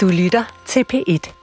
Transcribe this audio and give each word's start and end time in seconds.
Du 0.00 0.08
lytter 0.08 0.44
til 0.66 0.84
P1. 0.92 1.39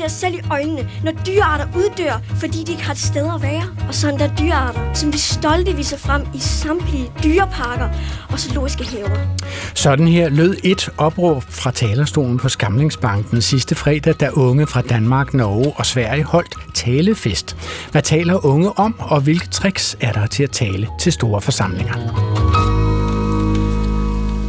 Ser 0.00 0.06
os 0.06 0.12
selv 0.12 0.34
i 0.34 0.40
øjnene, 0.50 0.88
når 1.04 1.12
dyrearter 1.26 1.66
uddør, 1.76 2.20
fordi 2.34 2.64
de 2.64 2.72
ikke 2.72 2.84
har 2.84 2.92
et 2.92 2.98
sted 2.98 3.26
at 3.34 3.42
være. 3.42 3.62
Og 3.88 3.94
sådan 3.94 4.18
der 4.18 4.28
dyrearter, 4.38 4.94
som 4.94 5.12
vi 5.12 5.18
stolte 5.18 5.76
viser 5.76 5.98
frem 5.98 6.22
i 6.34 6.38
samtlige 6.38 7.10
dyreparker 7.24 7.88
og 8.32 8.38
zoologiske 8.38 8.84
haver. 8.84 9.36
Sådan 9.74 10.08
her 10.08 10.28
lød 10.28 10.56
et 10.64 10.88
opråb 10.98 11.42
fra 11.48 11.70
talerstolen 11.70 12.38
på 12.38 12.48
Skamlingsbanken 12.48 13.42
sidste 13.42 13.74
fredag, 13.74 14.14
da 14.20 14.30
unge 14.30 14.66
fra 14.66 14.80
Danmark, 14.80 15.34
Norge 15.34 15.72
og 15.76 15.86
Sverige 15.86 16.24
holdt 16.24 16.54
talefest. 16.74 17.56
Hvad 17.90 18.02
taler 18.02 18.46
unge 18.46 18.78
om, 18.78 18.94
og 18.98 19.20
hvilke 19.20 19.48
tricks 19.48 19.96
er 20.00 20.12
der 20.12 20.26
til 20.26 20.42
at 20.42 20.50
tale 20.50 20.88
til 21.00 21.12
store 21.12 21.40
forsamlinger? 21.40 22.49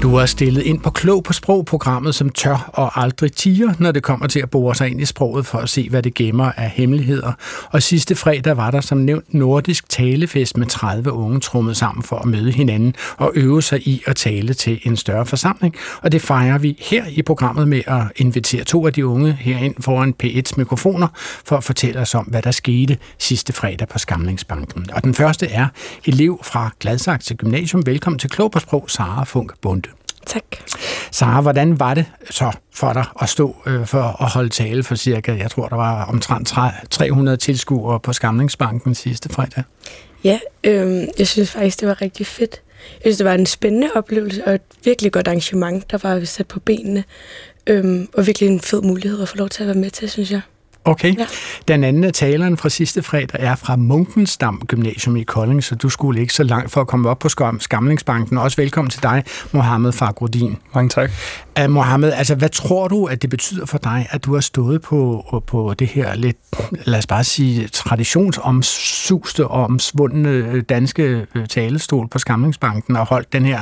Du 0.02 0.16
er 0.16 0.26
stillet 0.26 0.62
ind 0.62 0.80
på 0.80 0.90
Klog 0.90 1.24
på 1.24 1.34
Sprog-programmet, 1.34 2.16
som 2.16 2.30
tør 2.30 2.70
og 2.74 3.02
aldrig 3.02 3.32
tiger, 3.32 3.74
når 3.80 3.92
det 3.92 4.04
kommer 4.04 4.28
til 4.28 4.40
at 4.40 4.50
bore 4.50 4.76
sig 4.76 4.90
ind 4.90 5.02
i 5.02 5.06
sproget 5.06 5.46
for 5.46 5.58
at 5.58 5.70
se, 5.70 5.90
hvad 5.90 6.04
det 6.04 6.14
gemmer 6.14 6.52
af 6.52 6.70
hemmeligheder. 6.70 7.34
Og 7.72 7.84
sidste 7.84 8.16
fredag 8.16 8.58
var 8.58 8.72
der 8.72 8.82
som 8.82 8.98
nævnt 8.98 9.34
nordisk 9.34 9.90
talefest 9.90 10.58
med 10.58 10.68
30 10.68 11.12
unge 11.12 11.40
trummet 11.40 11.78
sammen 11.78 12.04
for 12.04 12.16
at 12.16 12.26
møde 12.26 12.52
hinanden 12.52 12.96
og 13.18 13.32
øve 13.36 13.62
sig 13.62 13.88
i 13.88 14.04
at 14.08 14.16
tale 14.16 14.54
til 14.54 14.80
en 14.84 14.98
større 14.98 15.26
forsamling. 15.26 15.76
Og 16.02 16.12
det 16.12 16.22
fejrer 16.22 16.58
vi 16.58 16.78
her 16.80 17.06
i 17.10 17.22
programmet 17.22 17.68
med 17.68 17.82
at 17.88 18.04
invitere 18.16 18.64
to 18.64 18.88
af 18.88 18.94
de 18.94 19.08
unge 19.08 19.34
herind 19.34 19.76
foran 19.80 20.14
P1's 20.24 20.54
mikrofoner 20.58 21.08
for 21.46 21.58
at 21.58 21.64
fortælle 21.64 22.00
os 22.00 22.16
om, 22.16 22.26
hvad 22.26 22.42
der 22.42 22.52
skete 22.52 22.98
sidste 23.18 23.54
fredag 23.54 23.88
på 23.88 24.00
Skamlingsbanken. 24.00 24.88
Og 24.94 25.04
den 25.04 25.14
første 25.14 25.48
er 25.48 25.68
elev 26.06 26.40
fra 26.44 26.70
Gladsaxe 26.80 27.36
Gymnasium. 27.36 27.86
Velkommen 27.86 28.20
til 28.20 28.30
Klog 28.30 28.52
på 28.52 28.60
Sprog, 28.60 28.86
Sara 28.88 29.24
Funk 29.24 29.54
Bunde. 29.62 29.91
Tak. 30.26 30.44
Sara, 31.12 31.42
hvordan 31.42 31.80
var 31.80 31.94
det 31.94 32.06
så 32.30 32.52
for 32.74 32.94
dig 32.94 33.06
at 33.22 33.30
stå 33.30 33.56
øh, 33.66 33.86
for 33.86 34.24
at 34.24 34.30
holde 34.30 34.50
tale 34.50 34.84
for 34.84 34.96
cirka, 34.96 35.38
jeg 35.38 35.52
tror, 35.52 35.68
der 35.68 35.76
var 35.76 36.06
omtrent 36.06 36.54
300 36.90 37.38
tilskuere 37.38 38.00
på 38.00 38.14
Skamlingsbanken 38.14 38.96
sidste 38.96 39.30
fredag? 39.30 39.64
Ja, 40.24 40.40
øh, 40.64 41.08
jeg 41.20 41.28
synes 41.28 41.52
faktisk, 41.52 41.80
det 41.80 41.88
var 41.88 42.02
rigtig 42.02 42.28
fedt. 42.28 42.62
Jeg 42.94 43.02
synes, 43.02 43.18
det 43.18 43.26
var 43.26 43.34
en 43.34 43.46
spændende 43.46 43.90
oplevelse 43.96 44.48
og 44.48 44.54
et 44.56 44.62
virkelig 44.84 45.12
godt 45.12 45.28
arrangement, 45.28 45.92
der 45.92 45.98
var 46.04 46.24
sat 46.26 46.48
på 46.48 46.60
benene. 46.60 47.04
Øh, 47.68 48.08
og 48.14 48.28
virkelig 48.28 48.50
en 48.50 48.60
fed 48.60 48.82
mulighed 48.82 49.22
at 49.22 49.30
få 49.30 49.38
lov 49.38 49.50
til 49.50 49.64
at 49.64 49.68
være 49.68 49.78
med 49.78 49.90
til, 49.90 50.10
synes 50.10 50.32
jeg. 50.32 50.42
Okay. 50.86 51.18
Ja. 51.20 51.26
Den 51.68 51.84
anden 51.84 52.04
af 52.04 52.14
taleren 52.14 52.58
fra 52.58 52.70
sidste 52.70 53.04
fredag 53.04 53.40
er 53.40 53.56
fra 53.56 53.76
Munkensdam 53.76 54.62
Gymnasium 54.68 55.16
i 55.16 55.24
Kolding, 55.24 55.64
så 55.64 55.76
du 55.76 55.90
skulle 55.90 56.22
ikke 56.22 56.34
så 56.34 56.44
langt 56.44 56.72
for 56.72 56.82
at 56.82 56.88
komme 56.88 57.10
op 57.10 57.20
på 57.20 57.30
Skamlingsbanken. 57.60 58.38
Også 58.38 58.58
velkommen 58.58 58.90
til 58.90 59.04
dig, 59.04 59.24
Mohammed 59.52 59.92
Fagrudin. 59.92 60.58
Mange 60.76 60.90
tak. 60.90 61.12
Uh, 61.64 61.70
Mohammed, 61.70 62.12
altså 62.12 62.36
hvad 62.36 62.50
tror 62.50 62.88
du, 62.88 63.06
at 63.06 63.22
det 63.22 63.30
betyder 63.30 63.66
for 63.66 63.78
dig, 63.78 64.08
at 64.10 64.26
du 64.26 64.34
har 64.34 64.42
stået 64.42 64.82
på, 64.82 65.44
på 65.48 65.74
det 65.80 65.88
her 65.88 66.16
lidt, 66.16 66.38
lad 66.72 67.00
os 67.00 67.08
bare 67.08 67.24
sige, 67.24 67.68
traditionsomsuste 67.68 69.48
og 69.48 69.64
omsvundne 69.64 70.62
danske 70.62 71.28
øh, 71.36 71.48
talestol 71.48 72.08
på 72.08 72.20
Skamlingsbanken 72.20 72.96
og 72.96 73.06
holdt 73.06 73.34
den 73.34 73.46
her 73.46 73.60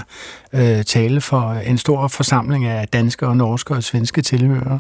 uh, 0.54 0.82
tale 0.86 1.22
for 1.22 1.52
en 1.52 1.78
stor 1.78 2.08
forsamling 2.08 2.66
af 2.66 2.88
danske 2.88 3.28
og 3.28 3.38
norske 3.38 3.74
og 3.74 3.84
svenske 3.84 4.22
tilhørere? 4.22 4.80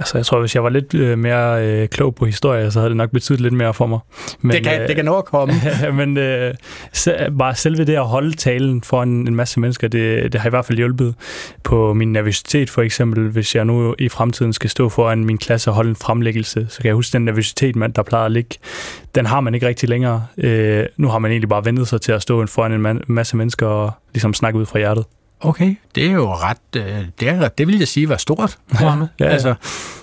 Altså 0.00 0.18
jeg 0.18 0.26
tror, 0.26 0.40
hvis 0.40 0.54
jeg 0.54 0.64
var 0.64 0.68
lidt 0.68 0.94
uh, 0.94 1.18
mere 1.18 1.82
uh, 1.82 1.88
klog 1.88 2.14
på 2.14 2.26
historie, 2.26 2.70
så 2.70 2.78
havde 2.78 2.88
det 2.88 2.96
nok 2.96 3.10
betydet 3.10 3.40
lidt 3.40 3.54
mere 3.54 3.74
for 3.74 3.86
mig. 3.86 3.98
Men, 4.40 4.56
det, 4.56 4.64
kan, 4.64 4.82
uh, 4.82 4.88
det 4.88 4.96
kan 4.96 5.08
at 5.08 5.24
komme. 5.24 5.54
men 6.06 6.16
uh, 6.16 6.54
se, 6.92 7.12
bare 7.38 7.54
selve 7.54 7.84
det 7.84 7.94
at 7.94 8.06
holde 8.06 8.36
talen 8.36 8.82
for 8.82 9.02
en, 9.02 9.28
en 9.28 9.34
masse 9.34 9.60
mennesker, 9.60 9.88
det, 9.88 10.32
det 10.32 10.40
har 10.40 10.48
i 10.48 10.50
hvert 10.50 10.64
fald 10.64 10.78
hjulpet 10.78 11.14
på 11.62 11.94
min 11.94 12.12
nervøsitet 12.12 12.70
for 12.70 12.82
eksempel. 12.82 13.28
Hvis 13.28 13.54
jeg 13.54 13.64
nu 13.64 13.94
i 13.98 14.08
fremtiden 14.08 14.52
skal 14.52 14.70
stå 14.70 14.88
foran 14.88 15.24
min 15.24 15.38
klasse 15.38 15.70
og 15.70 15.74
holde 15.74 15.90
en 15.90 15.96
fremlæggelse, 15.96 16.66
så 16.68 16.76
kan 16.76 16.86
jeg 16.86 16.94
huske 16.94 17.12
den 17.12 17.24
nervøsitet, 17.24 17.76
man, 17.76 17.92
der 17.92 18.02
plejede 18.02 18.26
at 18.26 18.32
ligge. 18.32 18.56
Den 19.14 19.26
har 19.26 19.40
man 19.40 19.54
ikke 19.54 19.66
rigtig 19.66 19.88
længere. 19.88 20.26
Uh, 20.36 20.82
nu 20.96 21.08
har 21.08 21.18
man 21.18 21.30
egentlig 21.30 21.48
bare 21.48 21.64
ventet 21.64 21.88
sig 21.88 22.00
til 22.00 22.12
at 22.12 22.22
stå 22.22 22.46
foran 22.46 22.86
en 22.86 23.02
masse 23.06 23.36
mennesker 23.36 23.66
og 23.66 23.92
ligesom 24.14 24.34
snakke 24.34 24.58
ud 24.58 24.66
fra 24.66 24.78
hjertet. 24.78 25.04
Okay, 25.40 25.76
det 25.94 26.06
er 26.06 26.12
jo 26.12 26.32
ret, 26.34 26.74
det, 27.20 27.28
er, 27.28 27.48
det 27.48 27.66
vil 27.66 27.78
jeg 27.78 27.88
sige 27.88 28.08
var 28.08 28.16
stort, 28.16 28.58
ja, 28.80 28.96
ja. 29.20 29.24
Altså, 29.24 29.54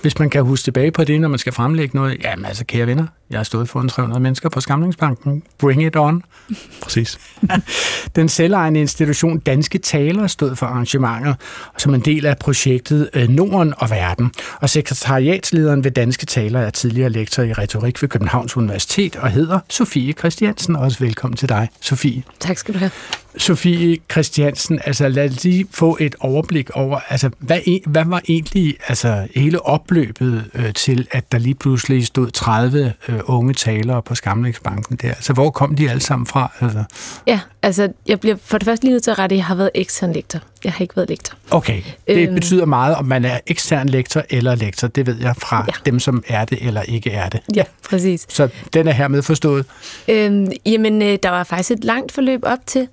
hvis 0.02 0.20
man 0.20 0.30
kan 0.30 0.44
huske 0.44 0.64
tilbage 0.64 0.92
på 0.92 1.04
det, 1.04 1.22
når 1.22 1.28
man 1.28 1.40
skal 1.40 1.54
fremlægge 1.54 1.98
noget, 1.98 2.18
jamen 2.24 2.46
altså, 2.46 2.66
kære 2.66 2.88
venner, 2.88 3.06
jeg 3.30 3.40
har 3.40 3.44
stået 3.44 3.70
foran 3.70 3.90
300 3.90 4.20
mennesker 4.20 4.50
på 4.50 4.62
Skamlingsbanken. 4.62 5.44
Bring 5.58 5.84
it 5.84 5.96
on. 5.96 6.24
Præcis. 6.84 7.20
Den 8.16 8.30
selvejende 8.30 8.80
institution 8.80 9.40
Danske 9.40 9.78
Taler 9.78 10.28
stod 10.28 10.56
for 10.56 10.66
arrangementet, 10.66 11.36
som 11.78 11.94
en 11.94 12.02
del 12.02 12.26
af 12.26 12.38
projektet 12.38 13.10
øh, 13.14 13.30
Norden 13.30 13.74
og 13.78 13.90
Verden. 13.90 14.32
Og 14.62 14.70
sekretariatslederen 14.70 15.84
ved 15.84 15.92
Danske 15.92 16.26
Taler 16.26 16.60
er 16.60 16.70
tidligere 16.70 17.10
lektor 17.10 17.44
i 17.44 17.54
retorik 17.54 18.02
ved 18.02 18.10
Københavns 18.10 18.58
Universitet 18.58 19.16
og 19.16 19.30
hedder 19.30 19.60
Sofie 19.70 20.14
Christiansen. 20.14 20.76
Også 20.76 21.00
velkommen 21.00 21.38
til 21.38 21.50
dig, 21.50 21.70
Sofie. 21.82 22.24
Tak 22.40 22.58
skal 22.58 22.74
du 22.74 22.80
have. 22.80 22.92
Sofie 23.38 23.98
Christiansen, 24.12 24.80
altså 24.86 25.10
lad 25.10 25.30
os 25.30 25.44
lige 25.44 25.68
få 25.72 25.98
et 26.00 26.16
overblik 26.20 26.70
over, 26.70 27.00
altså 27.10 27.30
hvad, 27.40 27.60
hvad 27.86 28.06
var 28.06 28.22
egentlig 28.30 28.78
altså, 28.88 29.28
hele 29.36 29.66
opløbet 29.66 30.46
øh, 30.54 30.74
til, 30.74 31.08
at 31.12 31.32
der 31.32 31.38
lige 31.38 31.56
pludselig 31.56 32.06
stod 32.06 32.32
30 32.32 32.94
øh, 33.08 33.20
unge 33.24 33.54
talere 33.54 34.02
på 34.02 34.16
Skamlingsbanken 34.16 34.96
der? 34.96 35.08
Altså 35.08 35.34
hvor 35.34 35.50
kom 35.50 35.76
de 35.76 35.90
alle 35.90 36.02
sammen 36.02 36.26
fra? 36.26 36.52
Altså? 36.62 36.84
Ja, 37.28 37.40
altså 37.62 37.94
jeg 38.08 38.20
bliver 38.20 38.36
for 38.44 38.58
det 38.58 38.66
første 38.66 38.86
lige 38.86 38.92
nødt 38.92 39.04
til 39.04 39.12
at 39.12 39.20
rette, 39.20 39.34
at 39.34 39.38
jeg 39.38 39.46
har 39.46 39.56
været 39.56 39.72
ekstern 39.76 40.14
lektor. 40.14 40.40
Jeg 40.64 40.74
har 40.74 40.82
ikke 40.82 40.96
været 40.96 41.10
lektor. 41.10 41.38
Okay, 41.52 41.82
det 42.08 42.28
øhm, 42.28 42.34
betyder 42.34 42.66
meget, 42.66 42.96
om 42.96 43.06
man 43.06 43.26
er 43.26 43.40
ekstern 43.48 43.90
lektor 43.90 44.24
eller 44.30 44.56
lektor. 44.56 44.88
Det 44.88 45.06
ved 45.06 45.16
jeg 45.22 45.36
fra 45.38 45.66
ja. 45.68 45.74
dem, 45.86 46.00
som 46.00 46.24
er 46.28 46.46
det 46.46 46.58
eller 46.62 46.82
ikke 46.82 47.12
er 47.12 47.30
det. 47.30 47.40
Ja, 47.56 47.64
præcis. 47.90 48.26
Så 48.30 48.50
den 48.74 48.88
er 48.88 48.92
hermed 48.92 49.22
forstået? 49.22 49.66
Øhm, 50.08 50.52
jamen, 50.66 51.02
øh, 51.02 51.18
der 51.24 51.30
var 51.30 51.44
faktisk 51.44 51.72
et 51.72 51.84
langt 51.84 52.12
forløb 52.12 52.40
op 52.44 52.60
til. 52.66 52.88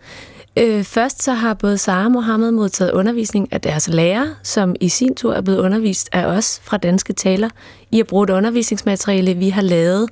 Øh, 0.59 0.85
først 0.85 1.23
så 1.23 1.33
har 1.33 1.55
både 1.55 1.79
Sara 1.79 2.05
og 2.05 2.13
Mohammed 2.13 2.51
modtaget 2.51 2.93
undervisning 2.93 3.53
af 3.53 3.61
deres 3.61 3.89
lærer, 3.89 4.27
som 4.43 4.77
i 4.81 4.89
sin 4.89 5.15
tur 5.15 5.35
er 5.35 5.41
blevet 5.41 5.59
undervist 5.59 6.09
af 6.13 6.27
os 6.27 6.61
fra 6.65 6.77
Danske 6.77 7.13
Taler 7.13 7.49
i 7.91 8.01
at 8.01 8.07
bruge 8.07 8.25
et 8.25 8.31
undervisningsmateriale, 8.31 9.35
vi 9.35 9.49
har 9.49 9.63
lavet, 9.63 10.09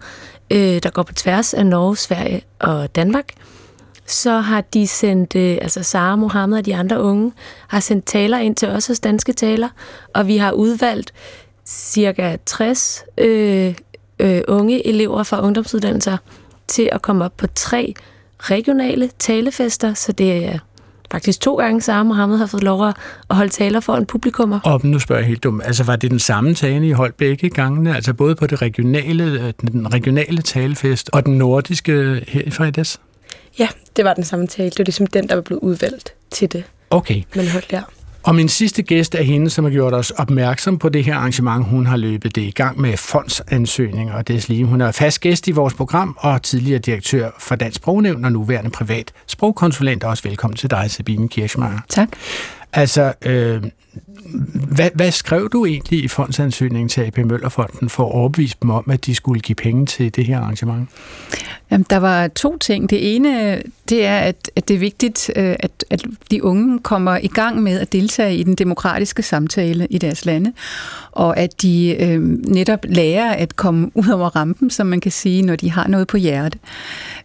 øh, 0.50 0.82
der 0.82 0.90
går 0.90 1.02
på 1.02 1.14
tværs 1.14 1.54
af 1.54 1.66
Norge, 1.66 1.96
Sverige 1.96 2.42
og 2.58 2.96
Danmark. 2.96 3.32
Så 4.06 4.30
har 4.40 4.60
de 4.60 4.86
sendt, 4.86 5.36
øh, 5.36 5.58
altså 5.62 5.82
Sara, 5.82 6.16
Mohammed 6.16 6.58
og 6.58 6.66
de 6.66 6.76
andre 6.76 7.02
unge, 7.02 7.32
har 7.68 7.80
sendt 7.80 8.04
taler 8.04 8.38
ind 8.38 8.56
til 8.56 8.68
os 8.68 8.86
hos 8.86 9.00
Danske 9.00 9.32
Taler, 9.32 9.68
og 10.14 10.26
vi 10.26 10.36
har 10.36 10.52
udvalgt 10.52 11.12
cirka 11.66 12.36
60 12.46 13.04
øh, 13.18 13.74
øh, 14.18 14.42
unge 14.48 14.86
elever 14.86 15.22
fra 15.22 15.44
ungdomsuddannelser 15.44 16.16
til 16.68 16.88
at 16.92 17.02
komme 17.02 17.24
op 17.24 17.36
på 17.36 17.46
tre 17.46 17.94
regionale 18.50 19.10
talefester, 19.18 19.94
så 19.94 20.12
det 20.12 20.44
er 20.46 20.58
faktisk 21.12 21.40
to 21.40 21.56
gange, 21.56 21.80
Sara 21.80 22.02
Mohammed 22.02 22.38
har 22.38 22.46
fået 22.46 22.62
lov 22.62 22.86
at 22.86 22.96
holde 23.30 23.52
taler 23.52 23.80
for 23.80 23.96
en 23.96 24.06
publikummer. 24.06 24.60
Og 24.64 24.80
nu 24.84 24.98
spørger 24.98 25.20
jeg 25.20 25.28
helt 25.28 25.44
dumt, 25.44 25.62
altså 25.64 25.84
var 25.84 25.96
det 25.96 26.10
den 26.10 26.18
samme 26.18 26.54
tale, 26.54 26.88
I 26.88 26.92
holdt 26.92 27.16
begge 27.16 27.50
gangene? 27.50 27.96
Altså 27.96 28.14
både 28.14 28.34
på 28.34 28.46
det 28.46 28.62
regionale, 28.62 29.24
øh, 29.24 29.52
den 29.60 29.94
regionale 29.94 30.42
talefest 30.42 31.10
og 31.12 31.26
den 31.26 31.38
nordiske 31.38 32.24
her 32.28 32.42
i 32.42 32.50
fredags? 32.50 33.00
Ja, 33.58 33.68
det 33.96 34.04
var 34.04 34.14
den 34.14 34.24
samme 34.24 34.46
tale. 34.46 34.70
Det 34.70 34.78
var 34.78 34.84
ligesom 34.84 35.06
den, 35.06 35.28
der 35.28 35.34
var 35.34 35.42
blevet 35.42 35.60
udvalgt 35.60 36.14
til 36.30 36.52
det. 36.52 36.64
Okay. 36.90 37.22
Men 37.34 37.48
holdt 37.48 37.70
der. 37.70 37.82
Og 38.24 38.34
min 38.34 38.48
sidste 38.48 38.82
gæst 38.82 39.14
er 39.14 39.22
hende, 39.22 39.50
som 39.50 39.64
har 39.64 39.72
gjort 39.72 39.94
os 39.94 40.10
opmærksom 40.10 40.78
på 40.78 40.88
det 40.88 41.04
her 41.04 41.14
arrangement. 41.14 41.64
Hun 41.68 41.86
har 41.86 41.96
løbet 41.96 42.34
det 42.34 42.42
i 42.42 42.50
gang 42.50 42.80
med 42.80 42.96
fondsansøgninger, 42.96 44.14
og 44.14 44.28
deslige. 44.28 44.64
Hun 44.64 44.80
er 44.80 44.92
fast 44.92 45.20
gæst 45.20 45.48
i 45.48 45.50
vores 45.50 45.74
program 45.74 46.16
og 46.18 46.42
tidligere 46.42 46.78
direktør 46.78 47.30
for 47.38 47.54
Dansk 47.56 47.76
Sprognævn 47.76 48.24
og 48.24 48.32
nuværende 48.32 48.70
privat 48.70 49.12
sprogkonsulent. 49.26 50.04
Også 50.04 50.22
velkommen 50.28 50.56
til 50.56 50.70
dig, 50.70 50.90
Sabine 50.90 51.28
Kirschmeier. 51.28 51.78
Tak. 51.88 52.08
Altså, 52.72 53.12
øh, 53.22 53.62
hvad, 54.54 54.90
hvad 54.94 55.10
skrev 55.10 55.48
du 55.48 55.66
egentlig 55.66 56.04
i 56.04 56.08
fondsansøgningen 56.08 56.88
til 56.88 57.00
AP 57.00 57.18
Møllerfonden 57.18 57.88
for 57.88 58.06
at 58.06 58.12
overbevise 58.12 58.56
dem 58.62 58.70
om, 58.70 58.90
at 58.90 59.06
de 59.06 59.14
skulle 59.14 59.40
give 59.40 59.56
penge 59.56 59.86
til 59.86 60.16
det 60.16 60.26
her 60.26 60.38
arrangement? 60.38 60.88
Jamen, 61.70 61.86
der 61.90 61.96
var 61.96 62.28
to 62.28 62.58
ting. 62.58 62.90
Det 62.90 63.16
ene, 63.16 63.62
det 63.88 64.06
er, 64.06 64.18
at, 64.18 64.50
at 64.56 64.68
det 64.68 64.74
er 64.74 64.78
vigtigt, 64.78 65.30
øh, 65.36 65.56
at, 65.60 65.84
at 65.90 66.04
de 66.30 66.44
unge 66.44 66.78
kommer 66.78 67.16
i 67.22 67.26
gang 67.26 67.62
med 67.62 67.80
at 67.80 67.92
deltage 67.92 68.36
i 68.36 68.42
den 68.42 68.54
demokratiske 68.54 69.22
samtale 69.22 69.86
i 69.90 69.98
deres 69.98 70.24
lande, 70.24 70.52
og 71.12 71.36
at 71.36 71.62
de 71.62 71.96
øh, 72.00 72.20
netop 72.48 72.84
lærer 72.84 73.32
at 73.32 73.56
komme 73.56 73.90
ud 73.94 74.08
over 74.08 74.36
rampen, 74.36 74.70
som 74.70 74.86
man 74.86 75.00
kan 75.00 75.12
sige, 75.12 75.42
når 75.42 75.56
de 75.56 75.70
har 75.70 75.88
noget 75.88 76.06
på 76.06 76.16
hjerte. 76.16 76.58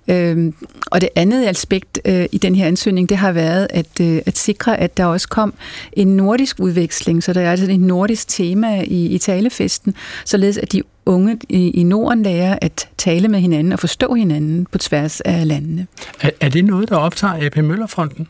Øhm, 0.07 0.54
og 0.86 1.01
det 1.01 1.09
andet 1.15 1.45
aspekt 1.45 2.00
øh, 2.06 2.25
i 2.31 2.38
den 2.38 2.56
her 2.56 2.68
ansøgning, 2.68 3.09
det 3.09 3.18
har 3.18 3.31
været 3.31 3.68
at, 3.69 4.01
øh, 4.01 4.21
at 4.25 4.38
sikre, 4.38 4.80
at 4.80 4.98
der 4.98 5.06
også 5.06 5.27
kom 5.27 5.54
en 5.94 6.07
nordisk 6.07 6.59
udveksling, 6.59 7.24
så 7.24 7.33
der 7.33 7.42
er 7.42 7.51
altså 7.51 7.71
et 7.71 7.80
nordisk 7.80 8.27
tema 8.27 8.81
i, 8.81 9.06
i 9.06 9.18
talefesten, 9.18 9.95
således 10.25 10.57
at 10.57 10.71
de 10.71 10.83
unge 11.06 11.39
i, 11.50 11.69
i 11.69 11.83
Norden 11.83 12.24
lærer 12.24 12.57
at 12.62 12.89
tale 12.98 13.27
med 13.27 13.39
hinanden 13.39 13.74
og 13.74 13.80
forstå 13.80 14.13
hinanden 14.13 14.68
på 14.71 14.77
tværs 14.77 15.21
af 15.21 15.48
landene. 15.48 15.88
Er, 16.21 16.30
er 16.42 16.50
det 16.50 16.65
noget, 16.65 16.89
der 16.89 16.95
optager 16.95 17.45
AP 17.45 17.57
Møllerfonden? 17.57 18.27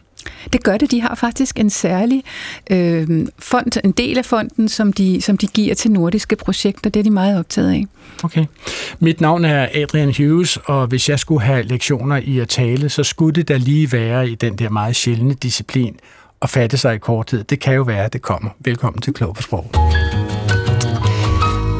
Det 0.53 0.63
gør 0.63 0.77
det. 0.77 0.91
De 0.91 1.01
har 1.01 1.15
faktisk 1.15 1.59
en 1.59 1.69
særlig 1.69 2.23
øh, 2.71 3.27
fond, 3.39 3.71
en 3.83 3.91
del 3.91 4.17
af 4.17 4.25
fonden, 4.25 4.69
som 4.69 4.93
de, 4.93 5.21
som 5.21 5.37
de 5.37 5.47
giver 5.47 5.75
til 5.75 5.91
nordiske 5.91 6.35
projekter. 6.35 6.89
Det 6.89 6.99
er 6.99 7.03
de 7.03 7.09
meget 7.09 7.39
optaget 7.39 7.71
af. 7.71 7.85
Okay. 8.23 8.45
Mit 8.99 9.21
navn 9.21 9.45
er 9.45 9.67
Adrian 9.73 10.13
Hughes, 10.17 10.57
og 10.65 10.87
hvis 10.87 11.09
jeg 11.09 11.19
skulle 11.19 11.41
have 11.41 11.63
lektioner 11.63 12.17
i 12.17 12.39
at 12.39 12.49
tale, 12.49 12.89
så 12.89 13.03
skulle 13.03 13.35
det 13.35 13.47
da 13.47 13.57
lige 13.57 13.91
være 13.91 14.29
i 14.29 14.35
den 14.35 14.55
der 14.55 14.69
meget 14.69 14.95
sjældne 14.95 15.33
disciplin 15.33 15.95
at 16.41 16.49
fatte 16.49 16.77
sig 16.77 16.95
i 16.95 16.97
korthed. 16.97 17.43
Det 17.43 17.59
kan 17.59 17.73
jo 17.73 17.81
være, 17.81 18.05
at 18.05 18.13
det 18.13 18.21
kommer. 18.21 18.49
Velkommen 18.59 19.01
til 19.01 19.13
Klog 19.13 19.35
på 19.35 19.41
Sprog. 19.41 19.71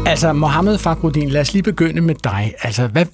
Altså, 0.08 0.34
Mohammed 0.34 0.78
Fakrudin, 0.78 1.30
lad 1.30 1.42
os 1.42 1.54
lige 1.54 1.64
begynde 1.64 2.02
med 2.02 2.16
dig. 2.24 2.54
Altså, 2.62 2.88
hvad 2.88 3.06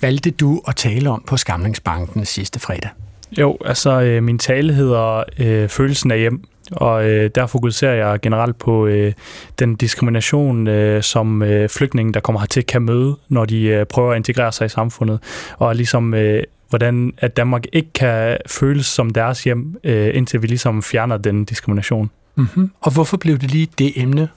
valgte 0.00 0.30
du 0.30 0.62
at 0.68 0.76
tale 0.76 1.10
om 1.10 1.24
på 1.26 1.36
Skamlingsbanken 1.36 2.24
sidste 2.24 2.60
fredag? 2.60 2.90
Jo, 3.38 3.58
altså 3.64 4.00
øh, 4.00 4.22
min 4.22 4.38
tale 4.38 4.72
hedder 4.72 5.22
øh, 5.38 5.68
Følelsen 5.68 6.10
af 6.10 6.18
hjem, 6.18 6.44
og 6.72 7.08
øh, 7.08 7.30
der 7.34 7.46
fokuserer 7.46 7.94
jeg 7.94 8.20
generelt 8.20 8.58
på 8.58 8.86
øh, 8.86 9.12
den 9.58 9.74
diskrimination, 9.74 10.66
øh, 10.66 11.02
som 11.02 11.42
øh, 11.42 11.68
flygtninge, 11.68 12.12
der 12.12 12.20
kommer 12.20 12.40
hertil, 12.40 12.66
kan 12.66 12.82
møde, 12.82 13.16
når 13.28 13.44
de 13.44 13.62
øh, 13.62 13.86
prøver 13.86 14.12
at 14.12 14.16
integrere 14.16 14.52
sig 14.52 14.64
i 14.64 14.68
samfundet, 14.68 15.20
og 15.58 15.76
ligesom 15.76 16.14
øh, 16.14 16.42
hvordan 16.68 17.12
at 17.18 17.36
Danmark 17.36 17.64
ikke 17.72 17.92
kan 17.92 18.36
føles 18.46 18.86
som 18.86 19.10
deres 19.10 19.44
hjem, 19.44 19.76
øh, 19.84 20.16
indtil 20.16 20.42
vi 20.42 20.46
ligesom 20.46 20.82
fjerner 20.82 21.16
den 21.16 21.44
diskrimination. 21.44 22.10
Mm-hmm. 22.36 22.70
Og 22.80 22.92
hvorfor 22.92 23.16
blev 23.16 23.38
det 23.38 23.50
lige 23.50 23.68
det 23.78 23.92
emne, 23.96 24.28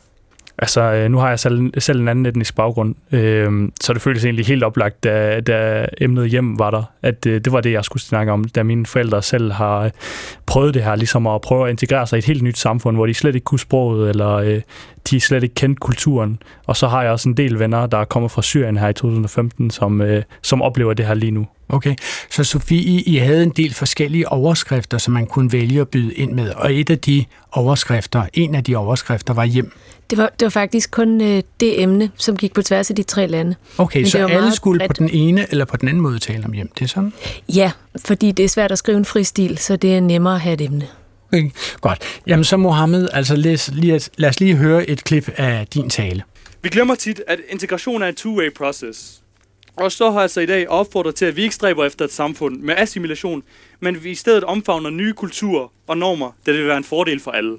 Altså, 0.57 0.81
øh, 0.81 1.11
nu 1.11 1.17
har 1.17 1.29
jeg 1.29 1.39
selv, 1.39 1.81
selv 1.81 1.99
en 1.99 2.07
anden 2.07 2.25
etnisk 2.25 2.55
baggrund, 2.55 2.95
øh, 3.11 3.69
så 3.81 3.93
det 3.93 4.01
føltes 4.01 4.25
egentlig 4.25 4.45
helt 4.45 4.63
oplagt, 4.63 5.03
da, 5.03 5.39
da 5.39 5.87
emnet 6.01 6.29
hjem 6.29 6.59
var 6.59 6.71
der, 6.71 6.83
at 7.01 7.25
øh, 7.25 7.41
det 7.41 7.53
var 7.53 7.61
det, 7.61 7.71
jeg 7.71 7.85
skulle 7.85 8.03
snakke 8.03 8.31
om, 8.31 8.43
da 8.43 8.63
mine 8.63 8.85
forældre 8.85 9.21
selv 9.21 9.51
har 9.51 9.79
øh, 9.79 9.91
prøvet 10.45 10.73
det 10.73 10.83
her, 10.83 10.95
ligesom 10.95 11.27
at 11.27 11.41
prøve 11.41 11.65
at 11.65 11.69
integrere 11.71 12.07
sig 12.07 12.17
i 12.17 12.19
et 12.19 12.25
helt 12.25 12.43
nyt 12.43 12.57
samfund, 12.57 12.97
hvor 12.97 13.05
de 13.05 13.13
slet 13.13 13.35
ikke 13.35 13.45
kunne 13.45 13.59
sproget, 13.59 14.09
eller 14.09 14.29
øh, 14.29 14.61
de 15.09 15.19
slet 15.19 15.43
ikke 15.43 15.55
kendte 15.55 15.79
kulturen. 15.79 16.39
Og 16.67 16.77
så 16.77 16.87
har 16.87 17.01
jeg 17.03 17.11
også 17.11 17.29
en 17.29 17.37
del 17.37 17.59
venner, 17.59 17.85
der 17.85 17.97
er 17.97 18.05
kommet 18.05 18.31
fra 18.31 18.41
Syrien 18.41 18.77
her 18.77 18.89
i 18.89 18.93
2015, 18.93 19.69
som, 19.69 20.01
øh, 20.01 20.23
som 20.41 20.61
oplever 20.61 20.93
det 20.93 21.05
her 21.05 21.13
lige 21.13 21.31
nu. 21.31 21.47
Okay, 21.69 21.95
så 22.29 22.43
Sofie, 22.43 23.01
I 23.01 23.17
havde 23.17 23.43
en 23.43 23.49
del 23.49 23.73
forskellige 23.73 24.29
overskrifter, 24.29 24.97
som 24.97 25.13
man 25.13 25.25
kunne 25.25 25.51
vælge 25.51 25.81
at 25.81 25.87
byde 25.87 26.13
ind 26.13 26.31
med, 26.31 26.49
og 26.49 26.73
et 26.73 26.89
af 26.89 26.99
de 26.99 27.25
overskrifter, 27.51 28.23
en 28.33 28.55
af 28.55 28.63
de 28.63 28.75
overskrifter 28.75 29.33
var 29.33 29.45
hjem. 29.45 29.71
Det 30.09 30.17
var, 30.17 30.29
det 30.39 30.45
var 30.45 30.49
faktisk 30.49 30.91
kun 30.91 31.21
øh, 31.21 31.43
det 31.59 31.81
emne, 31.81 32.11
som 32.15 32.37
gik 32.37 32.53
på 32.53 32.61
tværs 32.61 32.89
af 32.89 32.95
de 32.95 33.03
tre 33.03 33.27
lande. 33.27 33.55
Okay, 33.77 33.99
Men 33.99 34.09
så 34.09 34.27
alle 34.27 34.51
skulle 34.55 34.79
bredt. 34.79 34.89
på 34.89 34.93
den 34.93 35.09
ene 35.13 35.45
eller 35.51 35.65
på 35.65 35.77
den 35.77 35.87
anden 35.87 36.01
måde 36.03 36.19
tale 36.19 36.45
om 36.45 36.51
hjem, 36.53 36.69
det 36.79 36.83
er 36.83 36.87
sådan? 36.87 37.13
Ja, 37.55 37.71
fordi 38.05 38.31
det 38.31 38.45
er 38.45 38.49
svært 38.49 38.71
at 38.71 38.77
skrive 38.77 38.97
en 38.97 39.05
fristil, 39.05 39.57
så 39.57 39.75
det 39.75 39.95
er 39.95 39.99
nemmere 39.99 40.33
at 40.35 40.41
have 40.41 40.53
et 40.53 40.61
emne. 40.61 40.87
Okay, 41.33 41.49
godt. 41.81 42.21
Jamen 42.27 42.43
så 42.43 42.57
Mohammed, 42.57 43.09
altså 43.13 43.35
lad, 43.35 43.71
lige, 43.73 44.01
lad 44.17 44.29
os 44.29 44.39
lige 44.39 44.55
høre 44.55 44.89
et 44.89 45.03
klip 45.03 45.29
af 45.37 45.67
din 45.67 45.89
tale. 45.89 46.23
Vi 46.61 46.69
glemmer 46.69 46.95
tit, 46.95 47.21
at 47.27 47.39
integration 47.49 48.03
er 48.03 48.07
en 48.07 48.15
two-way 48.19 48.53
process. 48.55 49.21
Og 49.75 49.91
så 49.91 50.11
har 50.11 50.21
altså 50.21 50.41
i 50.41 50.45
dag 50.45 50.69
opfordret 50.69 51.15
til, 51.15 51.25
at 51.25 51.35
vi 51.35 51.41
ikke 51.41 51.55
stræber 51.55 51.85
efter 51.85 52.05
et 52.05 52.11
samfund 52.11 52.59
med 52.59 52.75
assimilation, 52.77 53.43
men 53.79 54.03
vi 54.03 54.11
i 54.11 54.15
stedet 54.15 54.43
omfavner 54.43 54.89
nye 54.89 55.13
kulturer 55.13 55.67
og 55.87 55.97
normer, 55.97 56.31
det 56.45 56.53
vil 56.53 56.67
være 56.67 56.77
en 56.77 56.83
fordel 56.83 57.19
for 57.19 57.31
alle. 57.31 57.57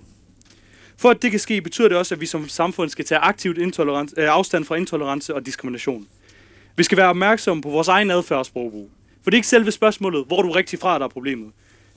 For 0.97 1.11
at 1.11 1.23
det 1.23 1.31
kan 1.31 1.41
ske, 1.41 1.61
betyder 1.61 1.89
det 1.89 1.97
også, 1.99 2.15
at 2.15 2.21
vi 2.21 2.27
som 2.27 2.49
samfund 2.49 2.91
skal 2.91 3.05
tage 3.05 3.19
aktivt 3.19 3.59
intolerance, 3.59 4.15
øh, 4.19 4.29
afstand 4.29 4.65
fra 4.65 4.75
intolerance 4.75 5.35
og 5.35 5.47
diskrimination. 5.47 6.07
Vi 6.77 6.83
skal 6.83 6.99
være 6.99 7.09
opmærksomme 7.09 7.63
på 7.63 7.69
vores 7.69 7.89
egen 7.89 8.11
adfærd 8.11 8.39
og 8.39 8.47
sprogbrug. 8.47 8.91
For 9.23 9.31
det 9.31 9.37
er 9.37 9.39
ikke 9.39 9.49
selve 9.49 9.71
spørgsmålet, 9.71 10.25
hvor 10.27 10.43
du 10.43 10.49
er 10.51 10.57
rigtig 10.57 10.79
fra, 10.79 10.99
der 10.99 11.05
er 11.05 11.09
problemet. 11.09 11.53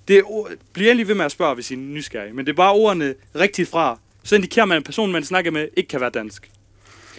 Det 0.08 0.18
er, 0.18 0.46
bliver 0.74 0.94
lige 0.94 1.08
ved 1.08 1.16
med 1.16 1.26
at 1.26 1.32
spørge, 1.32 1.56
hvis 1.56 1.72
I 1.72 1.74
er 1.74 1.78
nysgerrige, 1.78 2.34
men 2.34 2.46
det 2.46 2.52
er 2.52 2.56
bare 2.56 2.74
ordene 2.74 3.16
rigtigt 3.36 3.70
fra, 3.70 4.00
så 4.24 4.36
indikerer 4.36 4.66
man, 4.66 4.76
at 4.76 4.82
en 4.82 4.84
person, 4.84 5.12
man 5.12 5.24
snakker 5.24 5.52
med, 5.52 5.68
ikke 5.78 5.88
kan 5.88 6.02
være 6.02 6.10
dansk. 6.10 6.52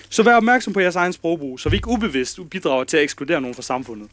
Så 0.08 0.22
vær 0.22 0.36
opmærksom 0.36 0.72
på 0.72 0.80
jeres 0.80 0.96
egen 0.96 1.12
sprogbrug, 1.12 1.60
så 1.60 1.68
vi 1.68 1.76
ikke 1.76 1.88
ubevidst 1.88 2.38
bidrager 2.50 2.84
til 2.84 2.96
at 2.96 3.02
ekskludere 3.02 3.40
nogen 3.40 3.54
fra 3.54 3.62
samfundet. 3.62 4.08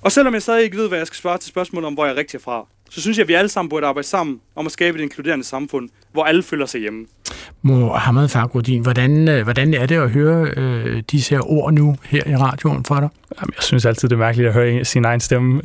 Og 0.00 0.12
selvom 0.12 0.34
jeg 0.34 0.42
stadig 0.42 0.64
ikke 0.64 0.76
ved, 0.76 0.88
hvad 0.88 0.98
jeg 0.98 1.06
skal 1.06 1.16
svare 1.16 1.38
til 1.38 1.48
spørgsmålet 1.48 1.86
om, 1.86 1.94
hvor 1.94 2.04
jeg 2.04 2.12
er 2.12 2.16
rigtig 2.16 2.40
fra, 2.40 2.66
så 2.94 3.00
synes 3.00 3.18
jeg, 3.18 3.24
at 3.24 3.28
vi 3.28 3.34
alle 3.34 3.48
sammen 3.48 3.68
burde 3.68 3.86
arbejde 3.86 4.08
sammen 4.08 4.40
om 4.56 4.66
at 4.66 4.72
skabe 4.72 4.98
et 4.98 5.02
inkluderende 5.02 5.44
samfund, 5.44 5.88
hvor 6.12 6.24
alle 6.24 6.42
føler 6.42 6.66
sig 6.66 6.80
hjemme. 6.80 7.06
Mohammed 7.62 8.28
Fagrudin, 8.28 8.82
hvordan, 8.82 9.28
øh, 9.28 9.42
hvordan 9.42 9.74
er 9.74 9.86
det 9.86 9.94
at 9.94 10.10
høre 10.10 10.50
øh, 10.56 11.02
disse 11.10 11.34
her 11.34 11.50
ord 11.50 11.72
nu 11.72 11.96
her 12.04 12.22
i 12.26 12.36
radioen 12.36 12.84
for 12.84 12.94
dig? 12.94 13.08
Jamen, 13.40 13.52
jeg 13.56 13.62
synes 13.62 13.84
altid, 13.84 14.08
det 14.08 14.14
er 14.14 14.18
mærkeligt 14.18 14.48
at 14.48 14.54
høre 14.54 14.84
sin 14.84 15.04
egen 15.04 15.20
stemme 15.20 15.62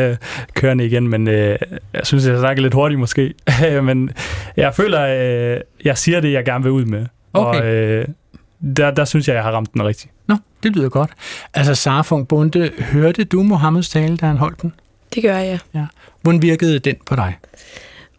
kørende 0.60 0.86
igen, 0.86 1.08
men 1.08 1.28
øh, 1.28 1.58
jeg 1.92 2.00
synes, 2.06 2.26
jeg 2.26 2.38
snakker 2.38 2.62
lidt 2.62 2.74
hurtigt 2.74 3.00
måske. 3.00 3.34
men 3.82 4.10
jeg 4.56 4.74
føler, 4.74 5.02
øh, 5.02 5.60
jeg 5.84 5.98
siger 5.98 6.20
det, 6.20 6.32
jeg 6.32 6.44
gerne 6.44 6.64
vil 6.64 6.72
ud 6.72 6.84
med. 6.84 7.06
Okay. 7.32 7.60
Og 7.60 7.66
øh, 7.66 8.06
der, 8.76 8.90
der 8.90 9.04
synes 9.04 9.28
jeg, 9.28 9.34
jeg 9.34 9.42
har 9.42 9.52
ramt 9.52 9.72
den 9.72 9.84
rigtigt. 9.84 10.12
Nå, 10.26 10.36
det 10.62 10.76
lyder 10.76 10.88
godt. 10.88 11.10
Altså, 11.54 11.74
Sara 11.74 12.02
Funk 12.02 12.28
Bunde, 12.28 12.70
hørte 12.78 13.24
du 13.24 13.42
Mohammeds 13.42 13.88
tale, 13.88 14.16
da 14.16 14.26
han 14.26 14.36
holdt 14.36 14.62
den? 14.62 14.72
Det 15.14 15.22
gør 15.22 15.38
jeg. 15.38 15.58
Ja. 15.74 15.86
Hvordan 16.22 16.42
virkede 16.42 16.78
den 16.78 16.96
på 17.06 17.16
dig? 17.16 17.38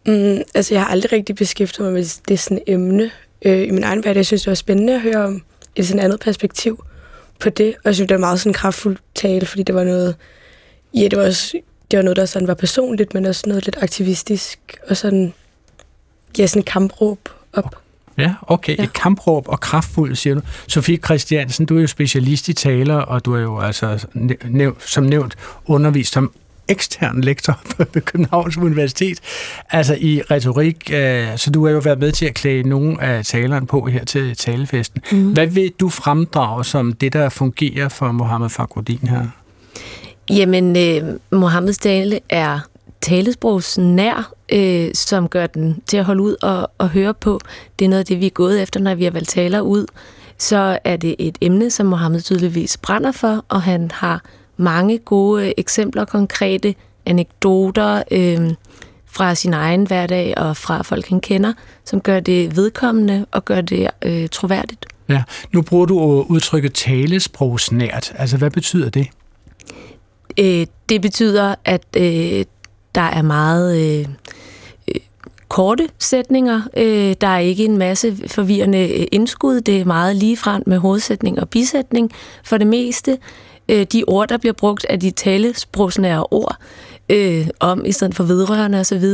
Mm, 0.06 0.38
altså, 0.54 0.74
jeg 0.74 0.82
har 0.82 0.90
aldrig 0.90 1.12
rigtig 1.12 1.36
beskæftiget 1.36 1.92
mig 1.92 1.94
med 1.94 2.20
det 2.28 2.38
sådan 2.38 2.60
emne 2.66 3.10
øh, 3.44 3.68
i 3.68 3.70
min 3.70 3.84
egen 3.84 4.00
hverdag. 4.00 4.16
Jeg 4.16 4.26
synes, 4.26 4.42
det 4.42 4.48
var 4.48 4.54
spændende 4.54 4.94
at 4.94 5.00
høre 5.00 5.24
om 5.24 5.42
et 5.76 5.86
sådan 5.86 6.04
andet 6.04 6.20
perspektiv 6.20 6.84
på 7.40 7.50
det. 7.50 7.74
Og 7.74 7.82
jeg 7.84 7.94
synes, 7.94 8.08
det 8.08 8.14
var 8.14 8.20
meget 8.20 8.40
sådan 8.40 8.52
kraftfuld 8.52 8.96
tale, 9.14 9.46
fordi 9.46 9.62
det 9.62 9.74
var 9.74 9.84
noget... 9.84 10.16
Ja, 10.94 11.08
det 11.08 11.18
var, 11.18 11.24
også, 11.24 11.60
det 11.90 11.96
var 11.96 12.02
noget, 12.02 12.16
der 12.16 12.24
sådan 12.24 12.48
var 12.48 12.54
personligt, 12.54 13.14
men 13.14 13.26
også 13.26 13.42
noget 13.46 13.64
lidt 13.64 13.76
aktivistisk 13.82 14.58
og 14.88 14.96
sådan... 14.96 15.32
Ja, 16.38 16.46
sådan 16.46 16.62
kampråb 16.62 17.28
op. 17.52 17.76
Ja, 18.18 18.34
okay. 18.42 18.78
Ja. 18.78 18.82
Et 18.82 18.92
kampråb 18.92 19.48
og 19.48 19.60
kraftfuld, 19.60 20.16
siger 20.16 20.34
du. 20.34 20.40
Sofie 20.68 20.96
Christiansen, 20.96 21.66
du 21.66 21.76
er 21.76 21.80
jo 21.80 21.86
specialist 21.86 22.48
i 22.48 22.52
taler, 22.52 22.94
og 22.94 23.24
du 23.24 23.34
er 23.34 23.40
jo 23.40 23.60
altså 23.60 24.06
næv- 24.44 24.80
som 24.80 25.04
nævnt 25.04 25.36
undervist 25.66 26.12
som 26.12 26.32
ekstern 26.68 27.20
lektor 27.20 27.60
på 27.92 28.00
Københavns 28.00 28.56
Universitet, 28.56 29.20
altså 29.70 29.96
i 30.00 30.22
retorik, 30.30 30.90
øh, 30.92 31.38
så 31.38 31.50
du 31.50 31.66
har 31.66 31.72
jo 31.72 31.78
været 31.78 31.98
med 31.98 32.12
til 32.12 32.26
at 32.26 32.34
klæde 32.34 32.68
nogle 32.68 33.02
af 33.02 33.24
talerne 33.24 33.66
på 33.66 33.86
her 33.86 34.04
til 34.04 34.36
talefesten. 34.36 35.02
Mm. 35.12 35.32
Hvad 35.32 35.46
vil 35.46 35.72
du 35.80 35.88
fremdrage 35.88 36.64
som 36.64 36.92
det, 36.92 37.12
der 37.12 37.28
fungerer 37.28 37.88
for 37.88 38.12
Mohammed 38.12 38.48
Fakrudin 38.48 39.08
her? 39.08 39.26
Jamen, 40.30 40.76
øh, 40.76 41.18
Mohammeds 41.30 41.78
tale 41.78 42.20
er 42.28 42.60
talesprogsnær, 43.00 44.32
øh, 44.52 44.90
som 44.94 45.28
gør 45.28 45.46
den 45.46 45.82
til 45.86 45.96
at 45.96 46.04
holde 46.04 46.22
ud 46.22 46.36
og, 46.42 46.70
og 46.78 46.88
høre 46.88 47.14
på. 47.14 47.40
Det 47.78 47.84
er 47.84 47.88
noget 47.88 48.00
af 48.00 48.06
det, 48.06 48.20
vi 48.20 48.26
er 48.26 48.30
gået 48.30 48.62
efter, 48.62 48.80
når 48.80 48.94
vi 48.94 49.04
har 49.04 49.10
valgt 49.10 49.28
taler 49.28 49.60
ud. 49.60 49.86
Så 50.38 50.78
er 50.84 50.96
det 50.96 51.16
et 51.18 51.38
emne, 51.40 51.70
som 51.70 51.86
Mohammed 51.86 52.20
tydeligvis 52.20 52.76
brænder 52.76 53.12
for, 53.12 53.44
og 53.48 53.62
han 53.62 53.90
har 53.90 54.22
mange 54.56 54.98
gode 54.98 55.58
eksempler, 55.60 56.04
konkrete 56.04 56.74
anekdoter 57.06 58.02
øh, 58.10 58.54
fra 59.06 59.34
sin 59.34 59.54
egen 59.54 59.86
hverdag 59.86 60.38
og 60.38 60.56
fra 60.56 60.82
folk, 60.82 61.08
han 61.08 61.20
kender, 61.20 61.52
som 61.84 62.00
gør 62.00 62.20
det 62.20 62.56
vedkommende 62.56 63.26
og 63.32 63.44
gør 63.44 63.60
det 63.60 63.88
øh, 64.02 64.28
troværdigt. 64.28 64.86
Ja, 65.08 65.22
nu 65.52 65.62
bruger 65.62 65.86
du 65.86 66.00
udtrykket 66.28 66.74
talesprogsnært. 66.74 68.12
Altså, 68.18 68.36
hvad 68.36 68.50
betyder 68.50 68.90
det? 68.90 69.08
Øh, 70.38 70.66
det 70.88 71.02
betyder, 71.02 71.54
at 71.64 71.84
øh, 71.96 72.44
der 72.94 73.00
er 73.00 73.22
meget 73.22 73.98
øh, 74.00 74.06
øh, 74.88 75.00
korte 75.48 75.88
sætninger. 75.98 76.62
Øh, 76.76 77.14
der 77.20 77.26
er 77.26 77.38
ikke 77.38 77.64
en 77.64 77.78
masse 77.78 78.16
forvirrende 78.26 79.00
øh, 79.00 79.06
indskud. 79.12 79.60
Det 79.60 79.80
er 79.80 79.84
meget 79.84 80.16
ligefrem 80.16 80.62
med 80.66 80.78
hovedsætning 80.78 81.40
og 81.40 81.48
bisætning 81.48 82.10
for 82.44 82.58
det 82.58 82.66
meste 82.66 83.18
øh, 83.68 83.86
de 83.92 84.04
ord, 84.06 84.28
der 84.28 84.36
bliver 84.36 84.52
brugt, 84.52 84.86
er 84.88 84.96
de 84.96 85.10
talesprogsnære 85.10 86.26
ord, 86.30 86.56
øh, 87.08 87.48
om 87.60 87.84
i 87.86 87.92
stedet 87.92 88.14
for 88.14 88.24
vedrørende 88.24 88.80
osv. 88.80 89.04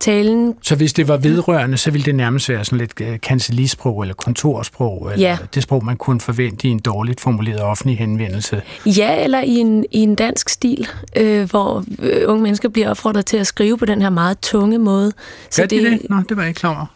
Talen... 0.00 0.54
Så 0.62 0.76
hvis 0.76 0.92
det 0.92 1.08
var 1.08 1.16
vedrørende, 1.16 1.76
så 1.76 1.90
ville 1.90 2.04
det 2.04 2.14
nærmest 2.14 2.48
være 2.48 2.64
sådan 2.64 2.78
lidt 2.78 2.92
øh, 3.00 3.20
kancelisprog 3.20 4.02
eller 4.02 4.14
kontorsprog, 4.14 5.10
eller 5.12 5.28
ja. 5.28 5.38
det 5.54 5.62
sprog, 5.62 5.84
man 5.84 5.96
kunne 5.96 6.20
forvente 6.20 6.68
i 6.68 6.70
en 6.70 6.78
dårligt 6.78 7.20
formuleret 7.20 7.60
offentlig 7.60 7.98
henvendelse? 7.98 8.62
Ja, 8.86 9.24
eller 9.24 9.40
i 9.40 9.54
en, 9.54 9.84
i 9.90 9.98
en 9.98 10.14
dansk 10.14 10.48
stil, 10.48 10.88
øh, 11.16 11.50
hvor 11.50 11.84
øh, 11.98 12.22
unge 12.26 12.42
mennesker 12.42 12.68
bliver 12.68 12.90
opfordret 12.90 13.26
til 13.26 13.36
at 13.36 13.46
skrive 13.46 13.78
på 13.78 13.84
den 13.84 14.02
her 14.02 14.10
meget 14.10 14.38
tunge 14.40 14.78
måde. 14.78 15.12
Så 15.50 15.62
Gør 15.62 15.66
det, 15.66 15.82
de 15.82 15.90
det? 15.90 16.10
Nå, 16.10 16.16
det 16.28 16.36
var 16.36 16.42
jeg 16.42 16.48
ikke 16.48 16.58
klar 16.58 16.76
over. 16.76 16.86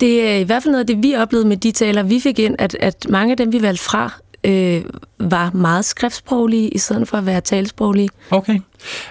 Det 0.00 0.28
er 0.28 0.36
i 0.36 0.42
hvert 0.42 0.62
fald 0.62 0.72
noget 0.72 0.82
af 0.82 0.86
det, 0.86 1.02
vi 1.02 1.14
oplevede 1.16 1.48
med 1.48 1.56
de 1.56 1.72
taler, 1.72 2.02
vi 2.02 2.20
fik 2.20 2.38
ind, 2.38 2.54
at, 2.58 2.76
at 2.80 3.06
mange 3.08 3.30
af 3.30 3.36
dem, 3.36 3.52
vi 3.52 3.62
valgte 3.62 3.84
fra, 3.84 4.12
øh, 4.44 4.82
var 5.20 5.50
meget 5.50 5.84
skriftsproglige, 5.84 6.68
i 6.68 6.78
stedet 6.78 7.08
for 7.08 7.18
at 7.18 7.26
være 7.26 7.40
talsproglige. 7.40 8.08
Okay. 8.30 8.60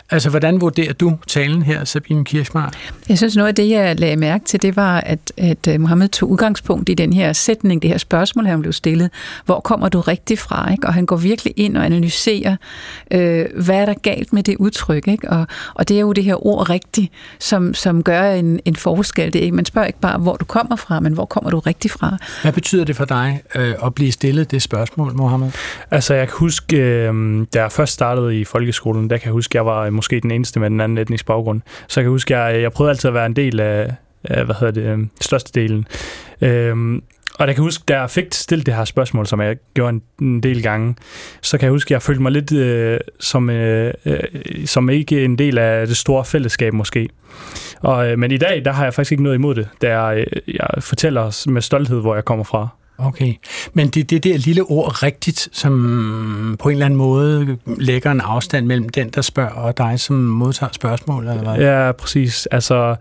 Altså, 0.10 0.30
hvordan 0.30 0.62
vurderer 0.62 0.94
du 0.94 1.18
talen 1.28 1.62
her, 1.62 1.84
Sabine 1.84 2.26
Kirchmar? 2.26 2.74
Jeg 3.10 3.18
synes, 3.18 3.36
noget 3.36 3.48
af 3.48 3.56
det, 3.56 3.70
jeg 3.70 4.00
lagde 4.00 4.16
mærke 4.16 4.46
til, 4.46 4.62
det 4.62 4.76
var, 4.76 5.00
at, 5.00 5.20
at 5.38 5.68
øh, 5.68 5.80
Mohammed 5.80 6.10
tog 6.10 6.30
udgangspunkt 6.30 6.90
i 6.90 6.94
den 6.94 7.14
her 7.14 7.34
sætning, 7.34 7.82
det 7.82 7.90
her 7.90 7.98
spørgsmål, 7.98 8.46
han 8.46 8.62
blev 8.62 8.74
stillet. 8.74 9.10
Hvor 9.46 9.60
kommer 9.60 9.90
du 9.90 10.02
rigtig 10.02 10.40
fra? 10.40 10.72
Ikke? 10.72 10.88
Og 10.88 10.94
han 10.94 11.06
går 11.06 11.16
virkelig 11.16 11.54
ind 11.56 11.78
og 11.78 11.86
analyserer, 11.86 12.56
øh, 13.12 13.46
hvad 13.56 13.76
er 13.76 13.86
der 13.86 13.94
galt 13.94 14.34
med 14.34 14.44
det 14.44 14.56
udtryk? 14.56 15.08
Ikke? 15.08 15.30
Og, 15.30 15.48
og 15.74 15.88
det 15.88 15.98
er 15.98 16.02
jo 16.02 16.14
det 16.14 16.24
her 16.24 16.46
ord 16.46 16.70
rigtig, 16.70 17.12
som, 17.40 17.74
som 17.74 18.04
gør 18.04 18.32
en, 18.32 18.60
en 18.66 18.76
forskel. 18.76 19.34
Det 19.34 19.48
er, 19.48 19.52
man 19.52 19.66
spørger 19.66 19.88
ikke 19.88 20.00
bare, 20.00 20.18
hvor 20.18 20.36
du 20.36 20.46
kommer 20.46 20.76
fra, 20.76 21.00
men 21.00 21.14
hvor 21.14 21.26
kommer 21.26 21.50
du 21.50 21.60
rigtig 21.60 21.92
fra? 21.92 22.18
Hvad 22.42 22.54
betyder 22.54 22.84
det 22.84 22.96
for 22.96 23.06
dig 23.06 23.42
øh, 23.56 23.74
at 23.86 23.96
blive 23.96 24.12
stillet 24.12 24.52
det 24.52 24.62
spørgsmål, 24.62 25.14
Mohammed? 25.14 25.52
Altså, 25.98 26.14
jeg 26.14 26.28
kan 26.28 26.38
huske, 26.38 26.78
øh, 26.78 27.46
da 27.54 27.62
jeg 27.62 27.72
først 27.72 27.94
startede 27.94 28.40
i 28.40 28.44
folkeskolen, 28.44 29.10
der 29.10 29.18
kan 29.18 29.26
jeg 29.26 29.34
huske, 29.34 29.58
jeg 29.58 29.66
var 29.66 29.86
øh, 29.86 29.94
måske 29.94 30.20
den 30.20 30.32
eneste 30.32 30.60
med 30.60 30.70
den 30.70 30.82
anden 30.82 30.98
etnisk 30.98 31.26
baggrund. 31.26 31.62
Så 31.88 32.00
jeg 32.00 32.04
kan 32.04 32.12
huske, 32.12 32.38
jeg, 32.38 32.62
jeg 32.62 32.72
prøvede 32.72 32.90
altid 32.90 33.08
at 33.08 33.14
være 33.14 33.26
en 33.26 33.36
del 33.36 33.60
af, 33.60 33.94
af 34.24 34.46
hvad 34.46 34.56
hedder 34.60 34.74
det, 34.74 34.84
øh, 34.84 35.00
størstedelen. 35.22 35.88
Øh, 36.42 37.02
og 37.40 37.48
jeg 37.48 37.56
kan 37.56 37.64
huske, 37.64 37.84
da 37.88 38.00
jeg 38.00 38.10
fik 38.10 38.26
stillet 38.32 38.66
det 38.66 38.74
her 38.74 38.86
spørgsmål, 38.86 39.28
som 39.28 39.42
jeg 39.42 39.58
gjorde 39.74 39.90
en, 39.90 40.02
en 40.22 40.44
del 40.44 40.64
gange, 40.64 40.96
så 41.42 41.58
kan 41.58 41.66
jeg 41.66 41.72
huske, 41.72 41.88
at 41.88 41.92
jeg 41.92 42.02
følte 42.02 42.22
mig 42.22 42.32
lidt 42.32 42.52
øh, 42.52 43.00
som, 43.20 43.50
øh, 43.50 43.94
øh, 44.06 44.20
som 44.66 44.90
ikke 44.90 45.26
en 45.26 45.38
del 45.38 45.58
af 45.58 45.88
det 45.88 45.98
store 45.98 46.26
fællesskab 46.26 46.74
måske. 46.74 47.10
Og, 47.80 48.12
øh, 48.12 48.20
men 48.20 48.32
i 48.32 48.38
dag, 48.38 48.66
der 48.66 48.72
har 48.72 48.84
jeg 48.84 48.94
faktisk 48.94 49.12
ikke 49.12 49.24
noget 49.24 49.36
imod 49.36 49.56
det, 49.56 49.68
da 49.82 50.00
jeg, 50.00 50.18
øh, 50.18 50.56
jeg 50.56 50.68
fortæller 50.80 51.50
med 51.50 51.62
stolthed, 51.62 52.02
hvor 52.02 52.16
jeg 52.16 52.26
kommer 52.26 52.44
fra. 52.44 52.68
Okay, 53.00 53.34
men 53.74 53.88
det 53.88 54.00
er 54.00 54.04
det 54.04 54.24
der 54.24 54.38
lille 54.38 54.64
ord 54.64 55.04
rigtigt, 55.04 55.50
som 55.52 56.58
på 56.60 56.70
en 56.70 56.74
eller 56.74 56.86
anden 56.86 56.98
måde 56.98 57.58
lægger 57.66 58.12
en 58.12 58.22
afstand 58.22 58.66
mellem 58.66 58.90
den, 58.90 59.10
der 59.10 59.22
spørger, 59.22 59.50
og 59.50 59.78
dig, 59.78 60.00
som 60.00 60.16
modtager 60.16 60.72
spørgsmål, 60.74 61.28
eller 61.28 61.44
hvad? 61.44 61.66
Ja, 61.66 61.92
præcis. 61.92 62.46
Altså, 62.46 62.96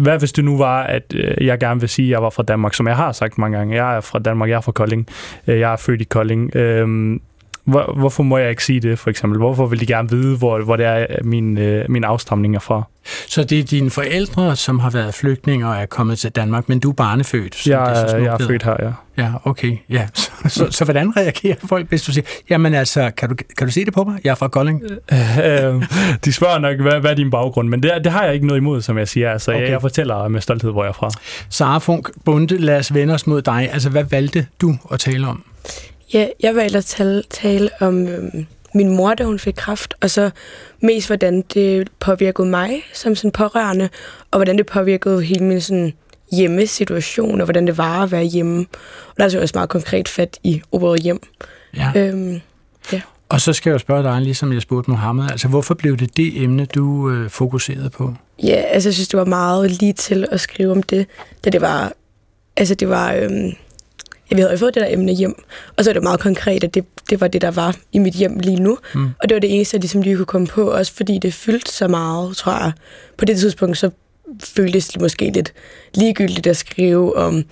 hvad 0.00 0.18
hvis 0.18 0.32
det 0.32 0.44
nu 0.44 0.58
var, 0.58 0.82
at 0.82 1.14
øh, 1.14 1.46
jeg 1.46 1.58
gerne 1.58 1.80
vil 1.80 1.88
sige, 1.88 2.06
at 2.06 2.10
jeg 2.10 2.22
var 2.22 2.30
fra 2.30 2.42
Danmark, 2.42 2.74
som 2.74 2.86
jeg 2.88 2.96
har 2.96 3.12
sagt 3.12 3.38
mange 3.38 3.58
gange. 3.58 3.84
Jeg 3.84 3.96
er 3.96 4.00
fra 4.00 4.18
Danmark, 4.18 4.50
jeg 4.50 4.56
er 4.56 4.60
fra 4.60 4.72
Kolding. 4.72 5.06
Øh, 5.46 5.60
jeg 5.60 5.72
er 5.72 5.76
født 5.76 6.00
i 6.00 6.04
Kolding. 6.04 6.56
Øhm, 6.56 7.20
hvor, 7.64 7.94
hvorfor 7.96 8.22
må 8.22 8.38
jeg 8.38 8.50
ikke 8.50 8.64
sige 8.64 8.80
det, 8.80 8.98
for 8.98 9.10
eksempel? 9.10 9.38
Hvorfor 9.38 9.66
vil 9.66 9.80
de 9.80 9.86
gerne 9.86 10.10
vide, 10.10 10.36
hvor, 10.36 10.64
hvor 10.64 10.76
det 10.76 10.86
er, 10.86 11.06
min, 11.24 11.58
øh, 11.58 11.84
min 11.88 12.04
afstamning 12.04 12.56
er 12.56 12.60
fra? 12.60 12.82
Så 13.26 13.44
det 13.44 13.58
er 13.58 13.64
dine 13.64 13.90
forældre, 13.90 14.56
som 14.56 14.78
har 14.78 14.90
været 14.90 15.14
flygtninge 15.14 15.66
og 15.66 15.76
er 15.76 15.86
kommet 15.86 16.18
til 16.18 16.30
Danmark, 16.30 16.68
men 16.68 16.80
du 16.80 16.90
er 16.90 16.94
barnefødt? 16.94 17.66
Jeg, 17.66 18.02
det 18.02 18.10
så 18.10 18.16
jeg 18.16 18.26
er 18.26 18.46
født 18.46 18.62
her, 18.62 18.76
ja. 18.82 18.92
Ja, 19.22 19.32
okay. 19.44 19.76
Ja. 19.88 20.06
Så, 20.14 20.30
så, 20.48 20.66
så 20.70 20.84
hvordan 20.84 21.16
reagerer 21.16 21.56
folk, 21.68 21.88
hvis 21.88 22.02
du 22.02 22.12
siger, 22.12 22.24
jamen 22.50 22.74
altså, 22.74 23.10
kan 23.16 23.28
du, 23.28 23.34
kan 23.58 23.66
du 23.66 23.72
se 23.72 23.84
det 23.84 23.94
på 23.94 24.04
mig? 24.04 24.20
Jeg 24.24 24.30
er 24.30 24.34
fra 24.34 24.48
Kolding. 24.48 24.82
Øh, 24.82 25.82
de 26.24 26.32
spørger 26.32 26.58
nok, 26.58 26.80
hvad, 26.80 27.00
hvad 27.00 27.10
er 27.10 27.14
din 27.14 27.30
baggrund? 27.30 27.68
Men 27.68 27.82
det, 27.82 27.92
det 28.04 28.12
har 28.12 28.24
jeg 28.24 28.34
ikke 28.34 28.46
noget 28.46 28.60
imod, 28.60 28.82
som 28.82 28.98
jeg 28.98 29.08
siger. 29.08 29.30
Altså, 29.30 29.50
okay. 29.50 29.62
jeg, 29.62 29.70
jeg 29.70 29.80
fortæller 29.80 30.28
med 30.28 30.40
stolthed, 30.40 30.70
hvor 30.70 30.82
jeg 30.84 30.88
er 30.88 30.92
fra. 30.92 31.10
Sara 31.48 31.78
Funk, 31.78 32.08
Bunde, 32.24 32.58
lad 32.58 32.78
os 32.78 32.94
vende 32.94 33.14
os 33.14 33.26
mod 33.26 33.42
dig. 33.42 33.68
Altså, 33.72 33.90
hvad 33.90 34.04
valgte 34.04 34.46
du 34.60 34.76
at 34.92 35.00
tale 35.00 35.26
om? 35.26 35.44
Ja, 36.14 36.26
jeg 36.40 36.54
valgte 36.54 36.78
at 36.78 36.84
tale, 36.84 37.22
tale 37.30 37.70
om 37.80 38.08
øhm, 38.08 38.46
min 38.74 38.96
mor, 38.96 39.14
da 39.14 39.24
hun 39.24 39.38
fik 39.38 39.54
kraft, 39.54 39.94
og 40.00 40.10
så 40.10 40.30
mest, 40.80 41.06
hvordan 41.06 41.42
det 41.54 41.88
påvirkede 42.00 42.48
mig 42.48 42.82
som 42.94 43.14
sådan 43.14 43.30
pårørende, 43.30 43.88
og 44.30 44.38
hvordan 44.38 44.58
det 44.58 44.66
påvirkede 44.66 45.22
hele 45.22 45.44
min 45.44 45.60
sådan, 45.60 45.92
hjemmesituation, 46.32 47.40
og 47.40 47.44
hvordan 47.44 47.66
det 47.66 47.78
var 47.78 48.02
at 48.02 48.12
være 48.12 48.24
hjemme. 48.24 48.66
Og 49.08 49.14
der 49.16 49.24
er 49.24 49.28
så 49.28 49.40
også 49.40 49.52
meget 49.54 49.70
konkret 49.70 50.08
fat 50.08 50.38
i 50.42 50.62
ordet 50.72 51.02
hjem. 51.02 51.20
Ja. 51.76 51.92
Øhm, 51.96 52.40
ja. 52.92 53.00
Og 53.28 53.40
så 53.40 53.52
skal 53.52 53.70
jeg 53.70 53.74
jo 53.74 53.78
spørge 53.78 54.02
dig, 54.02 54.20
ligesom 54.20 54.52
jeg 54.52 54.62
spurgte 54.62 54.90
Mohammed, 54.90 55.30
altså 55.30 55.48
hvorfor 55.48 55.74
blev 55.74 55.96
det 55.96 56.16
det 56.16 56.42
emne, 56.42 56.64
du 56.64 57.10
øh, 57.10 57.30
fokuserede 57.30 57.90
på? 57.90 58.14
Ja, 58.42 58.54
altså 58.54 58.88
jeg 58.88 58.94
synes, 58.94 59.08
det 59.08 59.18
var 59.18 59.24
meget 59.24 59.70
lige 59.70 59.92
til 59.92 60.26
at 60.32 60.40
skrive 60.40 60.72
om 60.72 60.82
det, 60.82 61.06
da 61.44 61.50
det 61.50 61.60
var, 61.60 61.92
altså 62.56 62.74
det 62.74 62.88
var, 62.88 63.12
øhm, 63.12 63.52
ja, 64.30 64.36
vi 64.36 64.42
havde 64.42 64.58
fået 64.58 64.74
det 64.74 64.80
der 64.82 64.92
emne 64.92 65.12
hjem, 65.12 65.42
og 65.76 65.84
så 65.84 65.90
er 65.90 65.94
det 65.94 66.02
meget 66.02 66.20
konkret, 66.20 66.64
at 66.64 66.74
det, 66.74 66.84
det 67.10 67.20
var 67.20 67.28
det, 67.28 67.42
der 67.42 67.50
var 67.50 67.76
i 67.92 67.98
mit 67.98 68.14
hjem 68.14 68.38
lige 68.38 68.62
nu. 68.62 68.78
Mm. 68.94 69.08
Og 69.22 69.28
det 69.28 69.34
var 69.34 69.40
det 69.40 69.54
eneste, 69.54 69.74
jeg 69.74 69.80
ligesom 69.80 70.02
lige 70.02 70.16
kunne 70.16 70.26
komme 70.26 70.46
på, 70.46 70.70
også 70.70 70.92
fordi 70.92 71.18
det 71.18 71.34
fyldte 71.34 71.72
så 71.72 71.88
meget, 71.88 72.36
tror 72.36 72.52
jeg. 72.52 72.72
På 73.16 73.24
det 73.24 73.38
tidspunkt, 73.38 73.78
så 73.78 73.90
føltes 74.44 74.88
det 74.88 75.00
måske 75.00 75.30
lidt 75.30 75.52
ligegyldigt 75.94 76.46
at 76.46 76.56
skrive 76.56 77.16
om 77.16 77.44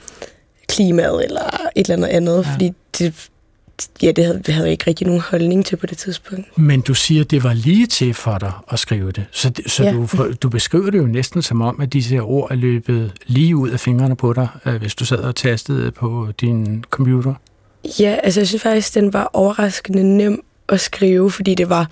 klimaet 0.68 1.24
eller 1.24 1.68
et 1.76 1.90
eller 1.90 2.06
andet 2.06 2.08
andet, 2.08 2.44
ja. 2.46 2.52
fordi 2.52 2.72
det, 2.98 3.28
ja, 4.02 4.12
det 4.12 4.24
havde, 4.24 4.42
det 4.46 4.54
havde 4.54 4.66
jeg 4.66 4.72
ikke 4.72 4.84
rigtig 4.86 5.06
nogen 5.06 5.22
holdning 5.22 5.66
til 5.66 5.76
på 5.76 5.86
det 5.86 5.98
tidspunkt. 5.98 6.58
Men 6.58 6.80
du 6.80 6.94
siger, 6.94 7.24
at 7.24 7.30
det 7.30 7.44
var 7.44 7.52
lige 7.52 7.86
til 7.86 8.14
for 8.14 8.38
dig 8.38 8.52
at 8.72 8.78
skrive 8.78 9.12
det. 9.12 9.24
Så, 9.30 9.52
så 9.66 9.84
ja. 9.84 9.92
du, 9.92 10.32
du 10.42 10.48
beskriver 10.48 10.90
det 10.90 10.98
jo 10.98 11.06
næsten 11.06 11.42
som 11.42 11.60
om, 11.60 11.80
at 11.80 11.92
disse 11.92 12.18
ord 12.18 12.50
er 12.50 12.54
løbet 12.54 13.12
lige 13.26 13.56
ud 13.56 13.70
af 13.70 13.80
fingrene 13.80 14.16
på 14.16 14.32
dig, 14.32 14.48
øh, 14.66 14.74
hvis 14.74 14.94
du 14.94 15.04
sad 15.04 15.18
og 15.18 15.36
tastede 15.36 15.90
på 15.90 16.28
din 16.40 16.84
computer. 16.90 17.34
Ja, 18.00 18.18
altså 18.22 18.40
jeg 18.40 18.48
synes 18.48 18.62
faktisk, 18.62 18.94
den 18.94 19.12
var 19.12 19.30
overraskende 19.32 20.16
nem 20.16 20.42
at 20.68 20.80
skrive, 20.80 21.30
fordi 21.30 21.54
det 21.54 21.68
var... 21.68 21.90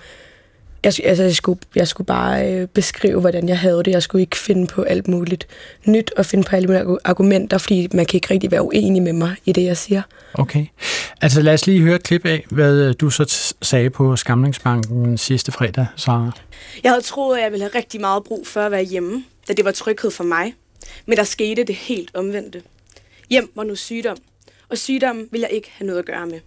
Jeg, 0.87 1.05
altså, 1.05 1.23
jeg, 1.23 1.35
skulle, 1.35 1.59
jeg 1.75 1.87
skulle 1.87 2.05
bare 2.05 2.53
øh, 2.53 2.67
beskrive, 2.67 3.19
hvordan 3.19 3.49
jeg 3.49 3.59
havde 3.59 3.83
det. 3.83 3.91
Jeg 3.91 4.03
skulle 4.03 4.21
ikke 4.21 4.37
finde 4.37 4.67
på 4.67 4.81
alt 4.81 5.07
muligt 5.07 5.47
nyt 5.85 6.11
og 6.17 6.25
finde 6.25 6.43
på 6.43 6.55
alle 6.55 6.67
mulige 6.67 6.97
argumenter, 7.03 7.57
fordi 7.57 7.87
man 7.93 8.05
kan 8.05 8.17
ikke 8.17 8.27
rigtig 8.31 8.51
være 8.51 8.63
uenig 8.63 9.01
med 9.01 9.13
mig 9.13 9.35
i 9.45 9.51
det, 9.51 9.63
jeg 9.63 9.77
siger. 9.77 10.01
Okay. 10.33 10.65
Altså 11.21 11.41
lad 11.41 11.53
os 11.53 11.67
lige 11.67 11.81
høre 11.81 11.95
et 11.95 12.03
klip 12.03 12.25
af, 12.25 12.45
hvad 12.51 12.93
du 12.93 13.09
så 13.09 13.53
sagde 13.61 13.89
på 13.89 14.15
Skamlingsbanken 14.15 15.17
sidste 15.17 15.51
fredag, 15.51 15.85
Sara. 15.95 16.31
Jeg 16.83 16.91
havde 16.91 17.01
troet, 17.01 17.37
at 17.37 17.43
jeg 17.43 17.51
ville 17.51 17.63
have 17.63 17.75
rigtig 17.75 18.01
meget 18.01 18.23
brug 18.23 18.47
for 18.47 18.61
at 18.61 18.71
være 18.71 18.83
hjemme, 18.83 19.23
da 19.47 19.53
det 19.53 19.65
var 19.65 19.71
tryghed 19.71 20.11
for 20.11 20.23
mig. 20.23 20.53
Men 21.05 21.17
der 21.17 21.23
skete 21.23 21.63
det 21.63 21.75
helt 21.75 22.11
omvendte. 22.13 22.61
Hjem 23.29 23.51
var 23.55 23.63
nu 23.63 23.75
sygdom, 23.75 24.17
og 24.69 24.77
sygdom 24.77 25.27
vil 25.31 25.41
jeg 25.41 25.49
ikke 25.51 25.71
have 25.77 25.87
noget 25.87 25.99
at 25.99 26.05
gøre 26.05 26.27
med. 26.27 26.39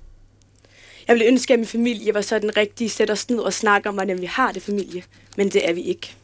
Jeg 1.10 1.18
ville 1.18 1.28
ønske, 1.28 1.52
at 1.52 1.58
min 1.58 1.66
familie 1.66 2.14
var 2.14 2.20
sådan 2.20 2.48
rigtig 2.48 2.60
rigtige 2.62 2.90
sæt 2.90 3.10
os 3.10 3.30
ned 3.30 3.38
og 3.38 3.52
snakke 3.52 3.88
om, 3.88 3.94
hvordan 3.94 4.20
vi 4.20 4.26
har 4.26 4.52
det 4.52 4.62
familie, 4.62 5.02
men 5.36 5.48
det 5.48 5.68
er 5.68 5.72
vi 5.72 5.80
ikke. 5.80 6.14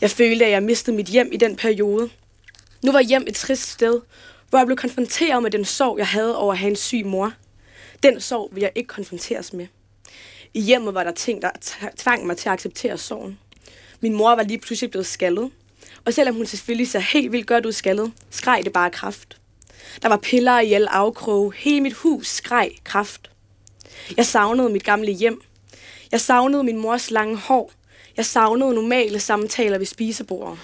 Jeg 0.00 0.10
følte, 0.10 0.44
at 0.44 0.50
jeg 0.50 0.62
mistede 0.62 0.96
mit 0.96 1.06
hjem 1.06 1.32
i 1.32 1.36
den 1.36 1.56
periode. 1.56 2.10
Nu 2.84 2.92
var 2.92 3.00
hjem 3.00 3.24
et 3.26 3.34
trist 3.34 3.70
sted, 3.70 4.00
hvor 4.50 4.58
jeg 4.58 4.66
blev 4.66 4.76
konfronteret 4.76 5.42
med 5.42 5.50
den 5.50 5.64
sorg, 5.64 5.98
jeg 5.98 6.06
havde 6.06 6.38
over 6.38 6.52
at 6.52 6.58
have 6.58 6.70
en 6.70 6.76
syg 6.76 7.06
mor. 7.06 7.32
Den 8.02 8.20
sorg 8.20 8.48
vil 8.52 8.60
jeg 8.60 8.72
ikke 8.74 8.88
konfronteres 8.88 9.52
med. 9.52 9.66
I 10.54 10.60
hjemmet 10.60 10.94
var 10.94 11.04
der 11.04 11.12
ting, 11.12 11.42
der 11.42 11.50
tvang 11.96 12.26
mig 12.26 12.36
til 12.36 12.48
at 12.48 12.52
acceptere 12.52 12.98
sorgen. 12.98 13.38
Min 14.00 14.14
mor 14.14 14.34
var 14.34 14.42
lige 14.42 14.58
pludselig 14.58 14.90
blevet 14.90 15.06
skaldet, 15.06 15.50
og 16.04 16.14
selvom 16.14 16.34
hun 16.34 16.46
selvfølgelig 16.46 16.90
så 16.90 16.98
helt 16.98 17.32
vildt 17.32 17.46
godt 17.46 17.66
ud 17.66 17.72
skaldet, 17.72 18.12
skreg 18.30 18.60
det 18.64 18.72
bare 18.72 18.90
kraft. 18.90 19.41
Der 20.02 20.08
var 20.08 20.16
piller 20.16 20.60
i 20.60 20.72
alle 20.72 20.92
afkroge. 20.92 21.52
Hele 21.56 21.80
mit 21.80 21.94
hus 21.94 22.26
skreg 22.26 22.70
kraft. 22.84 23.30
Jeg 24.16 24.26
savnede 24.26 24.68
mit 24.68 24.84
gamle 24.84 25.12
hjem. 25.12 25.40
Jeg 26.12 26.20
savnede 26.20 26.64
min 26.64 26.82
mors 26.82 27.10
lange 27.10 27.36
hår. 27.36 27.72
Jeg 28.16 28.24
savnede 28.24 28.74
normale 28.74 29.20
samtaler 29.20 29.78
ved 29.78 29.86
spisebordet. 29.86 30.58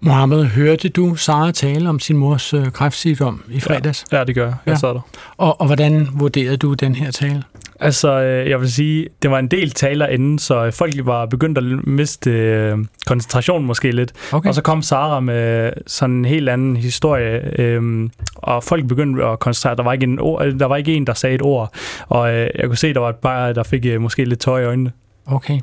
Mohammed, 0.00 0.44
hørte 0.44 0.88
du 0.88 1.14
Sara 1.14 1.52
tale 1.52 1.88
om 1.88 2.00
sin 2.00 2.16
mors 2.16 2.54
øh, 2.54 2.70
kræftsygdom 2.72 3.42
i 3.50 3.60
fredags? 3.60 4.04
Ja, 4.12 4.18
ja 4.18 4.24
det 4.24 4.34
gør 4.34 4.44
jeg. 4.44 4.54
Jeg 4.66 4.72
ja. 4.72 4.78
sad 4.78 4.88
der. 4.88 5.00
Og, 5.36 5.60
og 5.60 5.66
hvordan 5.66 6.08
vurderede 6.14 6.56
du 6.56 6.74
den 6.74 6.94
her 6.94 7.10
tale? 7.10 7.42
Altså, 7.80 8.20
øh, 8.20 8.50
jeg 8.50 8.60
vil 8.60 8.72
sige, 8.72 9.08
det 9.22 9.30
var 9.30 9.38
en 9.38 9.48
del 9.48 9.70
taler 9.70 10.06
inden, 10.06 10.38
så 10.38 10.70
folk 10.70 10.94
var 10.96 11.26
begyndt 11.26 11.58
at 11.58 11.64
miste 11.86 12.30
øh, 12.30 12.78
koncentrationen 13.06 13.66
måske 13.66 13.90
lidt. 13.90 14.12
Okay. 14.32 14.48
Og 14.48 14.54
så 14.54 14.62
kom 14.62 14.82
Sara 14.82 15.20
med 15.20 15.72
sådan 15.86 16.16
en 16.16 16.24
helt 16.24 16.48
anden 16.48 16.76
historie, 16.76 17.60
øh, 17.60 18.10
og 18.42 18.64
folk 18.64 18.88
begyndte 18.88 19.24
at 19.24 19.38
koncentrere. 19.38 19.76
Der 19.76 19.82
var 19.82 19.92
ikke 19.92 20.04
en, 20.04 20.18
ord, 20.18 20.46
der 20.46 20.66
var 20.66 20.76
ikke 20.76 20.94
en, 20.94 21.06
der 21.06 21.14
sagde 21.14 21.34
et 21.34 21.42
ord, 21.42 21.74
og 22.08 22.34
øh, 22.34 22.50
jeg 22.54 22.66
kunne 22.66 22.76
se, 22.76 22.94
der 22.94 23.00
var 23.00 23.08
et 23.08 23.16
par, 23.16 23.52
der 23.52 23.62
fik 23.62 23.86
øh, 23.86 24.00
måske 24.00 24.24
lidt 24.24 24.40
tøj 24.40 24.62
i 24.62 24.64
øjnene. 24.64 24.92
Okay. 25.26 25.60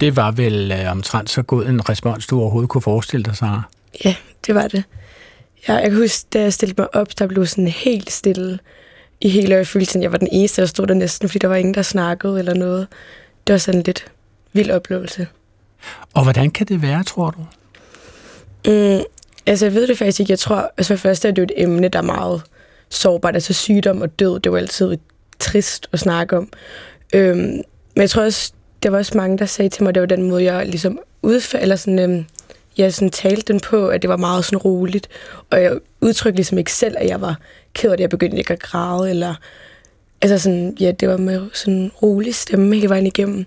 Det 0.00 0.16
var 0.16 0.30
vel 0.30 0.72
øh, 0.72 0.90
omtrent 0.90 1.30
så 1.30 1.42
god 1.42 1.66
en 1.66 1.88
respons, 1.88 2.26
du 2.26 2.40
overhovedet 2.40 2.68
kunne 2.68 2.82
forestille 2.82 3.24
dig, 3.24 3.36
Sara? 3.36 3.62
Ja, 4.04 4.14
det 4.46 4.54
var 4.54 4.68
det. 4.68 4.84
Ja, 5.68 5.74
jeg 5.74 5.90
kan 5.90 6.00
huske, 6.00 6.26
da 6.32 6.40
jeg 6.40 6.52
stillede 6.52 6.82
mig 6.82 6.94
op, 6.94 7.08
der 7.18 7.26
blev 7.26 7.46
sådan 7.46 7.68
helt 7.68 8.10
stille 8.10 8.58
i 9.20 9.28
hele 9.28 9.54
øjefølelsen. 9.54 10.02
Jeg 10.02 10.12
var 10.12 10.18
den 10.18 10.28
eneste, 10.32 10.62
der 10.62 10.66
stod 10.66 10.86
der 10.86 10.94
næsten, 10.94 11.28
fordi 11.28 11.38
der 11.38 11.48
var 11.48 11.56
ingen, 11.56 11.74
der 11.74 11.82
snakkede 11.82 12.38
eller 12.38 12.54
noget. 12.54 12.86
Det 13.46 13.52
var 13.52 13.58
sådan 13.58 13.80
en 13.80 13.84
lidt 13.84 14.12
vild 14.52 14.70
oplevelse. 14.70 15.26
Og 16.14 16.22
hvordan 16.22 16.50
kan 16.50 16.66
det 16.66 16.82
være, 16.82 17.02
tror 17.02 17.30
du? 17.30 17.40
Mm, 18.66 19.04
altså, 19.46 19.66
jeg 19.66 19.74
ved 19.74 19.86
det 19.86 19.98
faktisk 19.98 20.20
ikke. 20.20 20.30
Jeg 20.30 20.38
tror, 20.38 20.72
altså 20.76 20.96
for 20.96 21.00
først 21.00 21.24
er 21.24 21.30
det 21.30 21.38
jo 21.38 21.42
et 21.42 21.52
emne, 21.56 21.88
der 21.88 21.98
er 21.98 22.02
meget 22.02 22.42
sårbart. 22.88 23.34
Altså 23.34 23.52
sygdom 23.52 24.02
og 24.02 24.18
død, 24.18 24.40
det 24.40 24.52
var 24.52 24.58
altid 24.58 24.96
trist 25.38 25.88
at 25.92 26.00
snakke 26.00 26.36
om. 26.36 26.48
Øhm, 27.14 27.36
men 27.36 27.62
jeg 27.96 28.10
tror 28.10 28.22
også, 28.22 28.52
der 28.82 28.90
var 28.90 28.98
også 28.98 29.16
mange, 29.16 29.38
der 29.38 29.46
sagde 29.46 29.68
til 29.68 29.82
mig, 29.82 29.88
at 29.88 29.94
det 29.94 30.00
var 30.00 30.06
den 30.06 30.22
måde, 30.22 30.44
jeg 30.44 30.66
ligesom 30.66 30.98
udførte, 31.22 31.62
eller 31.62 31.76
sådan, 31.76 31.98
øhm, 31.98 32.24
jeg 32.76 32.94
sådan 32.94 33.10
talte 33.10 33.52
den 33.52 33.60
på, 33.60 33.88
at 33.88 34.02
det 34.02 34.10
var 34.10 34.16
meget 34.16 34.44
sådan 34.44 34.58
roligt. 34.58 35.08
Og 35.50 35.62
jeg 35.62 35.78
udtrykte 36.00 36.36
ligesom 36.36 36.58
ikke 36.58 36.72
selv, 36.72 36.96
at 36.98 37.08
jeg 37.08 37.20
var 37.20 37.38
ked 37.74 37.90
af 37.90 37.96
det. 37.96 38.02
Jeg 38.02 38.10
begyndte 38.10 38.38
ikke 38.38 38.52
at 38.52 38.62
græde, 38.62 39.10
eller 39.10 39.34
altså 40.22 40.38
sådan, 40.38 40.76
ja, 40.80 40.90
det 40.90 41.08
var 41.08 41.16
med 41.16 41.50
sådan 41.52 41.74
en 41.74 41.92
rolig 42.02 42.34
stemme 42.34 42.74
hele 42.74 42.88
vejen 42.88 43.06
igennem. 43.06 43.44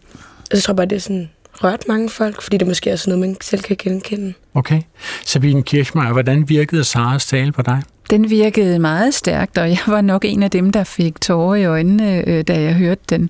Og 0.51 0.57
så 0.57 0.63
tror 0.63 0.71
jeg 0.71 0.75
bare, 0.75 0.85
det 0.85 0.95
er 0.95 0.99
sådan 0.99 1.29
rørt 1.63 1.87
mange 1.87 2.09
folk, 2.09 2.41
fordi 2.41 2.57
det 2.57 2.67
måske 2.67 2.89
er 2.89 2.95
sådan 2.95 3.19
noget, 3.19 3.29
man 3.29 3.37
selv 3.41 3.61
kan 3.61 3.75
genkende. 3.79 4.33
Okay. 4.53 4.81
Sabine 5.25 5.63
Kirchmeier, 5.63 6.13
hvordan 6.13 6.49
virkede 6.49 6.83
Saras 6.83 7.25
tale 7.25 7.51
på 7.51 7.61
dig? 7.61 7.81
Den 8.09 8.29
virkede 8.29 8.79
meget 8.79 9.13
stærkt, 9.13 9.57
og 9.57 9.69
jeg 9.69 9.79
var 9.87 10.01
nok 10.01 10.25
en 10.25 10.43
af 10.43 10.51
dem, 10.51 10.71
der 10.71 10.83
fik 10.83 11.21
tårer 11.21 11.55
i 11.55 11.65
øjnene, 11.65 12.27
øh, 12.27 12.43
da 12.43 12.61
jeg 12.61 12.73
hørte 12.73 13.01
den. 13.09 13.29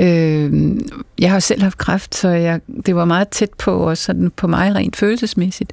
Øh, 0.00 0.76
jeg 1.18 1.30
har 1.30 1.40
selv 1.40 1.62
haft 1.62 1.78
kræft, 1.78 2.14
så 2.14 2.28
jeg, 2.28 2.60
det 2.86 2.96
var 2.96 3.04
meget 3.04 3.28
tæt 3.28 3.50
på, 3.58 3.72
og 3.72 3.98
sådan 3.98 4.30
på 4.36 4.46
mig 4.46 4.74
rent 4.74 4.96
følelsesmæssigt. 4.96 5.72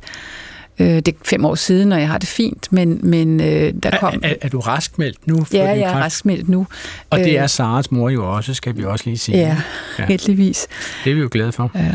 Øh, 0.79 0.88
det 0.88 1.08
er 1.08 1.12
fem 1.24 1.46
år 1.46 1.55
siden, 1.55 1.91
og 1.91 2.00
jeg 2.00 2.08
har 2.08 2.17
det 2.17 2.29
fint, 2.29 2.67
men, 2.72 3.00
men 3.03 3.39
øh, 3.41 3.74
der 3.84 3.98
kom... 4.00 4.20
Er, 4.24 4.29
er, 4.29 4.34
er 4.41 4.50
du 4.50 4.60
raskmeldt 4.60 5.27
nu? 5.27 5.46
Ja, 5.53 5.63
jeg 5.63 5.79
er 5.79 5.94
raskmeldt 5.94 6.50
nu. 6.50 6.67
Og 7.10 7.20
det 7.20 7.39
er 7.39 7.48
Saras 7.48 7.91
mor 7.91 8.10
jo 8.10 8.36
også, 8.36 8.53
skal 8.53 8.77
vi 8.77 8.84
også 8.84 9.05
lige 9.05 9.17
sige. 9.17 9.38
Ja, 9.38 9.58
ja. 10.00 10.05
heldigvis. 10.05 10.67
Det 11.03 11.12
er 11.12 11.15
vi 11.15 11.22
jo 11.22 11.29
glade 11.32 11.51
for. 11.51 11.72
Ja. 11.75 11.91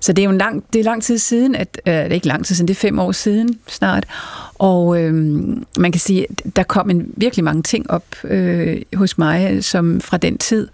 Så 0.00 0.12
det 0.12 0.22
er 0.22 0.24
jo 0.24 0.30
en 0.30 0.38
lang, 0.38 0.64
det 0.72 0.78
er 0.78 0.84
lang 0.84 1.02
tid 1.02 1.18
siden, 1.18 1.54
at, 1.54 1.80
øh, 1.86 1.94
det 1.94 2.06
er 2.06 2.14
ikke 2.14 2.26
lang 2.26 2.46
tid 2.46 2.54
siden, 2.54 2.68
det 2.68 2.74
er 2.74 2.80
fem 2.80 2.98
år 2.98 3.12
siden 3.12 3.58
snart, 3.66 4.06
og 4.54 5.02
øh, 5.02 5.14
man 5.78 5.92
kan 5.92 6.00
sige, 6.00 6.26
der 6.56 6.62
kom 6.62 6.90
en 6.90 7.06
virkelig 7.16 7.44
mange 7.44 7.62
ting 7.62 7.90
op 7.90 8.04
øh, 8.24 8.82
hos 8.94 9.18
mig, 9.18 9.64
som 9.64 10.00
fra 10.00 10.16
den 10.16 10.38
tid, 10.38 10.68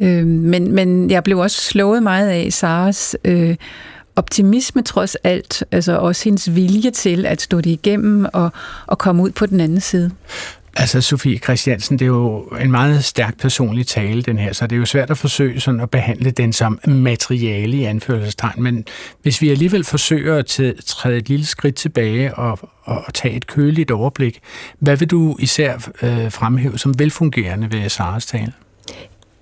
øh, 0.00 0.26
men, 0.26 0.72
men 0.72 1.10
jeg 1.10 1.24
blev 1.24 1.38
også 1.38 1.60
slået 1.60 2.02
meget 2.02 2.28
af 2.28 2.52
Saras 2.52 3.16
øh, 3.24 3.56
optimisme 4.16 4.82
trods 4.82 5.14
alt, 5.14 5.64
altså 5.70 5.98
også 5.98 6.24
hendes 6.24 6.54
vilje 6.54 6.90
til 6.90 7.26
at 7.26 7.42
stå 7.42 7.60
det 7.60 7.70
igennem 7.70 8.26
og, 8.32 8.50
og 8.86 8.98
komme 8.98 9.22
ud 9.22 9.30
på 9.30 9.46
den 9.46 9.60
anden 9.60 9.80
side. 9.80 10.10
Altså, 10.76 11.00
Sofie 11.00 11.38
Christiansen, 11.38 11.98
det 11.98 12.04
er 12.04 12.08
jo 12.08 12.40
en 12.40 12.70
meget 12.70 13.04
stærk 13.04 13.38
personlig 13.38 13.86
tale, 13.86 14.22
den 14.22 14.38
her, 14.38 14.52
så 14.52 14.66
det 14.66 14.76
er 14.76 14.80
jo 14.80 14.86
svært 14.86 15.10
at 15.10 15.18
forsøge 15.18 15.60
sådan 15.60 15.80
at 15.80 15.90
behandle 15.90 16.30
den 16.30 16.52
som 16.52 16.80
materiale 16.86 17.76
i 17.76 17.84
anførselstegn, 17.84 18.62
men 18.62 18.84
hvis 19.22 19.42
vi 19.42 19.50
alligevel 19.50 19.84
forsøger 19.84 20.36
at 20.36 20.60
træde 20.86 21.16
et 21.16 21.28
lille 21.28 21.46
skridt 21.46 21.74
tilbage 21.74 22.34
og, 22.34 22.58
og 22.82 23.14
tage 23.14 23.34
et 23.34 23.46
køligt 23.46 23.90
overblik, 23.90 24.40
hvad 24.78 24.96
vil 24.96 25.10
du 25.10 25.36
især 25.38 25.74
øh, 26.02 26.32
fremhæve 26.32 26.78
som 26.78 26.98
velfungerende 26.98 27.72
ved 27.72 27.88
Saras 27.88 28.26
tale? 28.26 28.52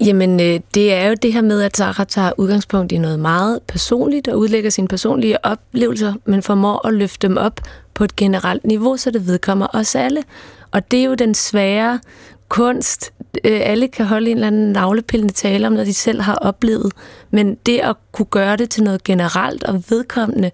Jamen, 0.07 0.41
øh, 0.41 0.61
det 0.75 0.93
er 0.93 1.09
jo 1.09 1.15
det 1.23 1.33
her 1.33 1.41
med, 1.41 1.63
at 1.63 1.77
Sarah 1.77 2.07
tager 2.07 2.33
udgangspunkt 2.39 2.93
i 2.93 2.99
noget 2.99 3.21
meget 3.21 3.63
personligt 3.69 4.29
og 4.29 4.39
udlægger 4.39 4.71
sine 4.71 4.89
personlige 4.89 5.45
oplevelser, 5.45 6.15
men 6.25 6.43
formår 6.43 6.87
at 6.87 6.95
løfte 6.95 7.29
dem 7.29 7.37
op 7.37 7.61
på 7.95 8.05
et 8.05 8.17
generelt 8.17 8.65
niveau, 8.65 8.97
så 8.97 9.11
det 9.11 9.27
vedkommer 9.27 9.67
os 9.73 9.95
alle. 9.95 10.23
Og 10.71 10.91
det 10.91 11.01
er 11.01 11.05
jo 11.05 11.15
den 11.15 11.35
svære 11.35 12.01
kunst. 12.49 13.13
Øh, 13.45 13.61
alle 13.63 13.89
kan 13.89 14.07
holde 14.07 14.31
en 14.31 14.37
eller 14.37 14.47
anden 14.47 14.73
navlepillende 14.73 15.33
tale 15.33 15.67
om, 15.67 15.73
når 15.73 15.85
de 15.85 15.95
selv 15.95 16.21
har 16.21 16.35
oplevet. 16.35 16.93
Men 17.31 17.55
det 17.55 17.79
at 17.79 17.97
kunne 18.13 18.27
gøre 18.27 18.57
det 18.57 18.71
til 18.71 18.83
noget 18.83 19.05
generelt 19.05 19.65
og 19.65 19.83
vedkommende, 19.89 20.51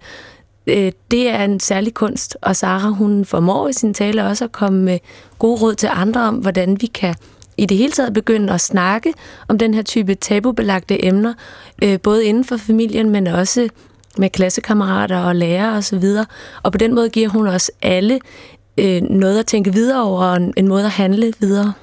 øh, 0.67 0.91
det 1.11 1.29
er 1.29 1.43
en 1.43 1.59
særlig 1.59 1.93
kunst. 1.93 2.37
Og 2.41 2.55
Sara, 2.55 2.89
hun 2.89 3.25
formår 3.25 3.67
i 3.67 3.73
sin 3.73 3.93
tale 3.93 4.25
også 4.25 4.45
at 4.45 4.51
komme 4.51 4.81
med 4.81 4.99
gode 5.39 5.61
råd 5.61 5.75
til 5.75 5.89
andre 5.91 6.21
om, 6.21 6.35
hvordan 6.35 6.77
vi 6.81 6.85
kan 6.85 7.15
i 7.57 7.65
det 7.65 7.77
hele 7.77 7.91
taget 7.91 8.13
begynde 8.13 8.53
at 8.53 8.61
snakke 8.61 9.13
om 9.47 9.57
den 9.57 9.73
her 9.73 9.81
type 9.81 10.15
tabubelagte 10.15 11.05
emner, 11.05 11.33
øh, 11.83 11.99
både 11.99 12.25
inden 12.25 12.43
for 12.43 12.57
familien, 12.57 13.09
men 13.09 13.27
også 13.27 13.69
med 14.17 14.29
klassekammerater 14.29 15.17
og 15.17 15.35
lærere 15.35 15.77
osv. 15.77 16.03
Og, 16.19 16.25
og 16.63 16.71
på 16.71 16.77
den 16.77 16.95
måde 16.95 17.09
giver 17.09 17.29
hun 17.29 17.47
os 17.47 17.71
alle 17.81 18.19
øh, 18.77 19.01
noget 19.01 19.39
at 19.39 19.45
tænke 19.45 19.73
videre 19.73 20.03
over, 20.03 20.23
og 20.23 20.37
en, 20.37 20.53
en 20.57 20.67
måde 20.67 20.85
at 20.85 20.91
handle 20.91 21.33
videre. 21.39 21.73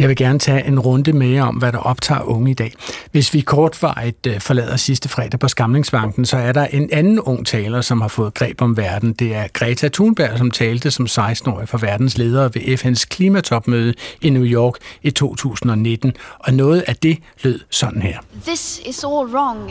Jeg 0.00 0.08
vil 0.08 0.16
gerne 0.16 0.38
tage 0.38 0.66
en 0.66 0.80
runde 0.80 1.12
mere 1.12 1.42
om, 1.42 1.54
hvad 1.54 1.72
der 1.72 1.78
optager 1.78 2.22
unge 2.22 2.50
i 2.50 2.54
dag. 2.54 2.72
Hvis 3.12 3.34
vi 3.34 3.40
kortvarigt 3.40 4.26
øh, 4.26 4.40
forlader 4.40 4.76
sidste 4.76 5.08
fredag 5.08 5.40
på 5.40 5.48
Skamlingsvanken, 5.48 6.24
så 6.24 6.36
er 6.36 6.52
der 6.52 6.66
en 6.66 6.88
anden 6.92 7.20
ung 7.20 7.46
taler, 7.46 7.80
som 7.80 8.00
har 8.00 8.08
fået 8.08 8.34
greb 8.34 8.62
om 8.62 8.76
verden. 8.76 9.12
Det 9.12 9.34
er 9.34 9.46
Greta 9.52 9.88
Thunberg, 9.88 10.38
som 10.38 10.50
talte 10.50 10.90
som 10.90 11.06
16-årig 11.06 11.68
for 11.68 11.78
verdens 11.78 12.18
ledere 12.18 12.50
ved 12.54 12.62
FN's 12.62 13.04
klimatopmøde 13.10 13.94
i 14.20 14.30
New 14.30 14.44
York 14.44 14.74
i 15.02 15.10
2019. 15.10 16.12
Og 16.38 16.54
noget 16.54 16.80
af 16.80 16.96
det 16.96 17.18
lød 17.42 17.60
sådan 17.70 18.02
her. 18.02 18.18
This 18.46 18.80
is 18.86 19.04
all 19.04 19.34
wrong. 19.34 19.70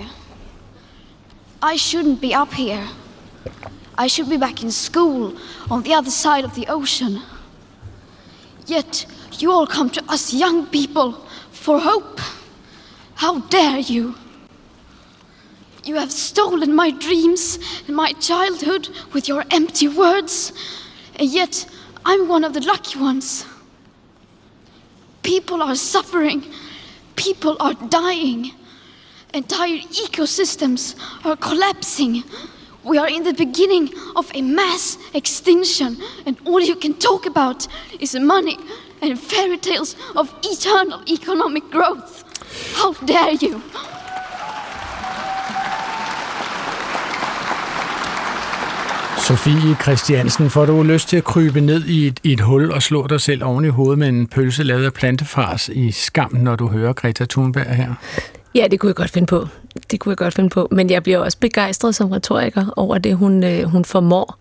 I 1.73 1.77
shouldn't 1.77 2.19
be 2.21 2.41
up 2.41 2.53
here. 2.53 2.87
I 4.05 4.09
should 4.09 4.29
be 4.29 4.39
back 4.39 4.63
in 4.63 4.71
school 4.71 5.31
on 5.69 5.83
the 5.83 5.97
other 5.97 6.11
side 6.11 6.45
of 6.45 6.51
the 6.51 6.73
ocean. 6.73 7.17
Yet 8.71 9.07
You 9.39 9.51
all 9.51 9.65
come 9.65 9.89
to 9.91 10.03
us 10.11 10.33
young 10.33 10.67
people 10.67 11.13
for 11.51 11.79
hope. 11.79 12.19
How 13.15 13.39
dare 13.39 13.79
you? 13.79 14.15
You 15.85 15.95
have 15.95 16.11
stolen 16.11 16.75
my 16.75 16.91
dreams 16.91 17.57
and 17.87 17.95
my 17.95 18.11
childhood 18.13 18.89
with 19.13 19.29
your 19.29 19.45
empty 19.49 19.87
words, 19.87 20.51
and 21.15 21.29
yet 21.29 21.65
I'm 22.05 22.27
one 22.27 22.43
of 22.43 22.53
the 22.53 22.59
lucky 22.59 22.99
ones. 22.99 23.45
People 25.23 25.63
are 25.63 25.75
suffering, 25.75 26.43
people 27.15 27.55
are 27.61 27.73
dying, 27.73 28.51
entire 29.33 29.77
ecosystems 29.77 30.95
are 31.25 31.37
collapsing. 31.37 32.23
We 32.83 32.97
are 32.97 33.09
in 33.09 33.23
the 33.23 33.33
beginning 33.33 33.89
of 34.17 34.29
a 34.33 34.41
mass 34.41 34.97
extinction, 35.13 35.97
and 36.25 36.37
all 36.45 36.59
you 36.59 36.75
can 36.75 36.93
talk 36.95 37.25
about 37.25 37.67
is 38.01 38.15
money 38.15 38.57
and 39.01 39.17
fairy 39.17 39.57
tales 39.57 39.97
of 40.15 40.27
eternal 40.53 40.99
economic 41.07 41.63
growth. 41.71 42.23
How 42.75 42.93
dare 43.07 43.35
you? 43.41 43.61
Sofie 49.29 49.75
Christiansen, 49.81 50.49
får 50.49 50.65
du 50.65 50.83
lyst 50.83 51.09
til 51.09 51.17
at 51.17 51.23
krybe 51.23 51.61
ned 51.61 51.85
i 51.85 52.07
et, 52.07 52.19
i 52.23 52.33
et 52.33 52.39
hul 52.39 52.71
og 52.71 52.83
slå 52.83 53.07
dig 53.07 53.21
selv 53.21 53.43
oven 53.43 53.65
i 53.65 53.67
hovedet 53.67 53.99
med 53.99 54.07
en 54.07 54.27
pølse 54.27 54.63
lavet 54.63 54.85
af 54.85 54.93
plantefars 54.93 55.69
i 55.69 55.91
skam, 55.91 56.35
når 56.35 56.55
du 56.55 56.67
hører 56.67 56.93
Greta 56.93 57.25
Thunberg 57.25 57.75
her? 57.75 57.93
Ja, 58.55 58.67
det 58.71 58.79
kunne 58.79 58.87
jeg 58.87 58.95
godt 58.95 59.09
finde 59.09 59.25
på. 59.25 59.47
Det 59.91 59.99
kunne 59.99 60.11
jeg 60.11 60.17
godt 60.17 60.33
finde 60.33 60.49
på. 60.49 60.67
Men 60.71 60.89
jeg 60.89 61.03
bliver 61.03 61.17
også 61.17 61.37
begejstret 61.37 61.95
som 61.95 62.11
retoriker 62.11 62.65
over 62.75 62.97
det, 62.97 63.15
hun, 63.15 63.43
øh, 63.43 63.63
hun 63.63 63.85
formår. 63.85 64.37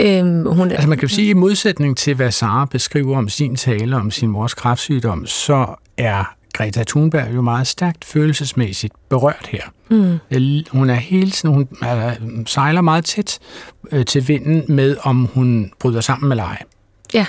Øhm, 0.00 0.46
hun, 0.46 0.70
altså 0.70 0.88
man 0.88 0.98
kan 0.98 1.08
jo 1.08 1.14
sige, 1.14 1.30
at 1.30 1.36
i 1.36 1.38
modsætning 1.38 1.96
til, 1.96 2.14
hvad 2.14 2.30
Sara 2.30 2.64
beskriver 2.64 3.18
om 3.18 3.28
sin 3.28 3.56
tale 3.56 3.96
om 3.96 4.10
sin 4.10 4.28
mors 4.28 4.54
kræftsygdom, 4.54 5.26
så 5.26 5.66
er 5.96 6.34
Greta 6.52 6.84
Thunberg 6.84 7.34
jo 7.34 7.42
meget 7.42 7.66
stærkt 7.66 8.04
følelsesmæssigt 8.04 8.94
berørt 9.08 9.48
her. 9.48 9.62
Mm. 9.90 10.18
Hun 10.70 10.90
er 10.90 10.94
hele 10.94 11.30
tiden, 11.30 11.54
hun 11.54 11.68
er, 11.82 12.14
sejler 12.46 12.80
meget 12.80 13.04
tæt 13.04 13.38
øh, 13.92 14.04
til 14.04 14.28
vinden 14.28 14.64
med, 14.68 14.96
om 15.02 15.28
hun 15.34 15.70
bryder 15.80 16.00
sammen 16.00 16.28
med 16.28 16.36
leje. 16.36 16.58
Ja. 17.14 17.26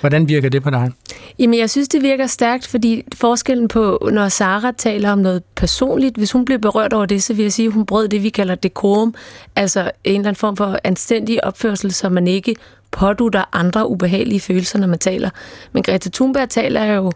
Hvordan 0.00 0.28
virker 0.28 0.48
det 0.48 0.62
på 0.62 0.70
dig? 0.70 0.90
Jamen, 1.38 1.58
jeg 1.58 1.70
synes, 1.70 1.88
det 1.88 2.02
virker 2.02 2.26
stærkt, 2.26 2.66
fordi 2.66 3.04
forskellen 3.14 3.68
på, 3.68 4.08
når 4.12 4.28
Sara 4.28 4.72
taler 4.72 5.12
om 5.12 5.18
noget 5.18 5.42
personligt, 5.54 6.16
hvis 6.16 6.32
hun 6.32 6.44
bliver 6.44 6.58
berørt 6.58 6.92
over 6.92 7.06
det, 7.06 7.22
så 7.22 7.34
vil 7.34 7.42
jeg 7.42 7.52
sige, 7.52 7.66
at 7.66 7.72
hun 7.72 7.86
brød 7.86 8.08
det, 8.08 8.22
vi 8.22 8.28
kalder 8.28 8.54
dekorum, 8.54 9.14
altså 9.56 9.80
en 9.80 9.90
eller 10.04 10.18
anden 10.18 10.34
form 10.34 10.56
for 10.56 10.78
anstændig 10.84 11.44
opførsel, 11.44 11.92
så 11.92 12.08
man 12.08 12.28
ikke 12.28 12.56
pådutter 12.90 13.44
andre 13.52 13.88
ubehagelige 13.88 14.40
følelser, 14.40 14.78
når 14.78 14.86
man 14.86 14.98
taler. 14.98 15.30
Men 15.72 15.82
Greta 15.82 16.10
Thunberg 16.10 16.48
taler 16.48 16.84
jo 16.84 17.12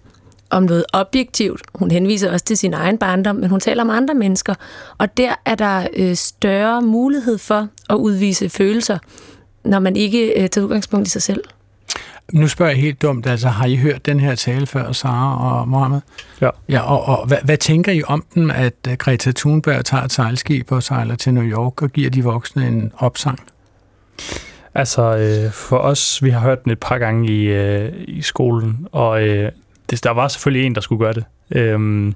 om 0.50 0.62
noget 0.62 0.84
objektivt. 0.92 1.62
Hun 1.74 1.90
henviser 1.90 2.32
også 2.32 2.44
til 2.44 2.56
sin 2.56 2.74
egen 2.74 2.98
barndom, 2.98 3.36
men 3.36 3.50
hun 3.50 3.60
taler 3.60 3.82
om 3.82 3.90
andre 3.90 4.14
mennesker. 4.14 4.54
Og 4.98 5.16
der 5.16 5.34
er 5.44 5.54
der 5.54 5.86
øh, 5.96 6.14
større 6.14 6.82
mulighed 6.82 7.38
for 7.38 7.68
at 7.90 7.94
udvise 7.94 8.48
følelser, 8.48 8.98
når 9.64 9.78
man 9.78 9.96
ikke 9.96 10.42
øh, 10.42 10.48
tager 10.48 10.64
udgangspunkt 10.64 11.06
i 11.06 11.10
sig 11.10 11.22
selv. 11.22 11.40
Nu 12.32 12.48
spørger 12.48 12.72
jeg 12.72 12.80
helt 12.80 13.02
dumt, 13.02 13.26
altså 13.26 13.48
har 13.48 13.66
I 13.66 13.76
hørt 13.76 14.06
den 14.06 14.20
her 14.20 14.34
tale 14.34 14.66
før, 14.66 14.92
Sara 14.92 15.60
og 15.60 15.68
Mohammed? 15.68 16.00
Ja. 16.40 16.50
ja 16.68 16.80
og, 16.80 17.04
og 17.04 17.26
hvad, 17.26 17.38
hvad 17.44 17.56
tænker 17.56 17.92
I 17.92 18.02
om 18.06 18.24
den, 18.34 18.50
at 18.50 18.74
øh, 18.88 18.94
Greta 18.94 19.32
Thunberg 19.36 19.84
tager 19.84 20.02
et 20.02 20.12
sejlskib 20.12 20.72
og 20.72 20.82
sejler 20.82 21.16
til 21.16 21.34
New 21.34 21.44
York 21.44 21.82
og 21.82 21.90
giver 21.90 22.10
de 22.10 22.24
voksne 22.24 22.66
en 22.66 22.92
opsang? 22.96 23.40
Altså, 24.74 25.16
øh, 25.16 25.52
for 25.52 25.78
os, 25.78 26.22
vi 26.22 26.30
har 26.30 26.40
hørt 26.40 26.64
den 26.64 26.72
et 26.72 26.80
par 26.80 26.98
gange 26.98 27.32
i, 27.32 27.44
øh, 27.44 27.92
i 28.08 28.22
skolen, 28.22 28.86
og 28.92 29.28
øh, 29.28 29.52
det, 29.90 30.04
der 30.04 30.10
var 30.10 30.28
selvfølgelig 30.28 30.66
en, 30.66 30.74
der 30.74 30.80
skulle 30.80 31.04
gøre 31.04 31.12
det. 31.12 31.24
Øhm, 31.50 32.14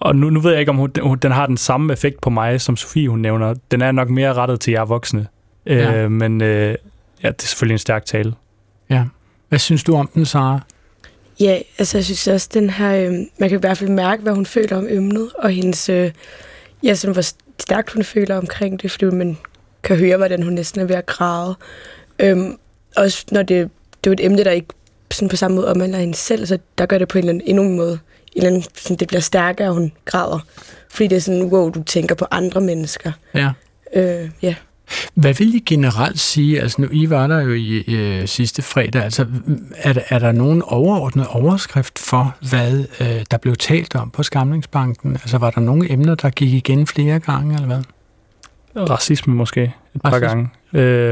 og 0.00 0.16
nu, 0.16 0.30
nu 0.30 0.40
ved 0.40 0.50
jeg 0.50 0.60
ikke, 0.60 0.70
om 0.70 0.76
hun, 0.76 0.90
den, 0.90 1.18
den 1.22 1.32
har 1.32 1.46
den 1.46 1.56
samme 1.56 1.92
effekt 1.92 2.20
på 2.20 2.30
mig, 2.30 2.60
som 2.60 2.76
Sofie 2.76 3.08
hun 3.08 3.18
nævner. 3.18 3.54
Den 3.70 3.82
er 3.82 3.92
nok 3.92 4.10
mere 4.10 4.34
rettet 4.34 4.60
til 4.60 4.72
jer 4.72 4.84
voksne. 4.84 5.26
Ja. 5.66 6.02
Øh, 6.02 6.10
men 6.10 6.42
øh, 6.42 6.74
ja, 7.22 7.28
det 7.28 7.42
er 7.42 7.46
selvfølgelig 7.46 7.74
en 7.74 7.78
stærk 7.78 8.04
tale. 8.04 8.34
Ja. 8.90 9.04
Hvad 9.48 9.58
synes 9.58 9.84
du 9.84 9.94
om 9.94 10.10
den, 10.14 10.26
Sara? 10.26 10.60
Ja, 11.40 11.58
altså 11.78 11.98
jeg 11.98 12.04
synes 12.04 12.28
også, 12.28 12.48
den 12.54 12.70
her, 12.70 12.94
øh, 12.94 13.12
man 13.38 13.48
kan 13.48 13.58
i 13.58 13.60
hvert 13.60 13.78
fald 13.78 13.90
mærke, 13.90 14.22
hvad 14.22 14.32
hun 14.32 14.46
føler 14.46 14.76
om 14.76 14.86
emnet, 14.90 15.30
og 15.38 15.50
hendes, 15.50 15.88
øh, 15.88 16.10
ja, 16.82 16.94
sådan, 16.94 17.12
hvor 17.12 17.24
stærkt 17.58 17.90
hun 17.90 18.04
føler 18.04 18.36
omkring 18.36 18.82
det, 18.82 18.90
fordi 18.90 19.04
man 19.04 19.36
kan 19.82 19.96
høre, 19.96 20.16
hvordan 20.16 20.42
hun 20.42 20.52
næsten 20.52 20.80
er 20.80 20.84
ved 20.84 20.96
at 20.96 21.06
græde. 21.06 21.54
Øhm, 22.18 22.58
også 22.96 23.24
når 23.30 23.42
det, 23.42 23.70
det 24.04 24.10
er 24.10 24.14
et 24.14 24.24
emne, 24.24 24.44
der 24.44 24.50
ikke 24.50 24.68
sådan 25.10 25.28
på 25.28 25.36
samme 25.36 25.54
måde 25.54 25.68
omhandler 25.68 25.98
hende 25.98 26.14
selv, 26.14 26.46
så 26.46 26.58
der 26.78 26.86
gør 26.86 26.98
det 26.98 27.08
på 27.08 27.18
en 27.18 27.24
eller 27.24 27.32
anden, 27.32 27.48
endnu 27.48 27.62
en 27.62 27.76
måde. 27.76 27.92
En 27.92 27.98
eller 28.36 28.48
anden, 28.48 28.64
sådan, 28.74 28.96
det 28.96 29.08
bliver 29.08 29.20
stærkere, 29.20 29.68
og 29.68 29.74
hun 29.74 29.92
græder. 30.04 30.38
Fordi 30.90 31.06
det 31.06 31.16
er 31.16 31.20
sådan, 31.20 31.44
wow, 31.44 31.70
du 31.70 31.82
tænker 31.82 32.14
på 32.14 32.26
andre 32.30 32.60
mennesker. 32.60 33.12
Ja. 33.34 33.50
Øh, 33.94 34.30
ja. 34.42 34.54
Hvad 35.14 35.34
vil 35.34 35.54
I 35.54 35.58
generelt 35.58 36.20
sige? 36.20 36.60
Altså 36.60 36.80
nu, 36.82 36.88
I 36.92 37.10
var 37.10 37.26
der 37.26 37.40
jo 37.40 37.52
i 37.52 37.84
øh, 37.88 38.28
sidste 38.28 38.62
fredag. 38.62 39.02
Altså, 39.02 39.26
er, 39.76 39.92
der- 39.92 40.00
er 40.08 40.18
der 40.18 40.32
nogen 40.32 40.62
overordnet 40.62 41.26
overskrift 41.26 41.98
for, 41.98 42.34
hvad 42.50 42.84
øh, 43.00 43.24
der 43.30 43.36
blev 43.36 43.56
talt 43.56 43.94
om 43.94 44.10
på 44.10 44.22
Skamlingsbanken? 44.22 45.12
Altså 45.12 45.38
var 45.38 45.50
der 45.50 45.60
nogle 45.60 45.92
emner, 45.92 46.14
der 46.14 46.30
gik 46.30 46.52
igen 46.52 46.86
flere 46.86 47.18
gange, 47.20 47.54
eller 47.54 47.66
hvad? 47.66 47.82
Racisme 48.90 49.34
måske 49.34 49.62
et 49.94 50.02
par 50.02 50.10
Racisme. 50.10 50.28
gange. 50.28 50.48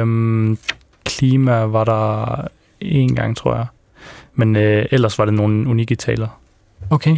Øhm, 0.00 0.58
klima 1.04 1.52
var 1.64 1.84
der 1.84 2.48
en 2.80 3.14
gang, 3.14 3.36
tror 3.36 3.54
jeg. 3.56 3.66
Men 4.34 4.56
øh, 4.56 4.86
ellers 4.90 5.18
var 5.18 5.24
det 5.24 5.34
nogle 5.34 5.68
unikke 5.68 5.94
taler. 5.94 6.28
Okay. 6.90 7.16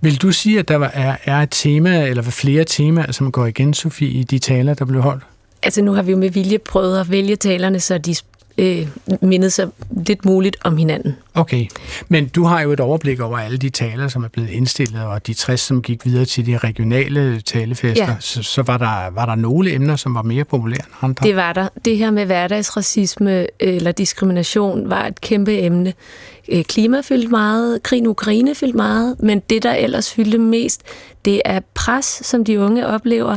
Vil 0.00 0.22
du 0.22 0.32
sige, 0.32 0.58
at 0.58 0.68
der 0.68 0.78
er, 0.92 1.16
er 1.24 1.36
et 1.42 1.48
tema, 1.50 2.06
eller 2.08 2.22
flere 2.22 2.64
temaer, 2.64 3.12
som 3.12 3.32
går 3.32 3.46
igen, 3.46 3.74
Sofie, 3.74 4.08
i 4.08 4.22
de 4.22 4.38
taler, 4.38 4.74
der 4.74 4.84
blev 4.84 5.02
holdt? 5.02 5.22
Altså 5.66 5.82
nu 5.82 5.92
har 5.92 6.02
vi 6.02 6.10
jo 6.10 6.16
med 6.16 6.30
vilje 6.30 6.58
prøvet 6.58 7.00
at 7.00 7.10
vælge 7.10 7.36
talerne, 7.36 7.80
så 7.80 7.98
de 7.98 8.14
øh, 8.58 8.88
mindede 9.20 9.50
sig 9.50 9.68
lidt 10.06 10.24
muligt 10.24 10.56
om 10.64 10.76
hinanden. 10.76 11.16
Okay, 11.36 11.66
men 12.08 12.28
du 12.28 12.44
har 12.44 12.60
jo 12.60 12.72
et 12.72 12.80
overblik 12.80 13.20
over 13.20 13.38
alle 13.38 13.58
de 13.58 13.70
taler, 13.70 14.08
som 14.08 14.24
er 14.24 14.28
blevet 14.28 14.50
indstillet, 14.50 15.04
og 15.04 15.26
de 15.26 15.34
60, 15.34 15.60
som 15.60 15.82
gik 15.82 16.04
videre 16.04 16.24
til 16.24 16.46
de 16.46 16.58
regionale 16.58 17.40
talefester. 17.40 18.04
Ja. 18.04 18.16
Så, 18.20 18.42
så 18.42 18.62
var, 18.62 18.78
der, 18.78 19.10
var 19.10 19.26
der 19.26 19.34
nogle 19.34 19.72
emner, 19.72 19.96
som 19.96 20.14
var 20.14 20.22
mere 20.22 20.44
populære 20.44 20.80
end 20.86 20.94
andre? 21.02 21.26
Det 21.26 21.36
var 21.36 21.52
der. 21.52 21.68
Det 21.84 21.98
her 21.98 22.10
med 22.10 22.26
hverdagsracisme 22.26 23.40
øh, 23.40 23.46
eller 23.60 23.92
diskrimination 23.92 24.90
var 24.90 25.06
et 25.06 25.20
kæmpe 25.20 25.58
emne. 25.58 25.92
Øh, 26.48 26.64
Klima 26.64 27.00
fyldte 27.00 27.28
meget, 27.28 27.82
krigen 27.82 28.04
i 28.04 28.08
Ukraine 28.08 28.54
fyldte 28.54 28.76
meget, 28.76 29.16
men 29.22 29.40
det, 29.40 29.62
der 29.62 29.72
ellers 29.72 30.12
fyldte 30.12 30.38
mest, 30.38 30.82
det 31.24 31.42
er 31.44 31.60
pres, 31.74 32.04
som 32.04 32.44
de 32.44 32.60
unge 32.60 32.86
oplever. 32.86 33.36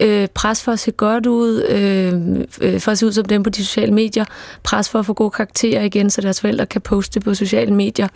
Øh, 0.00 0.28
Pres 0.34 0.62
for 0.62 0.72
at 0.72 0.78
se 0.78 0.90
godt 0.90 1.26
ud, 1.26 1.62
øh, 1.62 2.14
øh, 2.60 2.80
for 2.80 2.92
at 2.92 2.98
se 2.98 3.06
ud 3.06 3.12
som 3.12 3.24
dem 3.24 3.42
på 3.42 3.50
de 3.50 3.64
sociale 3.64 3.92
medier. 3.94 4.24
Pres 4.62 4.88
for 4.88 4.98
at 4.98 5.06
få 5.06 5.12
gode 5.12 5.30
karakterer 5.30 5.82
igen, 5.82 6.10
så 6.10 6.20
deres 6.20 6.40
forældre 6.40 6.66
kan 6.66 6.80
poste 6.80 7.20
på 7.20 7.34
sociale 7.46 7.74
medier. 7.74 8.08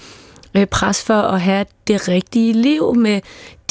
Øh, 0.57 0.67
Pres 0.67 1.05
for 1.05 1.15
at 1.15 1.41
have 1.41 1.67
det 1.87 2.09
rigtige 2.09 2.53
liv 2.53 2.95
med 2.95 3.21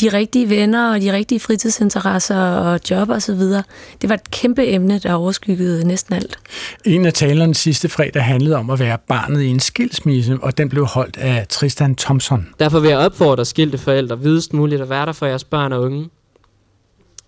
de 0.01 0.09
rigtige 0.13 0.49
venner 0.49 0.93
og 0.93 1.01
de 1.01 1.13
rigtige 1.13 1.39
fritidsinteresser 1.39 2.37
og 2.37 2.79
job 2.89 3.09
og 3.09 3.21
så 3.21 3.35
videre. 3.35 3.63
Det 4.01 4.09
var 4.09 4.15
et 4.15 4.31
kæmpe 4.31 4.67
emne, 4.67 4.99
der 4.99 5.13
overskyggede 5.13 5.87
næsten 5.87 6.15
alt. 6.15 6.39
En 6.85 7.05
af 7.05 7.13
talerne 7.13 7.55
sidste 7.55 7.89
fredag 7.89 8.23
handlede 8.23 8.55
om 8.55 8.69
at 8.69 8.79
være 8.79 8.97
barnet 9.07 9.41
i 9.41 9.47
en 9.47 9.59
skilsmisse, 9.59 10.37
og 10.41 10.57
den 10.57 10.69
blev 10.69 10.85
holdt 10.85 11.17
af 11.17 11.47
Tristan 11.49 11.95
Thompson. 11.95 12.47
Derfor 12.59 12.79
vil 12.79 12.89
jeg 12.89 12.97
opfordre 12.97 13.45
skilte 13.45 13.77
forældre 13.77 14.19
videst 14.19 14.53
muligt 14.53 14.81
at 14.81 14.89
være 14.89 15.05
der 15.05 15.11
for 15.11 15.25
jeres 15.25 15.43
børn 15.43 15.73
og 15.73 15.81
unge. 15.81 16.09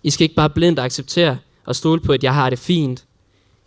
I 0.02 0.10
skal 0.10 0.24
ikke 0.24 0.34
bare 0.34 0.50
blindt 0.50 0.78
acceptere 0.78 1.38
og 1.66 1.76
stole 1.76 2.00
på, 2.00 2.12
at 2.12 2.24
jeg 2.24 2.34
har 2.34 2.50
det 2.50 2.58
fint. 2.58 3.04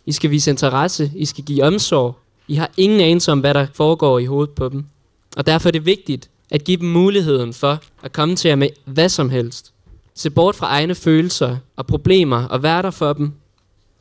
I 0.06 0.12
skal 0.12 0.30
vise 0.30 0.50
interesse, 0.50 1.10
I 1.14 1.24
skal 1.24 1.44
give 1.44 1.64
omsorg. 1.64 2.16
I 2.50 2.54
har 2.54 2.70
ingen 2.76 3.00
anelse 3.00 3.32
om, 3.32 3.40
hvad 3.40 3.54
der 3.54 3.66
foregår 3.74 4.18
i 4.18 4.24
hovedet 4.24 4.54
på 4.54 4.68
dem. 4.68 4.84
Og 5.36 5.46
derfor 5.46 5.68
er 5.68 5.72
det 5.72 5.86
vigtigt 5.86 6.30
at 6.50 6.64
give 6.64 6.76
dem 6.76 6.88
muligheden 6.88 7.52
for 7.52 7.78
at 8.02 8.12
komme 8.12 8.36
til 8.36 8.48
jer 8.48 8.56
med 8.56 8.68
hvad 8.84 9.08
som 9.08 9.30
helst. 9.30 9.72
Se 10.14 10.30
bort 10.30 10.54
fra 10.54 10.66
egne 10.66 10.94
følelser 10.94 11.56
og 11.76 11.86
problemer 11.86 12.44
og 12.48 12.62
være 12.62 12.82
der 12.82 12.90
for 12.90 13.12
dem. 13.12 13.32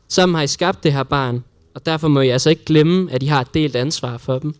Sammen 0.08 0.36
har 0.36 0.42
I 0.42 0.48
skabt 0.48 0.84
det 0.84 0.94
her 0.94 1.04
barn, 1.04 1.44
og 1.74 1.86
derfor 1.86 2.08
må 2.08 2.22
I 2.22 2.30
altså 2.30 2.50
ikke 2.50 2.66
glemme, 2.66 3.12
at 3.12 3.24
I 3.24 3.26
har 3.26 3.42
et 3.42 3.54
delt 3.54 3.76
ansvar 3.76 4.18
for 4.18 4.40
dem. 4.40 4.56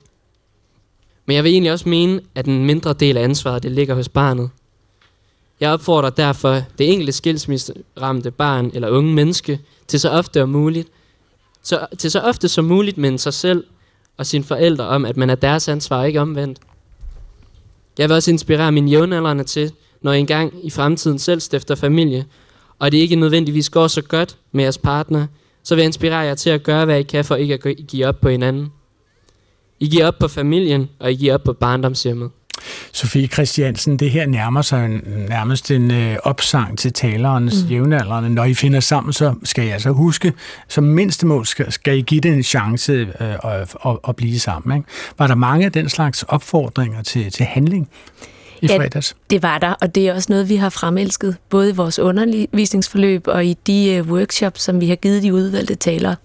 Men 1.26 1.36
jeg 1.36 1.44
vil 1.44 1.52
egentlig 1.52 1.72
også 1.72 1.90
mene, 1.90 2.22
at 2.36 2.46
en 2.46 2.66
mindre 2.66 2.94
del 2.94 3.18
af 3.18 3.24
ansvaret 3.24 3.64
det 3.64 3.72
ligger 3.72 3.96
hos 3.96 4.10
barnet. 4.10 4.50
Jeg 5.60 5.72
opfordrer 5.72 6.10
derfor 6.10 6.62
det 6.78 6.92
enkelte 6.92 7.12
skilsmisseramte 7.12 8.32
barn 8.32 8.72
eller 8.74 8.90
unge 8.90 9.14
menneske 9.14 9.60
til 9.88 10.00
så 10.00 10.10
ofte 10.10 10.42
og 10.42 10.50
muligt, 10.50 10.88
så, 11.64 11.88
til 11.98 12.12
så 12.12 12.20
ofte 12.20 12.48
som 12.48 12.66
muligt 12.66 12.98
med 12.98 13.18
sig 13.18 13.34
selv 13.34 13.64
og 14.20 14.26
sine 14.26 14.44
forældre 14.44 14.88
om, 14.88 15.06
at 15.06 15.18
man 15.18 15.30
er 15.30 15.36
deres 15.36 15.68
ansvar, 15.68 16.04
ikke 16.04 16.22
omvendt. 16.22 16.60
Jeg 17.98 18.10
vil 18.10 18.16
også 18.16 18.32
inspirere 18.32 18.72
mine 18.72 18.92
jævnaldrende 18.92 19.44
til, 19.44 19.72
når 20.02 20.14
I 20.14 20.20
engang 20.20 20.66
i 20.66 20.70
fremtiden 20.70 21.20
selv 21.20 21.40
stifter 21.40 21.76
familie, 21.76 22.26
og 22.80 22.92
det 22.92 22.98
ikke 22.98 23.16
nødvendigvis 23.16 23.70
går 23.70 23.88
så 23.88 24.02
godt 24.02 24.38
med 24.52 24.64
jeres 24.64 24.78
partner, 24.78 25.28
så 25.64 25.76
vil 25.76 25.82
jeg 25.82 25.88
inspirere 25.88 26.20
jer 26.20 26.36
til 26.36 26.50
at 26.50 26.64
gøre, 26.64 26.86
hvad 26.86 27.00
I 27.00 27.04
kan 27.04 27.26
for 27.26 27.36
ikke 27.36 27.54
at 27.54 27.76
give 27.88 28.06
op 28.06 28.22
på 28.22 28.30
hinanden. 28.30 28.68
I 29.80 29.88
giver 29.88 30.08
op 30.08 30.20
på 30.20 30.28
familien, 30.28 30.90
og 31.00 31.12
I 31.12 31.16
giver 31.16 31.34
op 31.34 31.44
på 31.44 31.54
barndomshjemmet. 31.54 32.32
Sofie 32.94 33.28
Christiansen, 33.28 33.98
det 33.98 34.12
her 34.12 34.26
nærmer 34.26 34.62
sig 34.62 34.86
en, 34.86 35.02
nærmest 35.30 35.72
en 35.72 35.92
øh, 35.92 36.18
opsang 36.24 36.78
til 36.78 36.94
talerens 36.94 37.64
mm. 37.64 37.70
jævnaldrende. 37.70 38.30
Når 38.30 38.44
I 38.44 38.54
finder 38.54 38.80
sammen, 38.80 39.14
så 39.14 39.34
skal 39.44 39.66
I 39.66 39.70
altså 39.70 39.90
huske, 39.90 40.34
som 40.68 40.84
mindstemål 40.84 41.46
skal, 41.46 41.72
skal 41.72 41.98
I 41.98 42.02
give 42.02 42.22
det 42.22 42.34
en 42.34 42.44
chance 42.44 42.94
øh, 42.94 43.08
at, 43.20 43.76
at, 43.86 43.98
at 44.08 44.16
blive 44.16 44.40
sammen. 44.40 44.78
Ikke? 44.78 44.90
Var 45.18 45.28
der 45.28 45.36
mange 45.36 45.66
af 45.66 45.72
den 45.72 45.90
slags 45.90 46.24
opfordringer 46.24 47.04
til, 47.04 47.32
til 47.32 47.46
handling 47.46 47.90
i 48.62 48.68
Ja, 48.68 48.78
fredags? 48.78 49.16
Det 49.30 49.44
var 49.44 49.58
der, 49.58 49.74
og 49.82 49.96
det 49.96 50.08
er 50.08 50.14
også 50.14 50.28
noget, 50.30 50.50
vi 50.50 50.56
har 50.56 50.70
fremelsket, 50.70 51.36
både 51.50 51.70
i 51.70 51.74
vores 51.74 52.00
undervisningsforløb 52.00 53.28
og 53.28 53.46
i 53.46 53.58
de 53.68 54.02
uh, 54.02 54.12
workshops, 54.12 54.62
som 54.62 54.82
vi 54.82 54.90
har 54.90 54.96
givet 54.96 55.24
de 55.24 55.34
udvalgte 55.34 55.76
talere. 55.76 56.16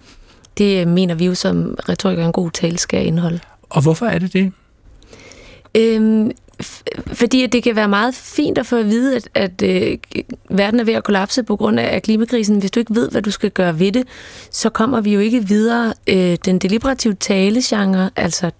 Det 0.59 0.87
uh, 0.87 0.93
mener 0.93 1.15
vi 1.15 1.27
jo 1.27 1.35
som 1.35 1.79
retoriker 1.89 2.27
en 2.27 2.33
god 2.33 2.51
tale 2.51 2.79
skal 2.79 3.07
indeholde. 3.07 3.41
Og 3.71 3.83
hvorfor 3.83 4.07
er 4.07 4.19
det 4.19 4.33
det? 4.33 4.53
Øhm, 5.77 6.31
f- 6.63 6.83
fordi 7.15 7.47
det 7.47 7.63
kan 7.63 7.77
være 7.77 7.89
meget 7.89 8.15
fint 8.15 8.59
at 8.59 8.67
få 8.67 8.77
at 8.77 8.87
vide, 8.87 9.17
at, 9.17 9.29
at 9.35 9.63
øh, 9.63 9.99
verden 10.51 10.81
er 10.81 10.85
ved 10.85 10.95
at 10.95 11.05
kollapse 11.05 11.43
på 11.43 11.57
grund 11.57 11.81
af 11.81 12.03
klimakrisen. 12.03 12.59
Hvis 12.59 12.71
du 12.71 12.81
ikke 12.81 12.95
ved, 12.95 13.11
hvad 13.11 13.23
du 13.23 13.31
skal 13.31 13.51
gøre 13.51 13.79
ved 13.79 13.93
det, 13.93 14.05
så 14.51 14.71
kommer 14.71 15.01
vi 15.01 15.15
jo 15.15 15.21
ikke 15.21 15.49
videre. 15.49 15.95
Øh, 16.07 16.37
den 16.45 16.59
deliberative 16.59 17.15
talegenre, 17.15 18.11
altså 18.17 18.51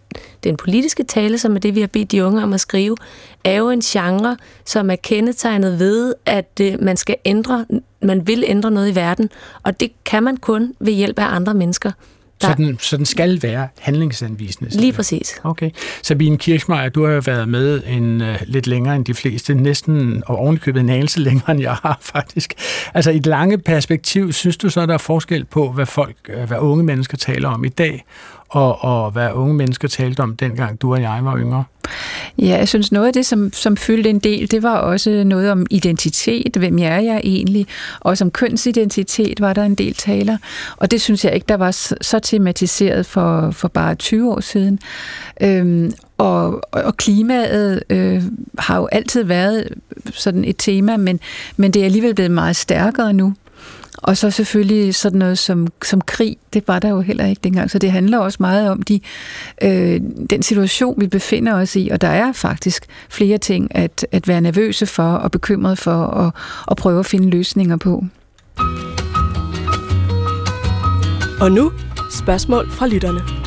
den 0.45 0.57
politiske 0.57 1.05
tale, 1.05 1.39
som 1.39 1.57
er 1.57 1.61
det, 1.61 1.75
vi 1.75 1.81
har 1.81 1.87
bedt 1.87 2.13
de 2.13 2.25
unge 2.25 2.43
om 2.43 2.53
at 2.53 2.61
skrive, 2.61 2.97
er 3.45 3.57
jo 3.57 3.71
en 3.71 3.81
genre, 3.81 4.37
som 4.65 4.91
er 4.91 4.97
kendetegnet 4.97 5.79
ved, 5.79 6.15
at 6.27 6.61
øh, 6.61 6.83
man 6.83 6.97
skal 6.97 7.17
ændre, 7.25 7.67
man 8.03 8.27
vil 8.27 8.45
ændre 8.47 8.71
noget 8.71 8.91
i 8.93 8.95
verden, 8.95 9.31
og 9.63 9.81
det 9.81 9.91
kan 10.05 10.23
man 10.23 10.37
kun 10.37 10.75
ved 10.81 10.93
hjælp 10.93 11.19
af 11.19 11.35
andre 11.35 11.55
mennesker. 11.55 11.93
Der, 12.43 12.49
Så 12.49 12.55
den, 12.57 12.79
så 12.79 12.97
den 12.97 13.07
skal 13.07 13.43
være 13.43 13.69
handlingsanvisende? 13.79 14.71
lige 14.81 14.93
præcis. 14.93 15.41
Okay. 15.45 15.71
Sabine 16.03 16.39
Kirchmeier, 16.39 16.89
du 16.89 17.05
har 17.07 17.13
jo 17.13 17.23
været 17.25 17.49
med 17.49 17.83
en, 17.87 18.21
uh, 18.21 18.27
lidt 18.47 18.67
længere 18.67 18.97
end 18.97 19.05
de 19.05 19.15
fleste, 19.15 19.55
næsten 19.55 20.23
og 20.27 20.37
ovenikøbet 20.37 20.81
en 20.81 20.89
anelse 20.89 21.21
længere 21.21 21.51
end 21.51 21.61
jeg 21.61 21.75
har 21.75 21.99
faktisk. 22.15 22.55
Altså 22.95 23.11
i 23.11 23.17
et 23.17 23.27
lange 23.27 23.59
perspektiv, 23.59 24.33
synes 24.33 24.57
du 24.57 24.69
så, 24.69 24.87
der 24.87 24.95
er 24.95 24.99
forskel 24.99 25.45
på, 25.45 25.73
hvad 25.73 25.87
folk, 25.87 26.17
øh, 26.29 26.45
hvad 26.45 26.59
unge 26.59 26.85
mennesker 26.85 27.17
taler 27.17 27.49
om 27.49 27.65
i 27.65 27.69
dag, 27.69 28.05
og, 28.55 28.85
og 28.85 29.11
hvad 29.11 29.33
unge 29.33 29.55
mennesker 29.55 29.89
talte 29.89 30.21
om 30.21 30.37
dengang 30.37 30.83
du 30.83 30.93
og 30.93 31.03
jeg 31.03 31.21
var 31.23 31.37
yngre? 31.37 31.65
Ja, 32.39 32.57
jeg 32.57 32.69
synes 32.69 32.93
noget 32.93 33.07
af 33.07 33.13
det, 33.13 33.27
som, 33.27 33.53
som 33.53 33.77
fyldte 33.77 34.11
en 34.11 34.19
del, 34.19 34.51
det 34.51 34.63
var 34.63 34.77
også 34.77 35.23
noget 35.27 35.51
om 35.51 35.67
identitet. 35.71 36.57
Hvem 36.57 36.79
jeg 36.79 36.95
er 36.97 37.01
jeg 37.01 37.21
egentlig? 37.25 37.67
Og 38.01 38.19
som 38.19 38.31
kønsidentitet 38.31 39.41
var 39.41 39.53
der 39.53 39.63
en 39.63 39.75
del 39.75 39.95
taler. 39.95 40.37
Og 40.77 40.91
det 40.91 41.01
synes 41.01 41.25
jeg 41.25 41.35
ikke, 41.35 41.45
der 41.49 41.57
var 41.57 41.71
så, 41.71 41.95
så 42.01 42.19
tematiseret 42.19 43.07
for, 43.07 43.51
for 43.51 43.69
bare 43.69 43.95
20 43.95 44.33
år 44.33 44.41
siden. 44.41 44.79
Øhm, 45.41 45.93
og, 46.19 46.63
og 46.73 46.97
klimaet 46.97 47.83
øh, 47.91 48.23
har 48.59 48.77
jo 48.77 48.89
altid 48.93 49.25
været 49.25 49.69
sådan 50.13 50.45
et 50.45 50.57
tema, 50.59 50.97
men, 50.97 51.21
men 51.57 51.71
det 51.71 51.81
er 51.81 51.87
alligevel 51.87 52.15
blevet 52.15 52.31
meget 52.31 52.57
stærkere 52.57 53.13
nu. 53.13 53.35
Og 54.05 54.17
så 54.17 54.31
selvfølgelig 54.31 54.95
sådan 54.95 55.19
noget 55.19 55.39
som, 55.39 55.67
som 55.85 56.01
krig, 56.01 56.37
det 56.53 56.69
var 56.69 56.79
der 56.79 56.89
jo 56.89 57.01
heller 57.01 57.27
ikke 57.27 57.41
dengang. 57.45 57.71
Så 57.71 57.79
det 57.79 57.93
handler 57.93 58.19
også 58.19 58.37
meget 58.41 58.71
om 58.71 58.83
de, 58.83 59.01
øh, 59.63 60.01
den 60.31 60.43
situation, 60.43 61.01
vi 61.01 61.07
befinder 61.07 61.55
os 61.55 61.77
i. 61.77 61.89
Og 61.93 62.01
der 62.01 62.09
er 62.09 62.33
faktisk 62.33 62.87
flere 63.11 63.39
ting 63.39 63.77
at, 63.77 64.07
at 64.13 64.29
være 64.29 64.41
nervøse 64.41 64.87
for 64.87 65.03
og 65.03 65.31
bekymret 65.31 65.79
for 65.79 65.95
og, 65.95 66.33
og 66.67 66.77
prøve 66.77 67.01
at 67.01 67.07
finde 67.07 67.31
løsninger 67.31 67.77
på. 67.77 68.05
Og 71.41 71.53
nu 71.53 71.73
spørgsmål 72.11 72.71
fra 72.71 72.87
lytterne. 72.87 73.44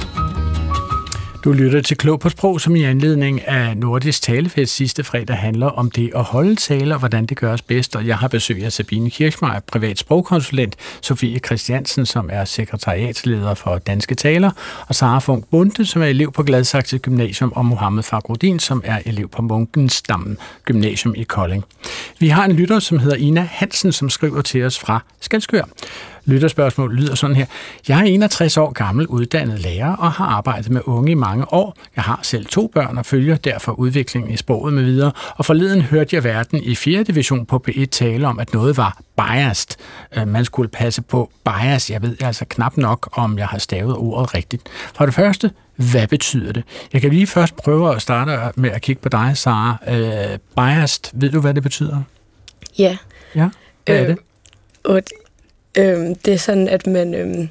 Du 1.47 1.51
lytter 1.51 1.81
til 1.81 1.97
Klog 1.97 2.19
på 2.19 2.29
Sprog, 2.29 2.61
som 2.61 2.75
i 2.75 2.83
anledning 2.83 3.47
af 3.47 3.77
Nordisk 3.77 4.21
Talefest 4.21 4.75
sidste 4.75 5.03
fredag 5.03 5.37
handler 5.37 5.67
om 5.67 5.91
det 5.91 6.11
at 6.15 6.23
holde 6.23 6.55
taler, 6.55 6.95
og 6.95 6.99
hvordan 6.99 7.25
det 7.25 7.37
gøres 7.37 7.61
bedst. 7.61 7.95
Og 7.95 8.07
jeg 8.07 8.17
har 8.17 8.27
besøg 8.27 8.65
af 8.65 8.71
Sabine 8.71 9.09
Kirchmeier, 9.09 9.59
privat 9.59 9.99
sprogkonsulent, 9.99 10.75
Sofie 11.01 11.39
Christiansen, 11.39 12.05
som 12.05 12.29
er 12.33 12.45
sekretariatsleder 12.45 13.53
for 13.53 13.77
Danske 13.77 14.15
Taler, 14.15 14.51
og 14.87 14.95
Sara 14.95 15.19
Funk 15.19 15.45
Bunde, 15.51 15.85
som 15.85 16.01
er 16.01 16.05
elev 16.05 16.31
på 16.31 16.43
Gladsaxe 16.43 16.97
Gymnasium, 16.97 17.51
og 17.55 17.65
Mohammed 17.65 18.03
Fagrudin, 18.03 18.59
som 18.59 18.81
er 18.85 18.99
elev 19.05 19.29
på 19.29 19.41
Munkenstammen 19.41 20.37
Gymnasium 20.65 21.13
i 21.17 21.23
Kolding. 21.23 21.63
Vi 22.19 22.27
har 22.27 22.45
en 22.45 22.51
lytter, 22.51 22.79
som 22.79 22.99
hedder 22.99 23.15
Ina 23.15 23.47
Hansen, 23.51 23.91
som 23.91 24.09
skriver 24.09 24.41
til 24.41 24.63
os 24.63 24.79
fra 24.79 25.03
Skalskør 25.21 25.63
lytterspørgsmål 26.27 26.95
lyder 26.95 27.15
sådan 27.15 27.35
her. 27.35 27.45
Jeg 27.87 27.99
er 27.99 28.03
61 28.03 28.57
år 28.57 28.71
gammel, 28.71 29.07
uddannet 29.07 29.59
lærer 29.59 29.95
og 29.95 30.11
har 30.11 30.25
arbejdet 30.25 30.71
med 30.71 30.81
unge 30.85 31.11
i 31.11 31.15
mange 31.15 31.53
år. 31.53 31.77
Jeg 31.95 32.03
har 32.03 32.19
selv 32.23 32.45
to 32.45 32.71
børn 32.73 32.97
og 32.97 33.05
følger 33.05 33.35
derfor 33.35 33.71
udviklingen 33.71 34.31
i 34.31 34.37
sproget 34.37 34.73
med 34.73 34.83
videre. 34.83 35.11
Og 35.35 35.45
forleden 35.45 35.81
hørte 35.81 36.15
jeg 36.15 36.23
verden 36.23 36.63
i 36.63 36.75
4. 36.75 37.03
division 37.03 37.45
på 37.45 37.63
P1 37.67 37.85
tale 37.85 38.27
om, 38.27 38.39
at 38.39 38.53
noget 38.53 38.77
var 38.77 39.01
biased. 39.17 39.77
Øh, 40.17 40.27
man 40.27 40.45
skulle 40.45 40.69
passe 40.69 41.01
på 41.01 41.31
bias. 41.45 41.89
Jeg 41.89 42.01
ved 42.01 42.15
altså 42.21 42.45
knap 42.49 42.77
nok, 42.77 43.09
om 43.11 43.37
jeg 43.37 43.47
har 43.47 43.57
stavet 43.57 43.95
ordet 43.95 44.33
rigtigt. 44.33 44.63
For 44.95 45.05
det 45.05 45.13
første, 45.13 45.51
hvad 45.75 46.07
betyder 46.07 46.53
det? 46.53 46.63
Jeg 46.93 47.01
kan 47.01 47.09
lige 47.09 47.27
først 47.27 47.55
prøve 47.55 47.95
at 47.95 48.01
starte 48.01 48.61
med 48.61 48.69
at 48.69 48.81
kigge 48.81 49.01
på 49.01 49.09
dig, 49.09 49.37
Sara. 49.37 49.77
Uh, 49.87 50.39
biased, 50.55 51.03
ved 51.13 51.31
du, 51.31 51.41
hvad 51.41 51.53
det 51.53 51.63
betyder? 51.63 52.01
Ja. 52.77 52.97
Ja, 53.35 53.49
hvad 53.85 53.95
øh, 53.95 54.01
er 54.01 54.07
det? 54.07 54.17
Og 54.83 55.01
øh, 55.77 56.15
det 56.25 56.33
er 56.33 56.37
sådan, 56.37 56.67
at 56.67 56.87
man, 56.87 57.13
øh, 57.13 57.47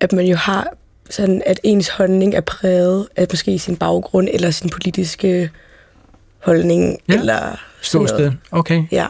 at 0.00 0.12
man 0.12 0.26
jo 0.26 0.36
har 0.36 0.66
sådan, 1.10 1.42
at 1.46 1.60
ens 1.62 1.88
holdning 1.88 2.34
er 2.34 2.40
præget 2.40 3.08
af 3.16 3.26
måske 3.30 3.58
sin 3.58 3.76
baggrund 3.76 4.28
eller 4.32 4.50
sin 4.50 4.70
politiske 4.70 5.50
holdning. 6.38 6.98
Ja. 7.08 7.14
Eller 7.14 7.60
Ståsted, 7.82 8.32
okay. 8.50 8.84
Ja. 8.92 9.06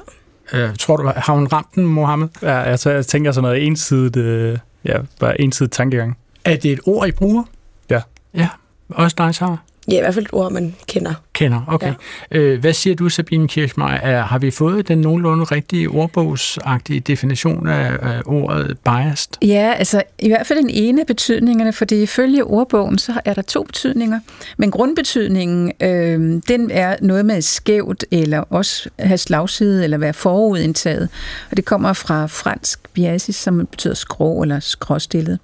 Øh, 0.53 0.77
tror 0.77 0.97
du, 0.97 1.13
har 1.17 1.35
hun 1.35 1.47
ramt 1.47 1.75
den, 1.75 1.85
Mohammed? 1.85 2.29
Ja, 2.43 2.63
altså, 2.63 2.91
jeg 2.91 3.07
tænker 3.07 3.33
sådan 3.33 3.43
noget 3.43 3.67
ensidigt, 3.67 4.17
øh, 4.17 4.59
ja, 4.85 4.99
bare 5.21 5.41
ensidigt 5.41 5.73
tankegang. 5.73 6.19
Er 6.45 6.57
det 6.57 6.73
et 6.73 6.81
ord, 6.87 7.09
I 7.09 7.13
bruger? 7.13 7.43
Ja. 7.91 8.03
Ja, 8.35 8.49
også 8.89 9.15
dig, 9.19 9.35
Sara? 9.35 9.57
Ja, 9.89 9.97
i 9.97 10.01
hvert 10.01 10.15
fald 10.15 10.25
et 10.25 10.33
ord, 10.33 10.53
man 10.53 10.75
kender. 10.87 11.15
Kender, 11.33 11.61
okay. 11.69 11.93
Ja. 12.33 12.39
Øh, 12.39 12.61
hvad 12.61 12.73
siger 12.73 12.97
du, 12.97 13.09
Sabine 13.09 13.49
Kirchmeier? 13.49 13.89
Er, 13.89 14.23
har 14.23 14.39
vi 14.39 14.51
fået 14.51 14.89
den 14.89 14.99
nogenlunde 14.99 15.45
rigtige 15.45 15.89
ordbogsagtige 15.89 17.01
definition 17.01 17.69
af, 17.69 17.93
af 18.03 18.23
ordet 18.27 18.79
biased? 18.85 19.33
Ja, 19.43 19.75
altså 19.79 20.03
i 20.19 20.29
hvert 20.29 20.47
fald 20.47 20.59
den 20.59 20.71
ene 20.71 21.01
af 21.01 21.07
betydningerne, 21.07 21.73
fordi 21.73 22.03
ifølge 22.03 22.45
ordbogen, 22.45 22.99
så 22.99 23.13
er 23.25 23.35
der 23.35 23.43
to 23.43 23.63
betydninger. 23.63 24.21
Men 24.57 24.71
grundbetydningen, 24.71 25.73
øh, 25.81 26.43
den 26.49 26.71
er 26.71 26.97
noget 27.01 27.27
med 27.27 27.43
skævt, 27.43 28.05
eller 28.11 28.39
også 28.39 28.91
have 28.99 29.19
slagside, 29.19 29.85
eller 29.85 29.99
være 29.99 30.13
forudindtaget. 30.13 31.09
Og 31.51 31.57
det 31.57 31.65
kommer 31.65 31.93
fra 31.93 32.27
fransk 32.27 32.81
biasis, 32.93 33.37
som 33.37 33.67
betyder 33.71 33.95
skrå 33.95 34.43
eller 34.43 34.61
skråstillet. 34.61 35.39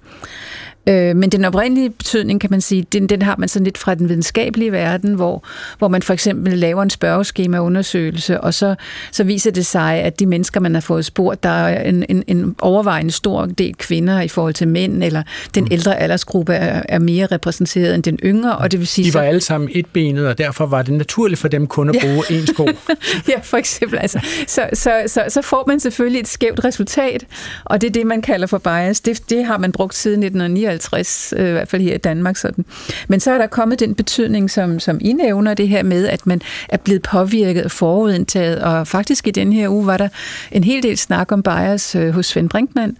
Øh, 0.87 1.15
men 1.15 1.29
den 1.29 1.45
oprindelige 1.45 1.89
betydning, 1.89 2.41
kan 2.41 2.51
man 2.51 2.61
sige, 2.61 2.85
den, 2.93 3.09
den 3.09 3.21
har 3.21 3.35
man 3.37 3.49
sådan 3.49 3.63
lidt 3.63 3.77
fra 3.77 3.95
den 3.95 4.09
videnskabelige 4.09 4.71
verden, 4.71 5.13
hvor, 5.13 5.43
hvor 5.77 5.87
man 5.87 6.01
for 6.01 6.13
eksempel 6.13 6.57
laver 6.57 6.83
en 6.83 6.89
spørgeskemaundersøgelse, 6.89 8.41
og 8.41 8.53
så, 8.53 8.75
så 9.11 9.23
viser 9.23 9.51
det 9.51 9.65
sig, 9.65 9.93
at 9.95 10.19
de 10.19 10.25
mennesker, 10.25 10.59
man 10.59 10.73
har 10.73 10.81
fået 10.81 11.05
spurgt, 11.05 11.43
der 11.43 11.49
er 11.49 11.89
en, 11.89 12.05
en, 12.09 12.23
en 12.27 12.55
overvejende 12.61 13.11
stor 13.11 13.45
del 13.45 13.75
kvinder 13.75 14.21
i 14.21 14.27
forhold 14.27 14.53
til 14.53 14.67
mænd, 14.67 15.03
eller 15.03 15.23
den 15.55 15.63
mm. 15.63 15.71
ældre 15.71 15.99
aldersgruppe 15.99 16.53
er, 16.53 16.81
er 16.89 16.99
mere 16.99 17.25
repræsenteret 17.25 17.95
end 17.95 18.03
den 18.03 18.19
yngre, 18.23 18.57
og 18.57 18.71
det 18.71 18.79
vil 18.79 18.87
sige... 18.87 19.05
De 19.05 19.13
var 19.13 19.19
så, 19.19 19.25
alle 19.25 19.41
sammen 19.41 19.69
etbenet, 19.73 20.27
og 20.27 20.37
derfor 20.37 20.65
var 20.65 20.81
det 20.81 20.93
naturligt 20.93 21.41
for 21.41 21.47
dem 21.47 21.67
kun 21.67 21.89
at 21.89 21.95
bruge 22.01 22.23
ja. 22.29 22.35
en 22.35 22.47
sko. 22.47 22.67
ja, 23.31 23.39
for 23.43 23.57
eksempel. 23.57 23.99
Altså, 23.99 24.19
så, 24.47 24.69
så, 24.73 25.03
så, 25.07 25.23
så 25.29 25.41
får 25.41 25.63
man 25.67 25.79
selvfølgelig 25.79 26.19
et 26.19 26.27
skævt 26.27 26.65
resultat, 26.65 27.25
og 27.63 27.81
det 27.81 27.87
er 27.87 27.91
det, 27.91 28.07
man 28.07 28.21
kalder 28.21 28.47
for 28.47 28.57
bias. 28.57 29.01
Det, 29.01 29.29
det 29.29 29.45
har 29.45 29.57
man 29.57 29.71
brugt 29.71 29.95
siden 29.95 30.23
1959 30.23 30.74
50, 30.75 31.33
øh, 31.37 31.49
i 31.49 31.51
hvert 31.51 31.67
fald 31.67 31.81
her 31.81 31.95
i 31.95 31.97
Danmark. 31.97 32.37
Sådan. 32.37 32.65
Men 33.07 33.19
så 33.19 33.31
er 33.31 33.37
der 33.37 33.47
kommet 33.47 33.79
den 33.79 33.95
betydning, 33.95 34.51
som, 34.51 34.79
som 34.79 34.97
I 35.01 35.13
nævner, 35.13 35.53
det 35.53 35.67
her 35.67 35.83
med, 35.83 36.07
at 36.07 36.27
man 36.27 36.41
er 36.69 36.77
blevet 36.77 37.01
påvirket 37.01 37.63
og 37.63 37.71
forudindtaget, 37.71 38.61
og 38.61 38.87
faktisk 38.87 39.27
i 39.27 39.31
den 39.31 39.53
her 39.53 39.69
uge 39.69 39.85
var 39.85 39.97
der 39.97 40.07
en 40.51 40.63
hel 40.63 40.83
del 40.83 40.97
snak 40.97 41.31
om 41.31 41.43
bias 41.43 41.95
øh, 41.95 42.09
hos 42.09 42.25
Svend 42.25 42.49
Brinkmann, 42.49 42.97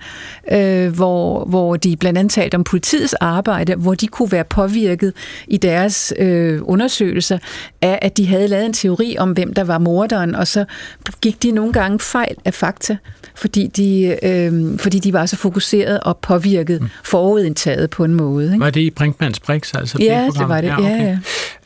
øh, 0.51 0.95
hvor, 0.95 1.45
hvor 1.45 1.75
de 1.75 1.97
blandt 1.97 2.19
andet 2.19 2.33
talte 2.33 2.55
om 2.55 2.63
politiets 2.63 3.13
arbejde, 3.13 3.75
hvor 3.75 3.95
de 3.95 4.07
kunne 4.07 4.31
være 4.31 4.43
påvirket 4.43 5.13
i 5.47 5.57
deres 5.57 6.13
øh, 6.19 6.59
undersøgelser 6.63 7.37
af, 7.81 7.99
at 8.01 8.17
de 8.17 8.27
havde 8.27 8.47
lavet 8.47 8.65
en 8.65 8.73
teori 8.73 9.15
om, 9.19 9.31
hvem 9.31 9.53
der 9.53 9.63
var 9.63 9.77
morderen, 9.77 10.35
og 10.35 10.47
så 10.47 10.65
gik 11.21 11.43
de 11.43 11.51
nogle 11.51 11.73
gange 11.73 11.99
fejl 11.99 12.35
af 12.45 12.53
fakta, 12.53 12.97
fordi 13.35 13.67
de, 13.67 14.17
øh, 14.23 14.79
fordi 14.79 14.99
de 14.99 15.13
var 15.13 15.25
så 15.25 15.35
fokuseret 15.35 15.99
og 15.99 16.17
påvirket 16.17 16.81
mm. 16.81 16.89
forudindtaget 17.03 17.64
på 17.91 18.03
en 18.03 18.13
måde. 18.13 18.45
Ikke? 18.45 18.59
Var 18.59 18.69
det 18.69 18.81
i 18.81 18.89
Brinkmanns 18.89 19.39
Brix? 19.39 19.73
Altså 19.75 19.97
ja, 20.01 20.29
det 20.39 20.49
var 20.49 20.61
det. 20.61 20.67
Ja, 20.67 20.79
okay. 20.79 21.05
ja. 21.05 21.17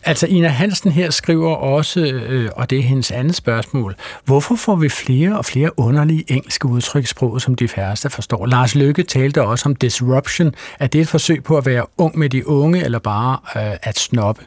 Altså 0.04 0.28
Ina 0.28 0.48
Hansen 0.48 0.92
her 0.92 1.10
skriver 1.10 1.56
også, 1.56 2.00
øh, 2.00 2.50
og 2.56 2.70
det 2.70 2.80
er 2.80 2.84
hendes 2.84 3.12
andet 3.12 3.36
spørgsmål, 3.36 3.96
hvorfor 4.26 4.56
får 4.56 4.76
vi 4.76 4.90
flere 4.90 5.38
og 5.38 5.46
flere 5.46 5.80
underlige 5.80 6.24
engelske 6.28 6.68
udtryk 6.68 7.04
i 7.04 7.08
sproget, 7.08 7.42
som 7.42 7.56
de 7.56 7.68
færreste 7.68 8.10
forstår? 8.10 8.46
Lars 8.46 8.76
Lykke 8.76 9.04
talte 9.04 9.44
også 9.44 9.70
om 9.70 9.76
disruption. 9.76 10.56
Er 10.80 10.88
det 10.88 11.02
et 11.02 11.08
forsøg 11.08 11.44
på 11.44 11.58
at 11.58 11.66
være 11.66 11.86
ung 11.98 12.18
med 12.18 12.30
de 12.30 12.48
unge, 12.48 12.84
eller 12.84 13.00
bare 13.00 13.38
øh, 13.56 13.78
at 13.84 14.00
snoppe? 14.00 14.42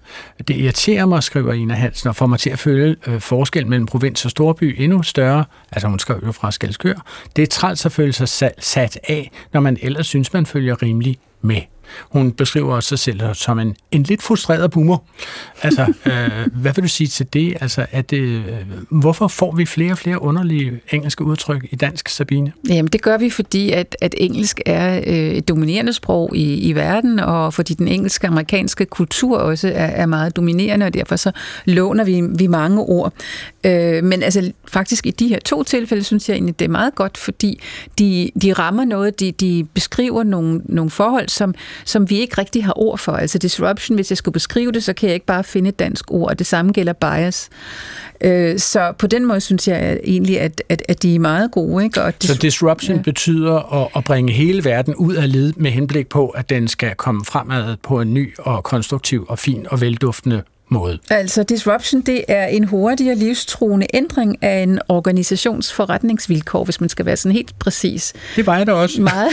Det 0.48 0.56
irriterer 0.56 1.06
mig, 1.06 1.22
skriver 1.22 1.52
Ina 1.52 1.74
Hansen, 1.74 2.08
og 2.08 2.16
får 2.16 2.26
mig 2.26 2.38
til 2.38 2.50
at 2.50 2.58
føle 2.58 2.96
øh, 3.06 3.20
forskel 3.20 3.66
mellem 3.66 3.86
provins 3.86 4.24
og 4.24 4.30
storby 4.30 4.74
endnu 4.78 5.02
større. 5.02 5.44
Altså 5.72 5.88
hun 5.88 5.98
skriver 5.98 6.20
jo 6.26 6.32
fra 6.32 6.50
Skelskør. 6.50 6.94
Det 7.36 7.42
er 7.42 7.46
træls 7.46 7.86
at 7.86 7.92
føle 7.92 8.12
sig 8.12 8.54
sat 8.58 8.98
af, 9.08 9.30
når 9.52 9.60
man 9.60 9.78
ellers 9.82 10.06
synes, 10.06 10.32
man 10.32 10.46
følger 10.46 10.82
rimelig 10.82 11.18
med. 11.42 11.60
Hun 12.00 12.32
beskriver 12.32 12.74
også 12.74 12.88
sig 12.88 12.98
selv 12.98 13.20
som 13.34 13.58
en, 13.58 13.76
en 13.90 14.02
lidt 14.02 14.22
frustreret 14.22 14.70
boomer. 14.70 14.98
Altså, 15.62 15.82
øh, 16.06 16.46
hvad 16.52 16.72
vil 16.74 16.84
du 16.84 16.88
sige 16.88 17.08
til 17.08 17.26
det? 17.32 17.56
Altså, 17.60 17.86
at 17.90 18.12
øh, 18.12 18.44
hvorfor 18.90 19.28
får 19.28 19.54
vi 19.54 19.66
flere 19.66 19.92
og 19.92 19.98
flere 19.98 20.22
underlige 20.22 20.80
engelske 20.92 21.24
udtryk 21.24 21.66
i 21.70 21.76
dansk, 21.76 22.08
Sabine? 22.08 22.52
Jamen, 22.68 22.86
det 22.86 23.02
gør 23.02 23.18
vi, 23.18 23.30
fordi 23.30 23.70
at, 23.70 23.96
at 24.00 24.14
engelsk 24.18 24.60
er 24.66 24.96
øh, 25.06 25.14
et 25.14 25.48
dominerende 25.48 25.92
sprog 25.92 26.36
i, 26.36 26.68
i 26.68 26.72
verden, 26.72 27.20
og 27.20 27.54
fordi 27.54 27.74
den 27.74 27.88
engelske 27.88 28.26
amerikanske 28.26 28.86
kultur 28.86 29.38
også 29.38 29.68
er, 29.68 29.86
er 29.86 30.06
meget 30.06 30.36
dominerende, 30.36 30.86
og 30.86 30.94
derfor 30.94 31.16
så 31.16 31.30
låner 31.64 32.04
vi, 32.04 32.22
vi 32.38 32.46
mange 32.46 32.80
ord. 32.80 33.12
Øh, 33.64 34.04
men 34.04 34.22
altså, 34.22 34.52
faktisk 34.68 35.06
i 35.06 35.10
de 35.10 35.28
her 35.28 35.38
to 35.38 35.62
tilfælde, 35.62 36.04
synes 36.04 36.28
jeg 36.28 36.34
egentlig, 36.34 36.58
det 36.58 36.64
er 36.64 36.68
meget 36.68 36.94
godt, 36.94 37.18
fordi 37.18 37.60
de, 37.98 38.30
de 38.42 38.52
rammer 38.52 38.84
noget, 38.84 39.20
de, 39.20 39.32
de 39.32 39.66
beskriver 39.74 40.22
nogle, 40.22 40.60
nogle 40.64 40.90
forhold, 40.90 41.28
som, 41.28 41.54
som 41.84 42.10
vi 42.10 42.18
ikke 42.18 42.38
rigtig 42.38 42.64
har 42.64 42.78
ord 42.78 42.98
for. 42.98 43.12
Altså 43.12 43.38
disruption, 43.38 43.94
hvis 43.94 44.10
jeg 44.10 44.18
skulle 44.18 44.32
beskrive 44.32 44.72
det, 44.72 44.84
så 44.84 44.92
kan 44.92 45.06
jeg 45.06 45.14
ikke 45.14 45.26
bare 45.26 45.44
finde 45.44 45.68
et 45.68 45.78
dansk 45.78 46.10
ord, 46.10 46.28
og 46.30 46.38
det 46.38 46.46
samme 46.46 46.72
gælder 46.72 46.92
bias. 46.92 47.48
Øh, 48.20 48.58
så 48.58 48.92
på 48.98 49.06
den 49.06 49.26
måde 49.26 49.40
synes 49.40 49.68
jeg 49.68 50.00
egentlig, 50.04 50.40
at, 50.40 50.62
at, 50.68 50.82
at 50.88 51.02
de 51.02 51.14
er 51.14 51.18
meget 51.18 51.50
gode. 51.50 51.84
Ikke? 51.84 52.02
Og 52.02 52.12
dis- 52.24 52.26
så 52.26 52.34
disruption 52.34 52.96
ja. 52.96 53.02
betyder 53.02 53.82
at, 53.82 53.88
at 53.96 54.04
bringe 54.04 54.32
hele 54.32 54.64
verden 54.64 54.94
ud 54.94 55.14
af 55.14 55.32
led 55.32 55.52
med 55.56 55.70
henblik 55.70 56.08
på, 56.08 56.28
at 56.28 56.50
den 56.50 56.68
skal 56.68 56.94
komme 56.94 57.24
fremad 57.24 57.76
på 57.82 58.00
en 58.00 58.14
ny 58.14 58.34
og 58.38 58.64
konstruktiv 58.64 59.26
og 59.28 59.38
fin 59.38 59.66
og 59.70 59.80
velduftende 59.80 60.42
måde? 60.72 60.98
Altså 61.10 61.42
disruption, 61.42 62.00
det 62.00 62.24
er 62.28 62.46
en 62.46 62.64
hurtig 62.64 63.10
og 63.10 63.16
livstruende 63.16 63.86
ændring 63.94 64.42
af 64.42 64.62
en 64.62 64.78
organisations 64.88 65.72
forretningsvilkår, 65.72 66.64
hvis 66.64 66.80
man 66.80 66.88
skal 66.88 67.06
være 67.06 67.16
sådan 67.16 67.32
helt 67.32 67.58
præcis. 67.58 68.12
Det 68.36 68.46
var 68.46 68.56
jeg 68.56 68.66
da 68.66 68.72
også. 68.72 69.02
Meget. 69.02 69.28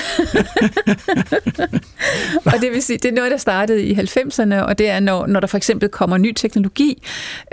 og 2.53 2.53
det 2.61 2.71
vil 2.71 2.81
sige, 2.81 2.97
det 2.97 3.09
er 3.09 3.15
noget, 3.15 3.31
der 3.31 3.37
startede 3.37 3.83
i 3.83 3.93
90'erne, 3.93 4.55
og 4.55 4.77
det 4.77 4.89
er, 4.89 4.99
når, 4.99 5.27
når 5.27 5.39
der 5.39 5.47
for 5.47 5.57
eksempel 5.57 5.89
kommer 5.89 6.17
ny 6.17 6.33
teknologi, 6.33 7.03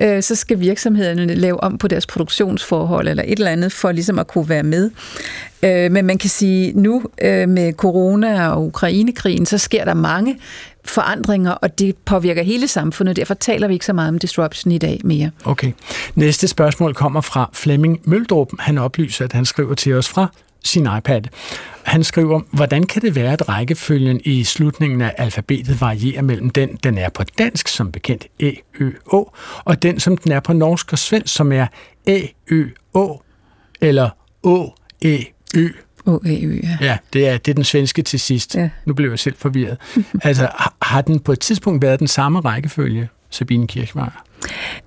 øh, 0.01 0.23
så 0.23 0.35
skal 0.35 0.61
virksomhederne 0.61 1.35
lave 1.35 1.63
om 1.63 1.79
på 1.79 1.89
deres 1.89 2.07
produktionsforhold 2.07 3.09
eller 3.09 3.23
et 3.27 3.39
eller 3.39 3.51
andet, 3.51 3.73
for 3.73 3.93
ligesom 3.93 4.19
at 4.19 4.27
kunne 4.27 4.49
være 4.49 4.63
med. 4.63 4.91
Øh, 5.63 5.93
men 5.93 6.05
man 6.05 6.19
kan 6.19 6.31
sige, 6.31 6.73
nu 6.73 7.03
øh, 7.23 7.49
med 7.49 7.73
corona 7.73 8.49
og 8.49 8.65
Ukrainekrigen, 8.65 9.47
så 9.47 9.59
sker 9.59 9.85
der 9.85 9.95
mange 9.95 10.39
forandringer, 10.91 11.51
og 11.51 11.79
det 11.79 11.97
påvirker 11.97 12.43
hele 12.43 12.69
samfundet. 12.69 13.17
Derfor 13.17 13.35
taler 13.35 13.69
vi 13.69 13.75
ikke 13.75 13.87
så 13.87 13.93
meget 13.93 14.09
om 14.09 14.19
disruption 14.19 14.73
i 14.73 14.79
dag 14.79 15.01
mere. 15.05 15.31
Okay. 15.45 15.73
Næste 16.15 16.49
spørgsmål 16.49 16.95
kommer 16.95 17.21
fra 17.21 17.51
Flemming 17.53 18.01
Møldrup. 18.05 18.49
Han 18.59 18.79
oplyser, 18.79 19.25
at 19.25 19.33
han 19.33 19.45
skriver 19.45 19.75
til 19.75 19.95
os 19.95 20.09
fra 20.09 20.29
sin 20.65 20.89
iPad. 20.99 21.23
Han 21.83 22.05
skriver, 22.05 22.41
hvordan 22.51 22.83
kan 22.87 23.03
det 23.03 23.15
være, 23.15 23.33
at 23.33 23.49
rækkefølgen 23.49 24.21
i 24.25 24.45
slutningen 24.45 25.03
af 25.03 25.15
alfabetet 25.19 25.81
varierer 25.81 26.23
mellem 26.23 26.51
den, 26.51 26.79
den 26.83 26.99
er 26.99 27.09
på 27.09 27.23
dansk, 27.39 27.69
som 27.69 27.93
bekendt 27.93 28.27
E, 28.41 28.53
Ø, 28.81 28.91
Å, 29.13 29.33
og 29.65 29.83
den, 29.83 30.01
som 30.01 30.17
den 30.17 30.33
er 30.33 30.41
på 30.41 30.53
norsk 30.53 30.93
og 30.93 30.99
svensk, 30.99 31.35
som 31.35 31.53
er 31.53 31.67
æ, 32.07 32.27
Ø, 32.51 32.65
Å, 32.95 33.23
eller 33.81 34.11
Å, 34.43 34.75
E, 35.05 35.19
Ø. 35.57 35.69
O-A-Ø, 36.07 36.61
ja. 36.63 36.79
Ja, 36.81 36.99
det 37.13 37.29
er, 37.29 37.39
det 37.39 37.51
er 37.51 37.55
den 37.55 37.65
svenske 37.65 38.03
til 38.03 38.21
sidst. 38.21 38.55
Ja. 38.55 38.69
Nu 38.85 38.95
blev 38.95 39.11
jeg 39.11 39.19
selv 39.19 39.35
forvirret. 39.39 39.77
altså, 40.23 40.49
har 40.83 41.01
den 41.01 41.21
på 41.21 41.33
et 41.33 41.41
tidspunkt 41.41 41.83
været 41.83 42.01
den 42.01 42.09
samme 42.09 42.41
rækkefølge, 42.41 43.09
Sabine 43.31 43.67
Kirchmeier? 43.67 44.25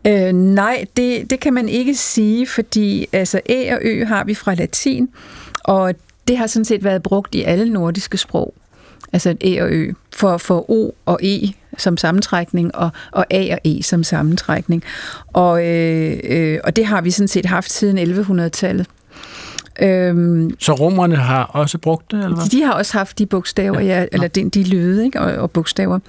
Øh, 0.08 0.34
nej, 0.34 0.86
det, 0.98 1.30
det 1.30 1.40
kan 1.40 1.54
man 1.54 1.70
ikke 1.70 1.96
sige, 1.96 2.48
fordi 2.48 3.06
altså, 3.14 3.42
Æ 3.50 3.74
og 3.74 3.80
Ø 3.82 4.06
har 4.06 4.24
vi 4.24 4.34
fra 4.34 4.54
latin, 4.54 5.10
og 5.64 5.96
det 6.28 6.38
har 6.38 6.48
sådan 6.48 6.66
set 6.66 6.84
været 6.84 7.04
brugt 7.04 7.36
i 7.36 7.42
alle 7.42 7.70
nordiske 7.70 8.18
sprog. 8.18 8.54
Altså 9.14 9.36
Æ 9.42 9.62
og 9.62 9.70
Ø, 9.72 9.92
for, 10.16 10.38
for 10.38 10.72
O 10.72 10.92
og 11.06 11.20
E 11.24 11.54
som 11.78 11.98
sammentrækning, 11.98 12.76
og, 12.76 12.90
og 13.12 13.26
A 13.30 13.54
og 13.54 13.60
E 13.66 13.84
som 13.84 14.04
sammentrækning. 14.04 14.84
Og, 15.28 15.66
øh, 15.68 16.20
øh, 16.24 16.60
og 16.64 16.76
det 16.76 16.86
har 16.86 17.02
vi 17.02 17.12
sådan 17.12 17.28
set 17.28 17.46
haft 17.46 17.72
siden 17.72 17.98
1100-tallet. 17.98 18.88
Øhm, 19.82 20.60
så 20.60 20.74
romerne 20.74 21.16
har 21.16 21.44
også 21.44 21.78
brugt 21.78 22.12
det, 22.12 22.24
eller 22.24 22.36
hvad? 22.36 22.46
De 22.46 22.64
har 22.64 22.74
også 22.74 22.98
haft 22.98 23.20
de 23.20 23.26
bogstaver, 23.26 23.80
ja, 23.80 24.00
ja 24.00 24.06
eller 24.12 24.28
de, 24.28 24.50
de 24.50 24.64
lyde 24.64 25.06
ikke, 25.06 25.20
og, 25.20 25.34
og 25.34 25.52
bogstaver. 25.52 26.00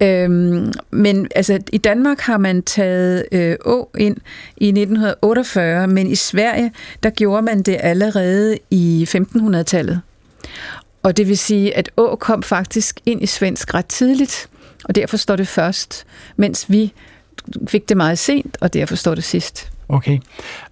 Øhm, 0.00 0.72
men 0.90 1.28
altså, 1.34 1.58
i 1.72 1.78
Danmark 1.78 2.20
har 2.20 2.38
man 2.38 2.62
taget 2.62 3.24
øh, 3.32 3.56
Å 3.64 3.90
ind 3.98 4.16
i 4.56 4.68
1948, 4.68 5.86
men 5.86 6.06
i 6.06 6.14
Sverige, 6.14 6.72
der 7.02 7.10
gjorde 7.10 7.42
man 7.42 7.62
det 7.62 7.76
allerede 7.80 8.58
i 8.70 9.08
1500-tallet. 9.08 10.00
Og 11.02 11.16
det 11.16 11.28
vil 11.28 11.38
sige, 11.38 11.76
at 11.76 11.90
Å 11.96 12.16
kom 12.16 12.42
faktisk 12.42 13.00
ind 13.06 13.22
i 13.22 13.26
svensk 13.26 13.74
ret 13.74 13.86
tidligt, 13.86 14.48
og 14.84 14.94
derfor 14.94 15.16
står 15.16 15.36
det 15.36 15.48
først, 15.48 16.06
mens 16.36 16.70
vi 16.70 16.92
fik 17.68 17.88
det 17.88 17.96
meget 17.96 18.18
sent, 18.18 18.56
og 18.60 18.74
derfor 18.74 18.96
står 18.96 19.14
det 19.14 19.24
sidst. 19.24 19.73
Okay. 19.88 20.18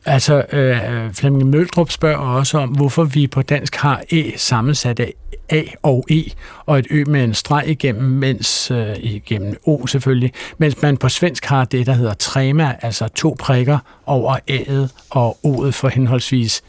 Altså, 0.04 0.44
øh, 0.52 1.12
Flemming 1.12 1.50
Møldrup 1.50 1.90
spørger 1.90 2.18
også 2.18 2.58
om, 2.58 2.68
hvorfor 2.68 3.04
vi 3.04 3.26
på 3.26 3.42
dansk 3.42 3.76
har 3.76 4.02
E 4.12 4.32
sammensat 4.36 5.00
af 5.00 5.14
A 5.48 5.62
og 5.82 6.06
E, 6.10 6.22
og 6.66 6.78
et 6.78 6.86
Ø 6.90 7.04
med 7.06 7.24
en 7.24 7.34
streg 7.34 7.64
igennem, 7.68 8.04
mens 8.04 8.70
øh, 8.70 8.96
igennem 8.98 9.56
O 9.66 9.86
selvfølgelig, 9.86 10.32
mens 10.58 10.82
man 10.82 10.96
på 10.96 11.08
svensk 11.08 11.44
har 11.44 11.64
det, 11.64 11.86
der 11.86 11.92
hedder 11.92 12.14
trema, 12.14 12.76
altså 12.82 13.08
to 13.08 13.36
prikker 13.38 13.78
over 14.06 14.36
A'et 14.50 15.06
og 15.10 15.38
O'et 15.46 15.70
for 15.70 15.88
henholdsvis 15.88 16.62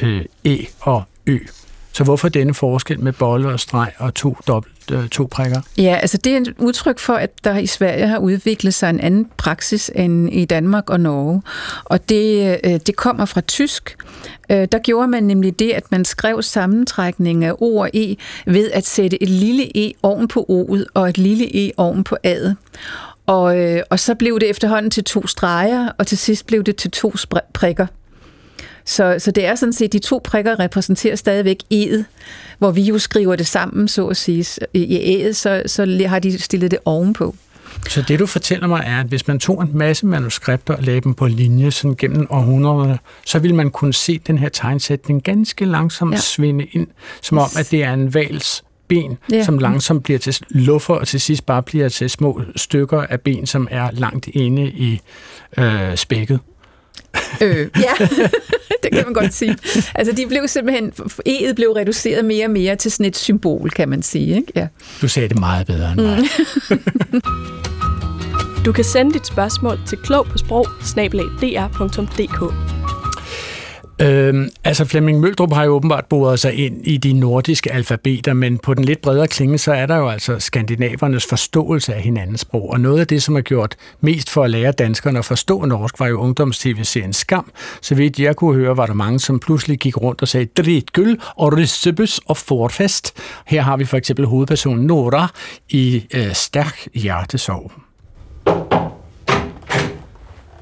øh, 0.00 0.24
E 0.44 0.56
og 0.80 1.02
Ø. 1.26 1.38
Så 1.94 2.04
hvorfor 2.04 2.28
denne 2.28 2.54
forskel 2.54 3.00
med 3.00 3.12
bolle 3.12 3.48
og 3.48 3.60
streg 3.60 3.92
og 3.98 4.14
to 4.14 4.36
dobbelt 4.46 4.90
øh, 4.92 5.08
to 5.08 5.28
prikker? 5.30 5.60
Ja, 5.78 5.98
altså 6.02 6.18
det 6.18 6.32
er 6.32 6.40
et 6.40 6.54
udtryk 6.58 6.98
for, 6.98 7.14
at 7.14 7.30
der 7.44 7.56
i 7.56 7.66
Sverige 7.66 8.06
har 8.06 8.18
udviklet 8.18 8.74
sig 8.74 8.90
en 8.90 9.00
anden 9.00 9.26
praksis 9.36 9.90
end 9.94 10.32
i 10.32 10.44
Danmark 10.44 10.90
og 10.90 11.00
Norge. 11.00 11.42
Og 11.84 12.08
det, 12.08 12.60
øh, 12.64 12.80
det 12.86 12.96
kommer 12.96 13.24
fra 13.24 13.40
tysk. 13.40 13.96
Øh, 14.50 14.68
der 14.72 14.78
gjorde 14.78 15.08
man 15.08 15.22
nemlig 15.22 15.58
det, 15.58 15.70
at 15.70 15.84
man 15.90 16.04
skrev 16.04 16.42
sammentrækning 16.42 17.44
af 17.44 17.52
O 17.52 17.76
og 17.76 17.90
E 17.94 18.16
ved 18.46 18.70
at 18.70 18.86
sætte 18.86 19.22
et 19.22 19.28
lille 19.28 19.88
E 19.88 19.92
oven 20.02 20.28
på 20.28 20.46
O'et 20.50 20.84
og 20.94 21.08
et 21.08 21.18
lille 21.18 21.66
E 21.66 21.70
oven 21.76 22.04
på 22.04 22.16
A'et. 22.26 22.54
Og, 23.26 23.58
øh, 23.58 23.82
og 23.90 24.00
så 24.00 24.14
blev 24.14 24.40
det 24.40 24.50
efterhånden 24.50 24.90
til 24.90 25.04
to 25.04 25.26
streger, 25.26 25.88
og 25.98 26.06
til 26.06 26.18
sidst 26.18 26.46
blev 26.46 26.64
det 26.64 26.76
til 26.76 26.90
to 26.90 27.14
prikker. 27.54 27.86
Så, 28.84 29.16
så 29.18 29.30
det 29.30 29.46
er 29.46 29.54
sådan 29.54 29.72
set, 29.72 29.92
de 29.92 29.98
to 29.98 30.20
prikker 30.24 30.60
repræsenterer 30.60 31.16
stadigvæk 31.16 31.58
E'et, 31.74 32.04
hvor 32.58 32.70
vi 32.70 32.82
jo 32.82 32.98
skriver 32.98 33.36
det 33.36 33.46
sammen, 33.46 33.88
så 33.88 34.06
at 34.06 34.16
sige. 34.16 34.66
I 34.74 35.24
E'et, 35.24 35.32
så, 35.32 35.62
så 35.66 36.04
har 36.06 36.18
de 36.18 36.38
stillet 36.38 36.70
det 36.70 36.78
ovenpå. 36.84 37.34
Så 37.88 38.02
det 38.08 38.18
du 38.18 38.26
fortæller 38.26 38.66
mig 38.66 38.82
er, 38.86 39.00
at 39.00 39.06
hvis 39.06 39.28
man 39.28 39.38
tog 39.38 39.62
en 39.62 39.70
masse 39.74 40.06
manuskripter 40.06 40.76
og 40.76 40.82
lagde 40.82 41.00
dem 41.00 41.14
på 41.14 41.26
linje 41.26 41.70
sådan 41.70 41.96
gennem 41.96 42.26
århundrederne, 42.30 42.98
så 43.26 43.38
ville 43.38 43.56
man 43.56 43.70
kunne 43.70 43.94
se 43.94 44.20
den 44.26 44.38
her 44.38 44.48
tegnsætning 44.48 45.22
ganske 45.22 45.64
langsomt 45.64 46.12
ja. 46.12 46.18
svinde 46.18 46.64
ind, 46.64 46.86
som 47.22 47.38
om 47.38 47.48
at 47.58 47.70
det 47.70 47.84
er 47.84 47.92
en 47.92 48.14
vals 48.14 48.64
ben, 48.88 49.18
ja. 49.32 49.44
som 49.44 49.58
langsomt 49.58 50.04
bliver 50.04 50.18
til 50.18 50.36
luffer, 50.50 50.94
og 50.94 51.08
til 51.08 51.20
sidst 51.20 51.46
bare 51.46 51.62
bliver 51.62 51.88
til 51.88 52.10
små 52.10 52.42
stykker 52.56 53.02
af 53.02 53.20
ben, 53.20 53.46
som 53.46 53.68
er 53.70 53.88
langt 53.92 54.28
inde 54.28 54.66
i 54.66 55.00
øh, 55.58 55.96
spækket. 55.96 56.40
Øh, 57.40 57.68
ja, 57.76 58.06
det 58.82 58.92
kan 58.92 59.04
man 59.04 59.12
godt 59.12 59.34
sige. 59.34 59.56
Altså, 59.94 60.12
de 60.16 60.26
blev 60.26 60.48
simpelthen, 60.48 60.92
E'et 61.28 61.54
blev 61.54 61.70
reduceret 61.70 62.24
mere 62.24 62.46
og 62.46 62.50
mere 62.50 62.76
til 62.76 62.90
sådan 62.90 63.06
et 63.06 63.16
symbol, 63.16 63.70
kan 63.70 63.88
man 63.88 64.02
sige. 64.02 64.36
Ikke? 64.36 64.52
Ja. 64.56 64.66
Du 65.02 65.08
sagde 65.08 65.28
det 65.28 65.38
meget 65.38 65.66
bedre 65.66 65.92
end 65.92 66.00
mig. 66.00 66.18
Mm. 66.70 67.22
du 68.64 68.72
kan 68.72 68.84
sende 68.84 69.12
dit 69.12 69.26
spørgsmål 69.26 69.80
til 69.86 69.98
klog 69.98 70.26
på 70.26 70.38
sprog 70.38 70.68
Øhm, 74.04 74.50
altså 74.64 74.84
Flemming 74.84 75.20
Møldrup 75.20 75.52
har 75.52 75.64
jo 75.64 75.72
åbenbart 75.72 76.06
boret 76.06 76.40
sig 76.40 76.54
ind 76.54 76.86
i 76.86 76.96
de 76.96 77.12
nordiske 77.12 77.72
alfabeter, 77.72 78.32
men 78.32 78.58
på 78.58 78.74
den 78.74 78.84
lidt 78.84 79.02
bredere 79.02 79.26
klinge, 79.26 79.58
så 79.58 79.72
er 79.72 79.86
der 79.86 79.96
jo 79.96 80.08
altså 80.08 80.38
skandinavernes 80.38 81.26
forståelse 81.26 81.94
af 81.94 82.02
hinandens 82.02 82.40
sprog. 82.40 82.70
Og 82.70 82.80
noget 82.80 83.00
af 83.00 83.06
det, 83.06 83.22
som 83.22 83.34
har 83.34 83.42
gjort 83.42 83.76
mest 84.00 84.30
for 84.30 84.44
at 84.44 84.50
lære 84.50 84.72
danskerne 84.72 85.18
at 85.18 85.24
forstå 85.24 85.64
norsk, 85.64 86.00
var 86.00 86.06
jo 86.06 86.20
ungdoms-tv-serien 86.20 87.12
Skam. 87.12 87.52
Så 87.82 87.94
vidt 87.94 88.20
jeg 88.20 88.36
kunne 88.36 88.54
høre, 88.54 88.76
var 88.76 88.86
der 88.86 88.94
mange, 88.94 89.20
som 89.20 89.40
pludselig 89.40 89.78
gik 89.78 89.96
rundt 89.96 90.22
og 90.22 90.28
sagde 90.28 90.46
dritgyld 90.46 91.18
og 91.36 91.52
rissebus 91.52 92.20
og 92.26 92.36
forfest. 92.36 93.12
Her 93.46 93.62
har 93.62 93.76
vi 93.76 93.84
for 93.84 93.96
eksempel 93.96 94.26
hovedpersonen 94.26 94.86
Nora 94.86 95.28
i 95.68 96.06
øh, 96.14 96.32
Stærk 96.32 96.88
hjertesorg. 96.94 97.72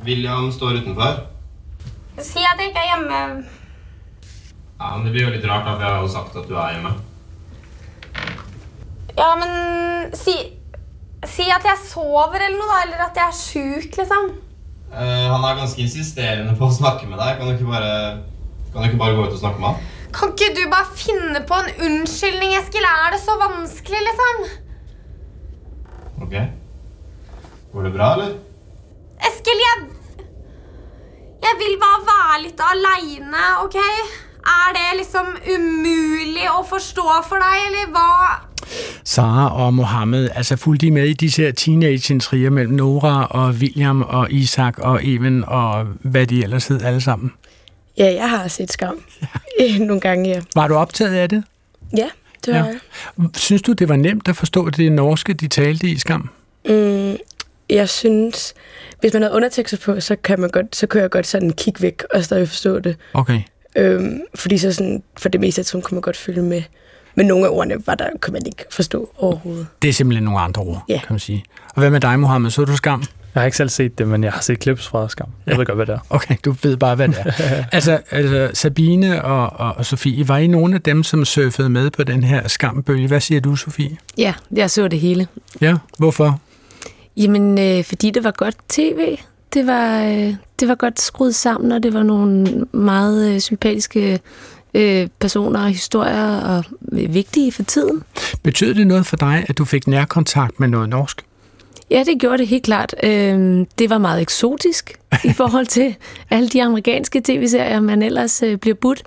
William 0.07 0.53
står 0.53 0.67
utenfor. 0.67 1.32
Si 2.23 2.43
at 2.47 2.61
jeg 2.61 2.71
ikke 2.71 2.83
er 2.83 2.91
hjemme. 2.93 3.21
Ja, 4.79 4.97
men 4.97 5.05
Det 5.07 5.13
blir 5.15 5.27
jo 5.27 5.33
litt 5.35 5.47
rart, 5.47 5.67
da, 5.67 5.75
for 5.77 5.85
jeg 5.85 5.95
har 5.95 6.03
jo 6.03 6.11
sagt 6.11 6.37
at 6.39 6.49
du 6.49 6.55
er 6.59 6.77
hjemme. 6.77 6.93
Ja, 9.19 9.29
men 9.39 10.15
si, 10.17 10.35
si 11.29 11.47
at 11.53 11.67
jeg 11.69 11.83
sover 11.87 12.41
eller 12.41 12.59
noe, 12.59 12.71
da. 12.71 12.81
Eller 12.87 13.05
at 13.07 13.21
jeg 13.21 13.29
er 13.29 13.39
sjuk, 13.39 13.99
liksom. 14.01 14.33
Uh, 14.93 15.29
han 15.33 15.47
er 15.49 15.61
ganske 15.61 15.81
insisterende 15.81 16.55
på 16.59 16.69
å 16.69 16.75
snakke 16.75 17.09
med 17.09 17.21
deg. 17.21 17.39
Kan 17.39 17.49
du 17.49 17.55
ikke 17.55 17.71
bare, 17.71 17.93
kan 18.73 18.83
du 18.83 18.91
ikke 18.91 19.03
bare 19.03 19.17
gå 19.19 19.27
ut 19.27 19.37
og 19.37 19.43
snakke 19.43 19.63
med 19.63 19.73
han? 19.73 19.89
Kan 20.13 20.35
ikke 20.35 20.51
du 20.59 20.67
bare 20.73 20.99
finne 20.99 21.41
på 21.49 21.59
en 21.63 21.71
unnskyldning, 21.87 22.53
Eskil? 22.59 22.85
Er 22.85 23.15
det 23.15 23.23
så 23.23 23.39
vanskelig, 23.41 24.03
liksom? 24.11 24.43
Ok. 26.27 26.37
Går 27.73 27.89
det 27.89 27.95
bra, 27.95 28.13
eller? 28.19 28.35
Eskil, 29.31 29.63
jeg 29.63 30.02
jeg 31.43 31.55
vil 31.63 31.75
bare 31.85 32.01
være 32.11 32.43
litt 32.45 32.61
aleine, 32.73 33.45
OK? 33.65 33.79
Er 34.43 34.73
det 34.77 34.87
liksom 34.99 35.27
umulig 35.55 36.49
å 36.51 36.63
forstå 36.67 37.05
for 37.29 37.43
deg, 37.43 37.67
eller 37.69 37.93
hva? 37.95 38.09
Sara 39.05 39.49
og 39.65 39.75
Mohammed, 39.75 40.29
altså 40.35 40.57
fulgte 40.57 40.87
de 40.87 40.91
med 40.91 41.09
i 41.09 41.13
disse 41.13 41.43
her 41.43 41.53
teenage-intriger 41.53 42.51
mellem 42.51 42.75
Nora 42.75 43.27
og 43.31 43.55
William 43.61 44.03
og 44.03 44.33
Isak 44.33 44.79
og 44.79 45.01
Even 45.05 45.45
og 45.47 45.87
hvad 46.01 46.27
de 46.27 46.43
ellers 46.43 46.67
hed 46.67 46.83
alle 46.83 47.01
sammen? 47.01 47.33
Ja, 47.99 48.15
jeg 48.15 48.31
har 48.31 48.49
set 48.49 48.73
Skam 48.73 49.01
ja. 49.59 49.79
nogle 49.89 50.01
gange, 50.01 50.31
ja. 50.31 50.41
Var 50.55 50.69
du 50.69 50.75
optaget 50.75 51.15
af 51.15 51.29
det? 51.29 51.45
Ja, 51.97 52.09
det 52.47 52.55
var 52.55 52.61
ja. 52.61 52.65
jeg. 53.19 53.29
Synes 53.35 53.63
du, 53.63 53.73
det 53.73 53.89
var 53.89 53.97
nemt 53.97 54.29
at 54.29 54.37
forstå 54.37 54.71
det 54.71 54.93
norske, 54.93 55.33
de 55.33 55.49
talte 55.49 55.89
i 55.89 55.99
Skam? 55.99 56.31
Mm, 56.69 57.17
jeg 57.75 57.89
synes, 57.89 58.55
hvis 59.01 59.13
man 59.13 59.23
har 59.23 59.31
undertekster 59.31 59.77
på, 59.85 60.01
så 60.01 60.17
kan, 60.17 60.41
man 60.41 60.51
godt, 60.51 60.77
så 60.77 60.87
kan 60.87 61.01
jeg 61.01 61.11
godt 61.11 61.27
sådan 61.27 61.51
kigge 61.51 61.83
væk 61.83 62.03
og 62.15 62.25
stadig 62.25 62.49
forstå 62.49 62.79
det. 62.79 62.97
Okay. 63.15 63.41
Øhm, 63.77 64.21
fordi 64.35 64.59
så 64.59 64.73
sådan, 64.73 65.03
for 65.19 65.29
det 65.29 65.41
meste 65.41 65.61
af 65.61 65.67
tiden 65.67 65.83
kunne 65.83 65.97
man 65.97 66.03
godt 66.03 66.17
følge 66.17 66.43
med. 66.43 66.63
Men 67.15 67.27
nogle 67.27 67.47
af 67.47 67.51
ordene 67.51 67.75
var 67.87 67.95
der, 67.95 68.07
kan 68.23 68.33
man 68.33 68.43
ikke 68.47 68.65
forstå 68.71 69.11
overhovedet. 69.19 69.67
Det 69.83 69.89
er 69.89 69.93
simpelthen 69.93 70.25
nogle 70.25 70.41
andre 70.41 70.63
ord, 70.63 70.85
ja. 70.89 70.99
kan 70.99 71.07
man 71.11 71.19
sige. 71.19 71.45
Og 71.69 71.81
hvad 71.81 71.91
med 71.91 72.01
dig, 72.01 72.21
Mohammed? 72.21 72.51
Så 72.51 72.65
du 72.65 72.77
Skam? 72.77 73.05
Jeg 73.35 73.41
har 73.41 73.45
ikke 73.45 73.57
selv 73.57 73.69
set 73.69 73.99
det, 73.99 74.09
men 74.09 74.25
jeg 74.25 74.33
har 74.33 74.41
set 74.41 74.59
klips 74.59 74.89
fra 74.89 75.09
Skam. 75.09 75.29
Jeg 75.47 75.53
ja. 75.53 75.59
ved 75.59 75.67
godt, 75.67 75.79
hvad 75.79 75.87
det 75.87 75.95
er. 75.95 75.99
Okay, 76.11 76.37
du 76.45 76.55
ved 76.63 76.77
bare, 76.77 76.95
hvad 76.95 77.09
det 77.09 77.17
er. 77.19 77.65
altså, 77.73 77.99
altså, 78.11 78.51
Sabine 78.55 79.25
og, 79.25 79.61
og, 79.61 79.75
og 79.77 79.87
Sofie, 79.87 80.29
var 80.29 80.39
I 80.39 80.47
nogle 80.47 80.75
af 80.75 80.83
dem, 80.83 81.03
som 81.03 81.25
surfede 81.25 81.71
med 81.71 81.91
på 81.91 82.05
den 82.05 82.25
her 82.25 82.49
skambølge? 82.49 83.09
Hvad 83.09 83.21
siger 83.21 83.41
du, 83.41 83.57
Sofie? 83.57 83.97
Ja, 84.19 84.35
jeg 84.57 84.71
så 84.71 84.89
det 84.89 85.01
hele. 85.01 85.27
Ja, 85.61 85.77
hvorfor? 85.99 86.41
Jamen, 87.17 87.59
øh, 87.59 87.85
fordi 87.85 88.11
det 88.11 88.25
var 88.25 88.31
godt 88.31 88.57
tv. 88.69 89.19
Det 89.55 89.67
var, 89.67 90.05
øh, 90.05 90.35
det 90.61 90.69
var 90.69 90.75
godt 90.75 91.01
skruet 91.01 91.35
sammen, 91.35 91.73
og 91.73 91.83
det 91.83 91.95
var 91.95 92.03
nogle 92.03 92.47
meget 92.73 93.35
øh, 93.35 93.41
sympatiske 93.41 94.21
øh, 94.75 95.09
personer 95.21 95.61
og 95.61 95.69
historier, 95.69 96.37
og 96.37 96.65
øh, 96.93 97.15
vigtige 97.15 97.53
for 97.53 97.63
tiden. 97.63 98.03
Betød 98.43 98.75
det 98.75 98.87
noget 98.87 99.07
for 99.07 99.17
dig, 99.17 99.45
at 99.49 99.59
du 99.59 99.65
fik 99.65 99.87
nærkontakt 99.87 100.61
med 100.61 100.69
noget 100.69 100.89
norsk? 100.89 101.25
Ja, 101.91 102.05
det 102.07 102.21
gjorde 102.21 102.39
det 102.39 102.47
helt 102.47 102.65
klart. 102.65 102.95
Øh, 103.03 103.67
det 103.79 103.91
var 103.91 103.99
meget 103.99 104.23
eksotisk 104.23 104.99
i 105.25 105.33
forhold 105.33 105.67
til 105.67 105.97
alle 106.31 106.49
de 106.49 106.63
amerikanske 106.63 107.21
tv-serier, 107.25 107.81
man 107.81 108.03
ellers 108.03 108.43
øh, 108.43 108.57
bliver 108.57 108.75
budt. 108.75 109.03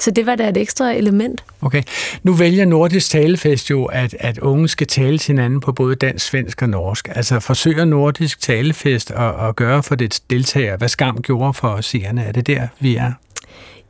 Så 0.00 0.10
det 0.10 0.26
var 0.26 0.34
da 0.34 0.48
et 0.48 0.56
ekstra 0.56 0.92
element. 0.92 1.44
Okay. 1.60 1.82
Nu 2.22 2.32
vælger 2.32 2.64
Nordisk 2.64 3.10
Talefest 3.10 3.70
jo, 3.70 3.84
at, 3.84 4.16
at 4.20 4.38
unge 4.38 4.68
skal 4.68 4.86
tale 4.86 5.18
til 5.18 5.32
hinanden 5.32 5.60
på 5.60 5.72
både 5.72 5.94
dansk, 5.94 6.26
svensk 6.26 6.62
og 6.62 6.68
norsk. 6.68 7.08
Altså 7.14 7.40
forsøger 7.40 7.84
Nordisk 7.84 8.40
Talefest 8.40 9.10
at, 9.10 9.48
at 9.48 9.56
gøre 9.56 9.82
for 9.82 9.94
det 9.94 10.20
deltagere, 10.30 10.76
hvad 10.76 10.88
Skam 10.88 11.22
gjorde 11.22 11.54
for 11.54 11.80
seerne. 11.80 12.22
Er 12.22 12.32
det 12.32 12.46
der, 12.46 12.66
vi 12.80 12.96
er? 12.96 13.12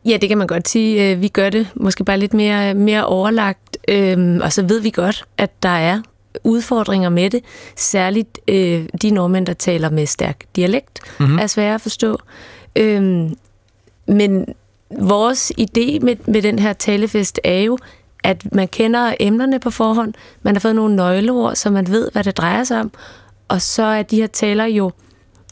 Ja, 0.05 0.17
det 0.17 0.29
kan 0.29 0.39
man 0.39 0.47
godt 0.47 0.69
sige. 0.69 1.11
Øh, 1.11 1.23
vi 1.23 1.29
gør 1.29 1.51
det 1.51 1.69
måske 1.75 2.05
bare 2.05 2.19
lidt 2.19 2.35
mere, 2.35 2.75
mere 2.75 3.07
overlagt, 3.07 3.79
øhm, 3.89 4.41
og 4.41 4.53
så 4.53 4.63
ved 4.63 4.81
vi 4.81 4.91
godt, 4.91 5.25
at 5.39 5.63
der 5.63 5.69
er 5.69 6.03
udfordringer 6.45 7.09
med 7.09 7.31
det. 7.31 7.41
Særligt 7.77 8.39
øh, 8.49 8.87
de 9.03 9.11
nordmænd, 9.11 9.47
der 9.47 9.53
taler 9.53 9.91
med 9.91 10.07
stærk 10.07 10.45
dialekt, 10.57 11.01
mm-hmm. 11.21 11.39
er 11.39 11.47
svære 11.47 11.75
at 11.75 11.81
forstå. 11.81 12.19
Øhm, 12.77 13.37
men 14.07 14.47
vores 14.91 15.53
idé 15.61 15.99
med, 16.05 16.17
med 16.27 16.43
den 16.43 16.59
her 16.59 16.73
talefest 16.73 17.41
er 17.45 17.61
jo, 17.61 17.79
at 18.25 18.55
man 18.55 18.69
kender 18.69 19.15
emnerne 19.21 19.59
på 19.59 19.71
forhånd, 19.71 20.15
man 20.43 20.55
har 20.55 20.61
fået 20.61 20.77
nogle 20.77 20.97
nøgleord, 20.97 21.55
så 21.55 21.71
man 21.71 21.89
ved, 21.89 22.09
hvad 22.13 22.25
det 22.25 22.37
drejer 22.37 22.65
sig 22.65 22.81
om, 22.81 22.91
og 23.49 23.63
så 23.63 23.83
er 23.83 24.03
de 24.03 24.17
her 24.17 24.27
taler 24.27 24.65
jo 24.65 24.93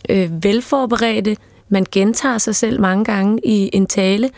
øh, 0.09 0.45
velforberedte, 0.45 1.37
man 1.69 1.87
gentager 1.93 2.39
sig 2.39 2.57
selv 2.57 2.81
mange 2.81 3.05
gange 3.05 3.41
i 3.45 3.71
en 3.73 3.87
tale, 3.87 4.31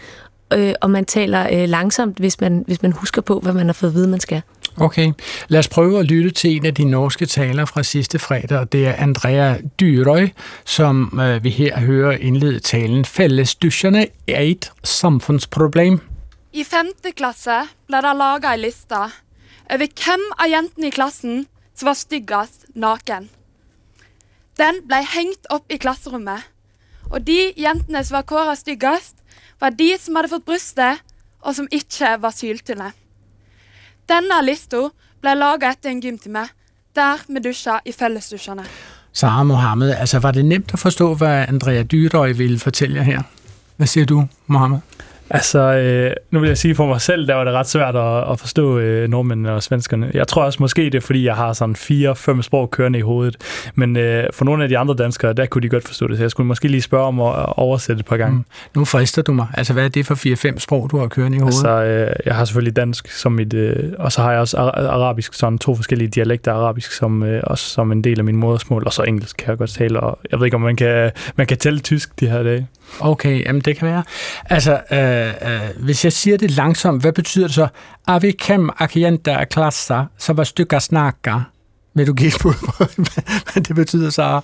øh, 0.52 0.74
og 0.80 0.90
man 0.90 1.04
taler 1.04 1.48
øh, 1.52 1.68
langsomt, 1.68 2.18
hvis 2.18 2.40
man, 2.40 2.64
hvis 2.66 2.82
man 2.82 2.92
husker 2.92 3.22
på, 3.22 3.40
hvad 3.40 3.52
man 3.52 3.66
har 3.66 3.72
fået 3.72 3.90
at 3.90 3.94
vide, 3.94 4.08
man 4.08 4.20
skal. 4.20 4.42
Okay, 4.80 5.12
lad 5.48 5.58
os 5.58 5.68
prøve 5.68 5.98
at 5.98 6.06
lytte 6.06 6.30
til 6.30 6.56
en 6.56 6.66
af 6.66 6.74
de 6.74 6.84
norske 6.84 7.26
taler 7.26 7.64
fra 7.64 7.82
sidste 7.82 8.18
fredag, 8.18 8.58
og 8.58 8.72
det 8.72 8.86
er 8.86 8.94
Andrea 8.98 9.56
Dyrøy, 9.80 10.28
som 10.64 11.20
øh, 11.22 11.44
vi 11.44 11.50
her 11.50 11.80
hører 11.80 12.12
indlede 12.12 12.60
talen. 12.60 13.04
Fællesdusjerne 13.04 14.06
er 14.28 14.40
et 14.40 14.72
samfundsproblem. 14.84 16.00
I 16.52 16.64
5. 16.64 16.86
klasse 17.16 17.60
ble 17.86 17.96
der 17.96 18.12
laget 18.12 18.44
en 18.54 18.60
liste 18.60 18.94
over 19.70 19.86
hvem 19.86 20.22
av 20.38 20.48
jentene 20.48 20.88
i 20.88 20.94
klassen 20.94 21.42
som 21.76 21.90
var 21.90 21.98
styggest 21.98 22.64
naken. 22.74 23.28
Den 24.58 24.80
ble 24.88 25.02
hengt 25.04 25.46
opp 25.54 25.68
i 25.70 25.78
klasserommet, 25.78 26.40
og 27.10 27.26
de 27.26 27.52
jentene 27.56 28.02
som 28.04 28.18
var 28.18 28.26
kåret 28.26 28.58
styggest, 28.58 29.14
var 29.60 29.70
de 29.70 29.92
som 30.00 30.16
hadde 30.16 30.32
fått 30.32 30.46
brystet, 30.46 31.04
og 31.40 31.54
som 31.54 31.68
ikke 31.70 32.16
var 32.22 32.34
syltynne. 32.34 32.90
Denne 34.08 34.38
lista 34.42 34.86
ble 35.20 35.34
laga 35.36 35.72
etter 35.74 35.90
en 35.90 36.00
gymtime, 36.00 36.46
der 36.96 37.24
vi 37.28 37.42
dusja 37.44 37.78
i 37.84 37.92
fellesdusjene. 37.92 38.64
Sara 39.12 39.42
Mohammed, 39.42 39.90
altså 39.90 40.18
var 40.18 40.30
det 40.32 40.44
nemt 40.44 40.72
at 40.72 40.78
forstå, 40.78 41.14
hvad 41.14 41.44
Andrea 41.48 41.82
Dyrøy 41.82 42.32
ville 42.36 42.58
fortælle 42.58 42.96
jer 42.96 43.02
her? 43.02 43.22
Hvad 43.76 43.86
siger 43.86 44.06
du, 44.06 44.24
Mohammed? 44.46 44.78
Altså, 45.30 45.58
øh, 45.58 46.12
nu 46.30 46.40
vil 46.40 46.48
jeg 46.48 46.58
sige 46.58 46.74
for 46.74 46.86
mig 46.86 47.00
selv, 47.00 47.26
der 47.26 47.34
var 47.34 47.44
det 47.44 47.52
ret 47.52 47.68
svært 47.68 47.96
at, 47.96 48.32
at 48.32 48.40
forstå 48.40 48.78
øh, 48.78 49.08
nordmændene 49.08 49.52
og 49.52 49.62
svenskerne. 49.62 50.10
Jeg 50.14 50.28
tror 50.28 50.42
også 50.42 50.58
måske, 50.60 50.84
det 50.84 50.94
er 50.94 51.00
fordi, 51.00 51.24
jeg 51.24 51.36
har 51.36 51.52
sådan 51.52 51.76
fire-fem 51.76 52.42
sprog 52.42 52.70
kørende 52.70 52.98
i 52.98 53.02
hovedet. 53.02 53.36
Men 53.74 53.96
øh, 53.96 54.24
for 54.32 54.44
nogle 54.44 54.62
af 54.62 54.68
de 54.68 54.78
andre 54.78 54.94
danskere, 54.94 55.32
der 55.32 55.46
kunne 55.46 55.62
de 55.62 55.68
godt 55.68 55.86
forstå 55.86 56.08
det. 56.08 56.16
Så 56.16 56.24
jeg 56.24 56.30
skulle 56.30 56.46
måske 56.46 56.68
lige 56.68 56.82
spørge 56.82 57.06
om 57.06 57.20
at 57.20 57.46
oversætte 57.56 58.00
et 58.00 58.06
par 58.06 58.16
gange. 58.16 58.36
Mm. 58.36 58.44
Nu 58.74 58.84
frister 58.84 59.22
du 59.22 59.32
mig. 59.32 59.46
Altså, 59.54 59.72
hvad 59.72 59.84
er 59.84 59.88
det 59.88 60.06
for 60.06 60.14
fire-fem 60.14 60.58
sprog, 60.58 60.88
du 60.90 60.98
har 60.98 61.06
kørende 61.06 61.36
i 61.36 61.40
hovedet? 61.40 61.56
Altså, 61.56 61.82
øh, 61.82 62.16
jeg 62.24 62.34
har 62.34 62.44
selvfølgelig 62.44 62.76
dansk 62.76 63.10
som 63.10 63.32
mit... 63.32 63.54
Øh, 63.54 63.92
og 63.98 64.12
så 64.12 64.22
har 64.22 64.30
jeg 64.30 64.40
også 64.40 64.56
arabisk, 64.56 65.34
sådan 65.34 65.58
to 65.58 65.74
forskellige 65.74 66.08
dialekter 66.08 66.52
arabisk, 66.52 66.92
som 66.92 67.22
øh, 67.22 67.40
også 67.44 67.64
som 67.64 67.92
en 67.92 68.04
del 68.04 68.18
af 68.18 68.24
min 68.24 68.36
modersmål. 68.36 68.82
Og 68.86 68.92
så 68.92 69.02
engelsk 69.02 69.36
kan 69.36 69.48
jeg 69.48 69.58
godt 69.58 69.70
tale. 69.70 70.00
Og 70.00 70.18
jeg 70.30 70.40
ved 70.40 70.46
ikke, 70.46 70.54
om 70.54 70.60
man 70.60 70.76
kan, 70.76 71.10
man 71.36 71.46
kan 71.46 71.56
tælle 71.56 71.78
tysk 71.78 72.20
de 72.20 72.28
her 72.28 72.42
dage. 72.42 72.66
Okay, 73.00 73.44
jamen 73.44 73.60
det 73.60 73.76
kan 73.76 73.88
være. 73.88 74.04
Altså, 74.44 74.80
øh, 74.92 75.52
øh, 75.52 75.84
hvis 75.84 76.04
jeg 76.04 76.12
siger 76.12 76.36
det 76.36 76.50
langsomt, 76.50 77.00
hvad 77.00 77.12
betyder 77.12 77.46
det 77.46 77.54
så? 77.54 77.68
Avi 78.06 78.30
kem 78.30 78.70
akienta 78.78 79.44
klassa, 79.44 80.04
så 80.18 80.32
var 80.32 80.44
stykker 80.44 80.78
snakker. 80.78 81.50
Vil 81.94 82.06
du 82.06 82.14
give 82.14 82.32
på, 82.40 82.52
hvad 83.52 83.62
det 83.62 83.76
betyder 83.76 84.10
så? 84.10 84.40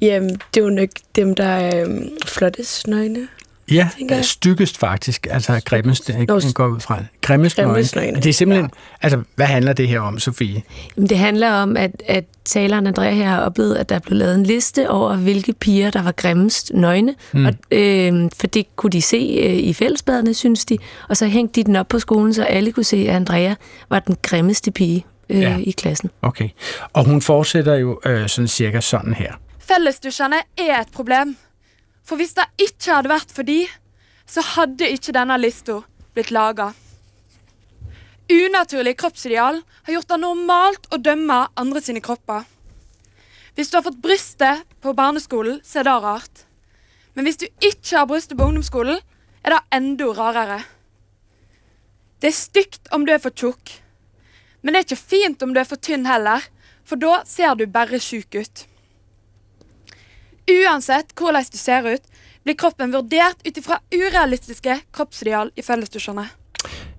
Jamen, 0.00 0.30
det 0.54 0.60
er 0.60 0.64
jo 0.64 0.70
nok 0.70 0.88
dem, 1.16 1.34
der 1.34 1.44
er 1.44 1.88
øh, 1.88 2.00
flottest 2.26 2.86
nøgne. 2.86 3.28
Ja, 3.70 3.88
stykkest 4.22 4.78
faktisk, 4.78 5.26
altså 5.30 5.60
grimmest, 5.64 6.10
Nå, 6.28 6.40
går 6.54 6.66
ud 6.66 6.80
fra. 6.80 7.02
Grimmest. 7.22 7.56
Det 7.56 8.26
er 8.26 8.32
simpelthen, 8.32 8.70
ja. 8.74 8.80
altså, 9.02 9.22
hvad 9.34 9.46
handler 9.46 9.72
det 9.72 9.88
her 9.88 10.00
om, 10.00 10.18
Sofie? 10.18 10.62
Jamen, 10.96 11.08
det 11.08 11.18
handler 11.18 11.52
om, 11.52 11.76
at, 11.76 12.02
at 12.06 12.24
taleren 12.44 12.86
Andrea 12.86 13.12
her 13.12 13.28
har 13.28 13.40
oplevet, 13.40 13.74
at 13.74 13.88
der 13.88 13.98
blev 13.98 14.18
lavet 14.18 14.34
en 14.34 14.42
liste 14.42 14.90
over, 14.90 15.16
hvilke 15.16 15.52
piger, 15.52 15.90
der 15.90 16.02
var 16.02 16.12
grimmest 16.12 16.70
nøgne, 16.74 17.14
mm. 17.32 17.46
og, 17.46 17.52
øh, 17.70 18.30
for 18.36 18.46
det 18.46 18.76
kunne 18.76 18.90
de 18.90 19.02
se 19.02 19.40
øh, 19.42 19.56
i 19.56 19.72
fællesbadene, 19.72 20.34
synes 20.34 20.64
de, 20.64 20.78
og 21.08 21.16
så 21.16 21.26
hængte 21.26 21.60
de 21.60 21.64
den 21.64 21.76
op 21.76 21.88
på 21.88 21.98
skolen, 21.98 22.34
så 22.34 22.44
alle 22.44 22.72
kunne 22.72 22.84
se, 22.84 22.96
at 22.96 23.16
Andrea 23.16 23.54
var 23.90 23.98
den 23.98 24.16
grimmeste 24.22 24.70
pige 24.70 25.06
øh, 25.28 25.40
ja. 25.40 25.56
i 25.58 25.70
klassen. 25.70 26.10
Okay, 26.22 26.48
og 26.92 27.04
hun 27.04 27.22
fortsætter 27.22 27.74
jo 27.74 28.00
øh, 28.06 28.28
sådan 28.28 28.48
cirka 28.48 28.80
sådan 28.80 29.14
her. 29.14 29.32
Fællesdusjerne 29.58 30.36
er 30.58 30.80
et 30.80 30.88
problem. 30.94 31.36
For 32.08 32.16
hvis 32.16 32.32
det 32.38 32.46
ikke 32.56 32.94
hadde 32.94 33.12
vært 33.12 33.32
for 33.36 33.44
de, 33.44 33.66
så 34.28 34.40
hadde 34.54 34.88
ikke 34.88 35.12
denne 35.12 35.36
lista 35.40 35.82
blitt 36.16 36.32
laga. 36.32 36.70
Unaturlig 38.28 38.94
kroppsideal 39.00 39.60
har 39.64 39.92
gjort 39.92 40.08
det 40.08 40.20
normalt 40.20 40.88
å 40.92 41.00
dømme 41.00 41.36
andre 41.60 41.82
sine 41.84 42.00
kropper. 42.04 42.46
Hvis 43.56 43.72
du 43.72 43.78
har 43.78 43.84
fått 43.84 44.00
brystet 44.00 44.64
på 44.84 44.92
barneskolen, 44.96 45.60
så 45.64 45.80
er 45.80 45.88
det 45.88 45.94
rart. 46.04 46.44
Men 47.16 47.28
hvis 47.28 47.40
du 47.40 47.46
ikke 47.48 47.96
har 47.96 48.08
brystet 48.08 48.36
på 48.38 48.46
ungdomsskolen, 48.46 49.00
er 49.44 49.54
det 49.54 49.60
enda 49.74 50.08
rarere. 50.16 50.58
Det 52.20 52.30
er 52.30 52.36
stygt 52.36 52.92
om 52.94 53.04
du 53.06 53.12
er 53.14 53.22
for 53.22 53.34
tjukk. 53.34 53.72
Men 54.62 54.74
det 54.74 54.80
er 54.80 54.86
ikke 54.88 55.08
fint 55.14 55.42
om 55.44 55.54
du 55.54 55.60
er 55.60 55.68
for 55.68 55.80
tynn 55.80 56.08
heller, 56.08 56.44
for 56.88 57.00
da 57.00 57.20
ser 57.28 57.56
du 57.58 57.66
bare 57.70 58.00
sjuk 58.02 58.36
ut. 58.38 58.64
Uansett 60.48 61.12
hvordan 61.16 61.44
du 61.52 61.58
ser 61.58 61.94
ut, 61.94 62.04
blir 62.44 62.56
kroppen 62.56 62.92
vurdert 62.92 63.42
ut 63.46 63.58
ifra 63.60 63.80
urealistiske 63.94 64.80
kroppsideal 64.92 65.50
i 65.56 65.62
fellesdusjene. 65.62 66.28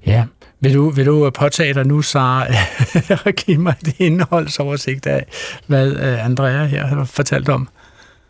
Ja, 0.06 0.26
vil 0.60 0.74
du, 0.74 0.90
vil 0.90 1.06
du 1.06 1.30
påtage 1.30 1.74
dig 1.74 1.86
nu, 1.86 2.02
Sara, 2.02 2.46
og 3.26 3.34
give 3.34 3.58
mig 3.58 3.76
det 3.86 3.96
indholdsoversigt 3.98 5.08
af, 5.08 5.26
hvad 5.68 5.92
øh, 5.92 6.26
Andrea 6.26 6.66
her 6.66 6.86
har 6.86 7.06
fortalt 7.06 7.50
om? 7.50 7.68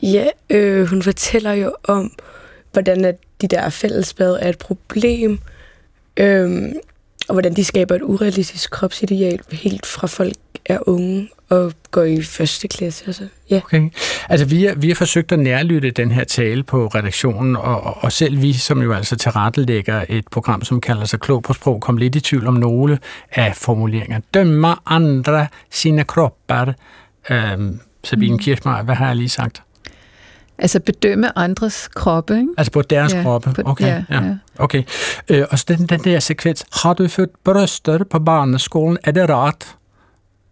Ja, 0.01 0.27
øh, 0.49 0.87
hun 0.87 1.03
fortæller 1.03 1.53
jo 1.53 1.75
om, 1.83 2.11
hvordan 2.71 3.05
at 3.05 3.15
de 3.41 3.47
der 3.47 3.69
fællesbad 3.69 4.37
er 4.41 4.49
et 4.49 4.57
problem, 4.57 5.39
øh, 6.17 6.71
og 7.27 7.33
hvordan 7.33 7.53
de 7.53 7.63
skaber 7.63 7.95
et 7.95 8.01
urealistisk 8.01 8.71
kropsideal 8.71 9.39
helt 9.51 9.85
fra 9.85 10.07
folk 10.07 10.37
er 10.65 10.89
unge 10.89 11.29
og 11.49 11.73
går 11.91 12.03
i 12.03 12.21
første 12.21 12.67
klasse. 12.67 13.03
Altså. 13.07 13.27
Ja. 13.49 13.57
Okay. 13.57 13.89
Altså, 14.29 14.45
vi 14.45 14.63
har, 14.63 14.75
vi 14.75 14.87
har 14.87 14.95
forsøgt 14.95 15.31
at 15.31 15.39
nærlytte 15.39 15.91
den 15.91 16.11
her 16.11 16.23
tale 16.23 16.63
på 16.63 16.87
redaktionen, 16.87 17.55
og, 17.55 18.03
og, 18.03 18.11
selv 18.11 18.41
vi, 18.41 18.53
som 18.53 18.81
jo 18.81 18.93
altså 18.93 19.15
tilrettelægger 19.15 20.05
et 20.09 20.27
program, 20.27 20.63
som 20.63 20.81
kalder 20.81 21.05
sig 21.05 21.19
Klog 21.19 21.43
på 21.43 21.53
sprog, 21.53 21.81
kom 21.81 21.97
lidt 21.97 22.15
i 22.15 22.19
tvivl 22.19 22.47
om 22.47 22.53
nogle 22.53 22.99
af 23.31 23.55
formuleringer. 23.55 24.19
Dømmer 24.33 24.81
andre 24.85 25.47
sine 25.71 26.03
kropper. 26.03 26.73
Øhm, 27.29 27.79
Sabine 28.03 28.33
mm. 28.33 28.39
Kirchmeier, 28.39 28.83
hvad 28.83 28.95
har 28.95 29.07
jeg 29.07 29.15
lige 29.15 29.29
sagt? 29.29 29.63
Altså 30.57 30.79
bedømme 30.79 31.37
andres 31.37 31.87
kroppe, 31.87 32.37
ikke? 32.37 32.47
Altså 32.57 32.71
på 32.71 32.81
deres 32.81 33.13
ja, 33.13 33.23
kroppe, 33.23 33.53
på, 33.53 33.61
okay. 33.65 33.85
Ja, 33.85 34.03
ja. 34.11 34.35
Okay. 34.57 34.83
Øh, 35.29 35.45
og 35.49 35.59
så 35.59 35.65
den, 35.67 35.85
den 35.85 35.99
der 35.99 36.19
sekvens. 36.19 36.65
Har 36.73 36.93
du 36.93 37.07
født 37.07 37.43
bryster 37.43 38.03
på 38.03 38.19
barneskolen? 38.19 38.97
Er 39.03 39.11
det 39.11 39.29
rart? 39.29 39.75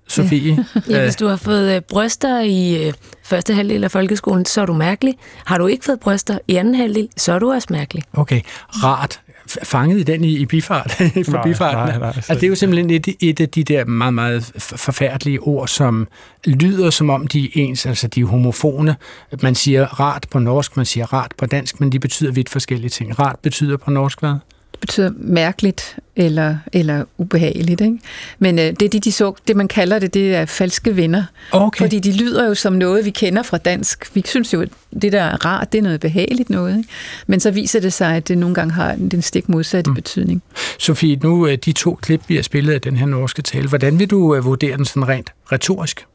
Sofie? 0.08 0.66
ja, 0.90 1.04
hvis 1.04 1.16
du 1.16 1.28
har 1.28 1.36
fået 1.36 1.76
øh, 1.76 1.82
bryster 1.82 2.40
i 2.40 2.88
øh, 2.88 2.94
første 3.24 3.54
halvdel 3.54 3.84
af 3.84 3.92
folkeskolen, 3.92 4.46
så 4.46 4.62
er 4.62 4.66
du 4.66 4.74
mærkelig. 4.74 5.18
Har 5.46 5.58
du 5.58 5.68
ikke 5.68 5.86
fået 5.86 6.00
bryster 6.00 6.40
i 6.48 6.56
anden 6.56 6.76
halvdel, 6.76 7.08
så 7.18 7.34
er 7.34 7.40
du 7.40 7.52
også 7.52 7.68
mærkelig. 7.72 8.04
Okay, 8.14 8.42
rart. 8.70 9.20
Fanget 9.64 10.00
i 10.00 10.04
den 10.04 10.24
i, 10.24 10.38
i 10.38 10.46
bifart, 10.46 10.92
for 11.26 11.32
nej, 11.32 11.44
bifarten. 11.44 11.90
Nej, 11.90 11.98
nej, 11.98 12.14
altså, 12.16 12.34
det 12.34 12.44
er 12.44 12.48
jo 12.48 12.56
simpelthen 12.56 12.90
et, 12.90 13.08
et 13.20 13.40
af 13.40 13.50
de 13.50 13.64
der 13.64 13.86
meget, 13.86 14.14
meget 14.14 14.52
forfærdelige 14.58 15.40
ord, 15.40 15.68
som 15.68 16.08
lyder 16.46 16.90
som 16.90 17.10
om 17.10 17.28
de 17.28 17.46
er 17.46 17.50
ens, 17.54 17.86
altså 17.86 18.08
de 18.08 18.22
er 18.22 18.26
homofone. 18.26 18.96
Man 19.42 19.56
siger 19.56 20.00
rart 20.00 20.26
på 20.32 20.40
norsk, 20.40 20.78
man 20.78 20.86
siger 20.86 21.14
rart 21.14 21.32
på 21.38 21.46
dansk, 21.46 21.80
men 21.80 21.92
de 21.92 22.00
betyder 22.00 22.32
vidt 22.32 22.50
forskellige 22.50 22.90
ting. 22.90 23.20
Rart 23.20 23.40
betyder 23.40 23.78
på 23.78 23.92
norsk 23.92 24.20
hvad? 24.20 24.36
Det 24.78 24.88
betyder 24.88 25.12
mærkeligt 25.18 25.98
eller, 26.16 26.58
eller 26.74 27.04
ubehageligt. 27.18 27.82
Ikke? 27.82 28.00
Men 28.40 28.60
øh, 28.60 28.74
det, 28.80 28.94
de, 28.94 29.00
de 29.00 29.12
så, 29.12 29.34
det, 29.48 29.56
man 29.56 29.68
kalder 29.68 30.00
det, 30.00 30.14
det 30.14 30.36
er 30.36 30.46
falske 30.46 30.96
venner. 30.96 31.24
Okay. 31.52 31.86
Fordi 31.86 32.00
de 32.00 32.12
lyder 32.12 32.48
jo 32.48 32.54
som 32.54 32.74
noget, 32.74 33.06
vi 33.06 33.10
kender 33.10 33.44
fra 33.44 33.58
dansk. 33.58 34.16
Vi 34.16 34.24
synes 34.26 34.54
jo, 34.54 34.62
at 34.62 34.70
det 35.02 35.12
der 35.12 35.22
er 35.22 35.46
rart, 35.46 35.72
det 35.72 35.78
er 35.78 35.82
noget 35.82 36.00
behageligt 36.00 36.50
noget. 36.50 36.78
Ikke? 36.78 36.90
Men 37.28 37.40
så 37.40 37.52
viser 37.52 37.80
det 37.80 37.94
sig, 37.94 38.16
at 38.16 38.28
det 38.28 38.38
nogle 38.38 38.56
gange 38.56 38.74
har 38.74 38.96
den 39.12 39.22
stik 39.22 39.50
modsatte 39.50 39.90
mm. 39.90 39.96
betydning. 39.96 40.44
Sofie, 40.80 41.16
nu 41.16 41.48
øh, 41.48 41.58
de 41.66 41.72
to 41.72 41.96
klip, 42.02 42.22
vi 42.28 42.36
har 42.36 42.44
spillet 42.44 42.74
af 42.74 42.82
den 42.82 42.98
her 42.98 43.06
norske 43.06 43.42
tale, 43.42 43.68
hvordan 43.70 44.00
vil 44.00 44.10
du 44.10 44.36
øh, 44.36 44.46
vurdere 44.46 44.78
den 44.78 44.86
sådan 44.86 45.08
rent 45.08 45.34
retorisk? 45.52 46.06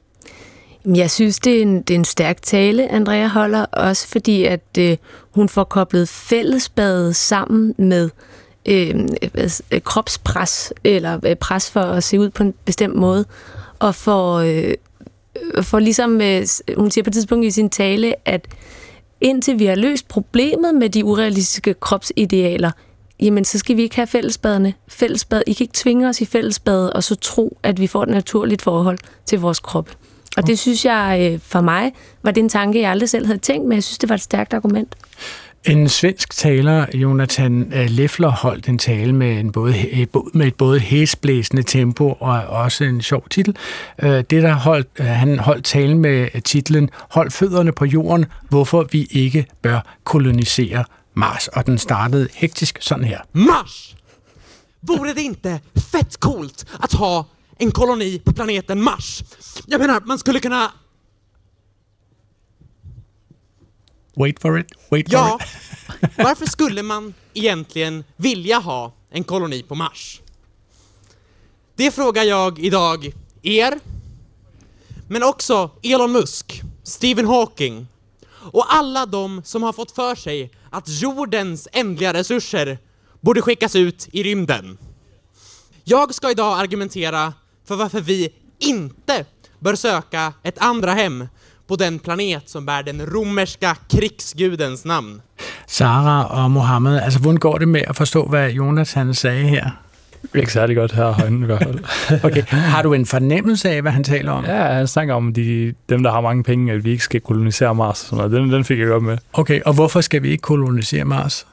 Jeg 0.94 1.10
synes, 1.10 1.38
det 1.38 1.58
er, 1.58 1.62
en, 1.62 1.82
det 1.82 1.94
er 1.94 1.98
en 1.98 2.04
stærk 2.04 2.42
tale, 2.42 2.92
Andrea 2.92 3.26
holder, 3.26 3.64
også 3.64 4.08
fordi, 4.08 4.44
at 4.44 4.64
øh, 4.78 4.96
hun 5.30 5.48
får 5.48 5.64
koblet 5.64 6.08
fællesbadet 6.08 7.16
sammen 7.16 7.74
med 7.78 8.04
øh, 8.04 8.10
øh, 8.68 9.08
kropspres, 9.84 10.72
eller 10.84 11.20
øh, 11.26 11.36
pres 11.36 11.70
for 11.70 11.80
at 11.80 12.04
se 12.04 12.20
ud 12.20 12.30
på 12.30 12.42
en 12.42 12.54
bestemt 12.64 12.94
måde, 12.96 13.24
og 13.78 13.94
for, 13.94 14.36
øh, 14.36 14.74
for 15.62 15.78
ligesom, 15.78 16.20
øh, 16.20 16.46
hun 16.76 16.90
siger 16.90 17.04
på 17.04 17.10
et 17.10 17.14
tidspunkt 17.14 17.46
i 17.46 17.50
sin 17.50 17.70
tale, 17.70 18.14
at 18.24 18.46
indtil 19.20 19.58
vi 19.58 19.66
har 19.66 19.74
løst 19.74 20.08
problemet 20.08 20.74
med 20.74 20.90
de 20.90 21.04
urealistiske 21.04 21.74
kropsidealer, 21.74 22.70
jamen 23.20 23.44
så 23.44 23.58
skal 23.58 23.76
vi 23.76 23.82
ikke 23.82 23.96
have 23.96 24.06
fællesbadene. 24.06 24.74
Fællesbad, 24.88 25.42
I 25.46 25.52
kan 25.52 25.64
ikke 25.64 25.74
tvinge 25.76 26.08
os 26.08 26.20
i 26.20 26.24
fællesbadet, 26.24 26.92
og 26.92 27.04
så 27.04 27.14
tro, 27.14 27.58
at 27.62 27.80
vi 27.80 27.86
får 27.86 28.02
et 28.02 28.08
naturligt 28.08 28.62
forhold 28.62 28.98
til 29.26 29.40
vores 29.40 29.60
krop. 29.60 29.90
Og 30.36 30.46
det 30.46 30.58
synes 30.58 30.84
jeg, 30.84 31.30
øh, 31.32 31.40
for 31.42 31.60
mig, 31.60 31.92
var 32.22 32.30
det 32.30 32.40
en 32.40 32.48
tanke, 32.48 32.80
jeg 32.80 32.90
aldrig 32.90 33.08
selv 33.08 33.26
havde 33.26 33.38
tænkt, 33.38 33.68
men 33.68 33.74
jeg 33.74 33.82
synes, 33.82 33.98
det 33.98 34.08
var 34.08 34.14
et 34.14 34.20
stærkt 34.20 34.54
argument. 34.54 34.96
En 35.64 35.88
svensk 35.88 36.36
taler, 36.36 36.86
Jonathan 36.94 37.72
øh, 37.74 37.90
Leffler, 37.90 38.28
holdt 38.28 38.68
en 38.68 38.78
tale 38.78 39.12
med, 39.12 39.38
en 39.38 39.52
både, 39.52 39.74
øh, 39.92 40.06
med 40.34 40.46
et 40.46 40.54
både 40.54 40.80
hæsblæsende 40.80 41.62
tempo 41.62 42.16
og 42.20 42.42
også 42.46 42.84
en 42.84 43.02
sjov 43.02 43.28
titel. 43.28 43.56
Øh, 44.02 44.10
det 44.10 44.30
der 44.30 44.54
holdt, 44.54 44.88
han 44.98 45.38
holdt 45.38 45.64
talen 45.64 45.98
med 45.98 46.42
titlen 46.42 46.90
Hold 47.10 47.30
fødderne 47.30 47.72
på 47.72 47.84
jorden, 47.84 48.26
hvorfor 48.48 48.88
vi 48.92 49.06
ikke 49.10 49.46
bør 49.62 49.96
kolonisere 50.04 50.84
Mars, 51.14 51.48
og 51.48 51.66
den 51.66 51.78
startede 51.78 52.28
hektisk 52.34 52.78
sådan 52.80 53.04
her. 53.04 53.18
Mars! 53.32 53.96
Vore 54.82 55.08
det 55.08 55.20
inte 55.20 55.60
fett 55.76 56.14
coolt 56.20 56.64
at 56.82 56.92
ha 56.92 57.22
en 57.60 57.72
koloni 57.72 58.18
på 58.26 58.32
planeten 58.32 58.82
Mars? 58.82 59.24
Jag 59.68 59.80
menar, 59.80 60.00
man 60.06 60.18
skulle 60.18 60.40
kunna... 60.40 60.68
Wait 64.14 64.40
for 64.40 64.58
it, 64.58 64.72
wait 64.90 65.10
for 65.10 65.14
Ja, 65.14 65.38
it. 65.40 66.10
varför 66.16 66.46
skulle 66.46 66.82
man 66.82 67.14
egentligen 67.34 68.04
vilja 68.16 68.58
ha 68.58 68.92
en 69.10 69.24
koloni 69.24 69.62
på 69.62 69.74
Mars? 69.74 70.20
Det 71.76 71.90
frågar 71.90 72.22
jag 72.22 72.58
idag 72.58 73.12
er, 73.42 73.78
men 75.08 75.22
också 75.22 75.70
Elon 75.82 76.12
Musk, 76.12 76.62
Stephen 76.82 77.26
Hawking 77.26 77.86
och 78.34 78.74
alla 78.74 79.06
de 79.06 79.42
som 79.44 79.62
har 79.62 79.72
fått 79.72 79.90
för 79.90 80.14
sig 80.14 80.50
att 80.70 80.88
jordens 80.88 81.68
ändliga 81.72 82.12
resurser 82.14 82.78
borde 83.20 83.42
skickas 83.42 83.76
ut 83.76 84.08
i 84.12 84.22
rymden. 84.22 84.78
Jag 85.84 86.14
ska 86.14 86.30
idag 86.30 86.60
argumentera 86.60 87.34
för 87.64 87.76
varför 87.76 88.00
vi 88.00 88.32
inte 88.58 89.26
bör 89.58 89.74
söka 89.74 90.32
ett 90.42 90.58
andra 90.58 90.92
hem 90.92 91.28
på 91.68 91.76
den 91.76 91.98
planet 91.98 92.42
som 92.46 92.66
bär 92.66 92.82
den 92.82 93.02
romerska 93.14 93.74
krigsgudens 93.90 94.84
namn. 94.84 95.20
Sara 95.66 96.24
og 96.42 96.50
Mohammed, 96.50 97.00
altså 97.00 97.18
hvordan 97.18 97.38
går 97.38 97.58
det 97.58 97.68
med 97.68 97.82
at 97.88 97.96
forstå, 97.96 98.24
hvad 98.26 98.50
Jonathan 98.50 99.14
sagde 99.14 99.44
her? 99.44 99.70
Ikke 100.34 100.52
særlig 100.52 100.76
godt 100.76 100.92
her 100.92 101.10
højden 101.10 101.42
i 101.42 101.46
hvert 101.46 101.62
fald. 101.62 101.78
Okay, 102.30 102.42
har 102.46 102.82
du 102.82 102.92
en 102.92 103.06
fornemmelse 103.06 103.70
af, 103.70 103.82
hvad 103.82 103.92
han 103.92 104.04
taler 104.04 104.32
om? 104.32 104.44
Ja, 104.44 104.62
han 104.72 104.86
snakker 104.86 105.14
om 105.14 105.32
de, 105.32 105.74
dem, 105.88 106.02
der 106.02 106.10
har 106.10 106.20
mange 106.20 106.42
penge, 106.42 106.72
at 106.72 106.84
vi 106.84 106.90
ikke 106.90 107.04
skal 107.04 107.20
kolonisere 107.20 107.74
Mars. 107.74 108.00
og 108.02 108.06
Sådan 108.06 108.16
noget. 108.30 108.32
Den, 108.32 108.52
den 108.52 108.64
fik 108.64 108.78
jeg 108.78 108.86
godt 108.86 109.02
med. 109.02 109.18
Okay, 109.32 109.60
og 109.62 109.74
hvorfor 109.74 110.00
skal 110.00 110.22
vi 110.22 110.30
ikke 110.30 110.42
kolonisere 110.42 111.04
Mars? 111.04 111.46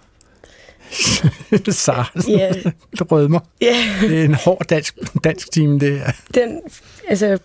Sara, 1.70 2.06
Ja. 2.28 2.52
du 3.00 3.04
rødmer. 3.04 3.40
Ja. 3.62 3.76
Det 4.02 4.20
er 4.20 4.26
en 4.26 4.34
hård 4.34 4.66
dansk, 4.70 4.96
dansk 5.24 5.52
time, 5.52 5.80
det 5.80 6.00
her. 6.00 6.12
Den, 6.34 6.60
altså, 7.10 7.38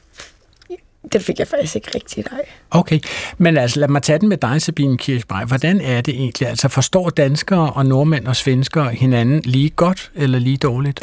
den 1.13 1.21
fik 1.21 1.39
jeg 1.39 1.49
faktisk 1.49 1.77
ikke 1.77 1.91
rigtig, 1.95 2.25
nej. 2.31 2.41
Okay, 2.71 2.99
men 3.39 3.57
altså 3.57 3.81
lad 3.81 3.89
mig 3.89 4.03
tage 4.03 4.19
den 4.19 4.29
med 4.29 4.37
dig, 4.37 4.63
Sabine 4.63 4.99
Kirchberg. 4.99 5.47
Hvordan 5.47 5.81
er 5.81 6.01
det 6.01 6.15
egentlig? 6.15 6.49
Altså 6.49 6.69
forstår 6.69 7.11
danskere 7.11 7.73
og 7.73 7.87
nordmænd 7.87 8.27
og 8.27 8.37
svenskere 8.37 8.91
hinanden 8.91 9.41
lige 9.45 9.71
godt 9.71 10.11
eller 10.15 10.39
lige 10.39 10.57
dårligt? 10.57 11.01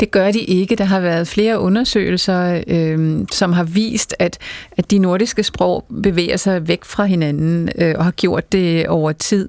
Det 0.00 0.10
gør 0.10 0.30
de 0.30 0.40
ikke. 0.40 0.76
Der 0.76 0.84
har 0.84 1.00
været 1.00 1.28
flere 1.28 1.60
undersøgelser, 1.60 2.62
øh, 2.66 3.26
som 3.32 3.52
har 3.52 3.64
vist, 3.64 4.14
at, 4.18 4.38
at 4.76 4.90
de 4.90 4.98
nordiske 4.98 5.42
sprog 5.42 5.84
bevæger 6.02 6.36
sig 6.36 6.68
væk 6.68 6.84
fra 6.84 7.04
hinanden 7.04 7.68
øh, 7.78 7.94
og 7.98 8.04
har 8.04 8.10
gjort 8.10 8.52
det 8.52 8.88
over 8.88 9.12
tid. 9.12 9.48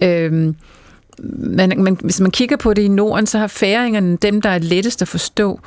Øh, 0.00 0.54
man, 1.36 1.72
man, 1.76 1.98
hvis 2.00 2.20
man 2.20 2.30
kigger 2.30 2.56
på 2.56 2.74
det 2.74 2.82
i 2.82 2.88
Norden, 2.88 3.26
så 3.26 3.38
har 3.38 3.46
færingerne 3.46 4.16
dem, 4.16 4.42
der 4.42 4.50
er 4.50 4.58
lettest 4.58 5.02
at 5.02 5.08
forstå, 5.08 5.60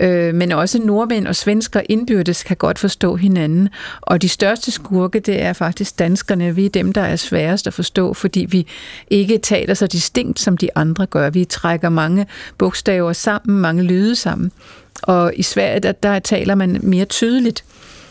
øh, 0.00 0.34
men 0.34 0.52
også 0.52 0.78
nordmænd 0.78 1.26
og 1.26 1.36
svensker 1.36 1.80
indbyrdes 1.88 2.42
kan 2.42 2.56
godt 2.56 2.78
forstå 2.78 3.16
hinanden. 3.16 3.68
Og 4.00 4.22
de 4.22 4.28
største 4.28 4.70
skurke, 4.70 5.20
det 5.20 5.42
er 5.42 5.52
faktisk 5.52 5.98
danskerne. 5.98 6.54
Vi 6.54 6.66
er 6.66 6.70
dem, 6.70 6.92
der 6.92 7.00
er 7.00 7.16
sværest 7.16 7.66
at 7.66 7.74
forstå, 7.74 8.14
fordi 8.14 8.46
vi 8.50 8.66
ikke 9.10 9.38
taler 9.38 9.74
så 9.74 9.86
distinkt, 9.86 10.40
som 10.40 10.56
de 10.56 10.68
andre 10.74 11.06
gør. 11.06 11.30
Vi 11.30 11.44
trækker 11.44 11.88
mange 11.88 12.26
bogstaver 12.58 13.12
sammen, 13.12 13.60
mange 13.60 13.82
lyde 13.82 14.16
sammen. 14.16 14.52
Og 15.02 15.32
i 15.36 15.42
Sverige, 15.42 15.80
der, 15.80 15.92
der 15.92 16.18
taler 16.18 16.54
man 16.54 16.80
mere 16.82 17.04
tydeligt. 17.04 17.64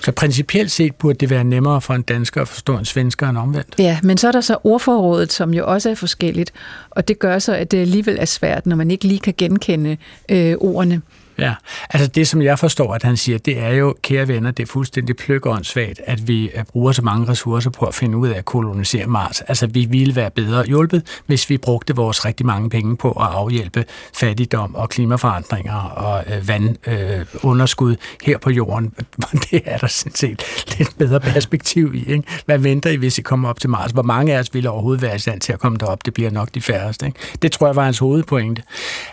Så 0.04 0.12
principielt 0.12 0.72
set 0.72 0.96
burde 0.96 1.18
det 1.18 1.30
være 1.30 1.44
nemmere 1.44 1.82
for 1.82 1.94
en 1.94 2.02
dansker 2.02 2.42
at 2.42 2.48
forstå 2.48 2.78
en 2.78 2.86
svensker 2.86 3.30
end 3.30 3.38
omvendt. 3.38 3.76
Ja, 3.80 4.00
men 4.04 4.18
så 4.18 4.28
er 4.28 4.32
der 4.32 4.42
så 4.42 4.58
ordforrådet, 4.64 5.32
som 5.32 5.54
jo 5.54 5.68
også 5.68 5.90
er 5.90 5.96
forskelligt, 5.96 6.54
og 6.90 7.08
det 7.08 7.20
gør 7.20 7.40
så, 7.40 7.54
at 7.56 7.72
det 7.72 7.78
alligevel 7.78 8.18
er 8.20 8.26
svært, 8.26 8.66
når 8.66 8.76
man 8.76 8.92
ikke 8.92 9.08
lige 9.08 9.20
kan 9.20 9.34
genkende 9.38 9.98
øh, 10.30 10.56
ordene. 10.60 11.02
Ja, 11.44 11.54
altså 11.90 12.08
det, 12.08 12.28
som 12.28 12.42
jeg 12.42 12.60
forstår, 12.60 12.94
at 12.94 13.04
han 13.04 13.18
siger, 13.18 13.38
det 13.38 13.60
er 13.60 13.70
jo, 13.70 13.96
kære 14.02 14.28
venner, 14.28 14.52
det 14.52 14.64
er 14.64 14.68
fuldstændig 14.68 15.16
pløkkeåndssvagt, 15.16 16.02
at 16.06 16.28
vi 16.28 16.50
øh, 16.50 16.64
bruger 16.64 16.92
så 16.92 17.02
mange 17.02 17.28
ressourcer 17.28 17.70
på 17.70 17.86
at 17.86 17.96
finde 17.96 18.18
ud 18.18 18.28
af 18.28 18.38
at 18.38 18.46
kolonisere 18.46 19.08
Mars. 19.08 19.42
Altså, 19.42 19.68
vi 19.68 19.86
ville 19.86 20.16
være 20.16 20.32
bedre 20.32 20.66
hjulpet, 20.66 21.22
hvis 21.26 21.50
vi 21.50 21.58
brugte 21.58 21.96
vores 21.96 22.26
rigtig 22.26 22.46
mange 22.46 22.70
penge 22.70 22.98
på 22.98 23.12
at 23.12 23.28
afhjælpe 23.28 23.86
fattigdom 24.16 24.76
og 24.76 24.90
klimaforandringer 24.90 25.74
og 25.76 26.24
øh, 26.28 26.48
vandunderskud 26.48 27.92
øh, 27.92 27.98
her 28.24 28.38
på 28.38 28.50
jorden. 28.50 28.94
Det 29.52 29.62
er 29.66 29.78
der 29.78 29.88
sådan 29.88 30.16
set 30.16 30.44
lidt 30.78 30.98
bedre 30.98 31.20
perspektiv 31.20 31.96
i. 31.96 32.12
Ikke? 32.12 32.24
Hvad 32.46 32.58
venter 32.58 32.90
I, 32.90 32.96
hvis 32.96 33.18
I 33.18 33.22
kommer 33.22 33.50
op 33.50 33.60
til 33.60 33.70
Mars? 33.70 33.92
Hvor 33.92 34.02
mange 34.02 34.36
af 34.36 34.40
os 34.40 34.54
ville 34.54 34.70
overhovedet 34.70 35.02
være 35.02 35.16
i 35.16 35.20
stand 35.20 35.42
til 35.42 35.54
at 35.54 35.60
komme 35.60 35.78
derop? 35.78 36.06
Det 36.06 36.14
bliver 36.14 36.30
nok 36.30 36.50
de 36.56 36.62
færreste. 36.62 37.06
Ikke? 37.06 37.20
Det 37.42 37.52
tror 37.52 37.68
jeg 37.68 37.76
var 37.76 37.84
hans 37.84 38.00
hovedpointe. 38.00 38.64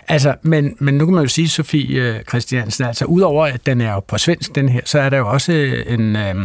Altså, 0.07 0.35
men, 0.41 0.75
men 0.79 0.93
nu 0.93 1.05
kan 1.05 1.15
man 1.15 1.23
jo 1.23 1.29
sige, 1.29 1.49
Sofie 1.49 2.01
øh, 2.01 2.20
Christiansen, 2.29 2.85
altså 2.85 3.05
udover 3.05 3.45
at 3.45 3.65
den 3.65 3.81
er 3.81 3.93
jo 3.93 3.99
på 3.99 4.17
svensk, 4.17 4.55
den 4.55 4.69
her, 4.69 4.81
så 4.85 4.99
er 4.99 5.09
der 5.09 5.17
jo 5.17 5.29
også 5.29 5.51
en... 5.87 6.15
Øh, 6.15 6.35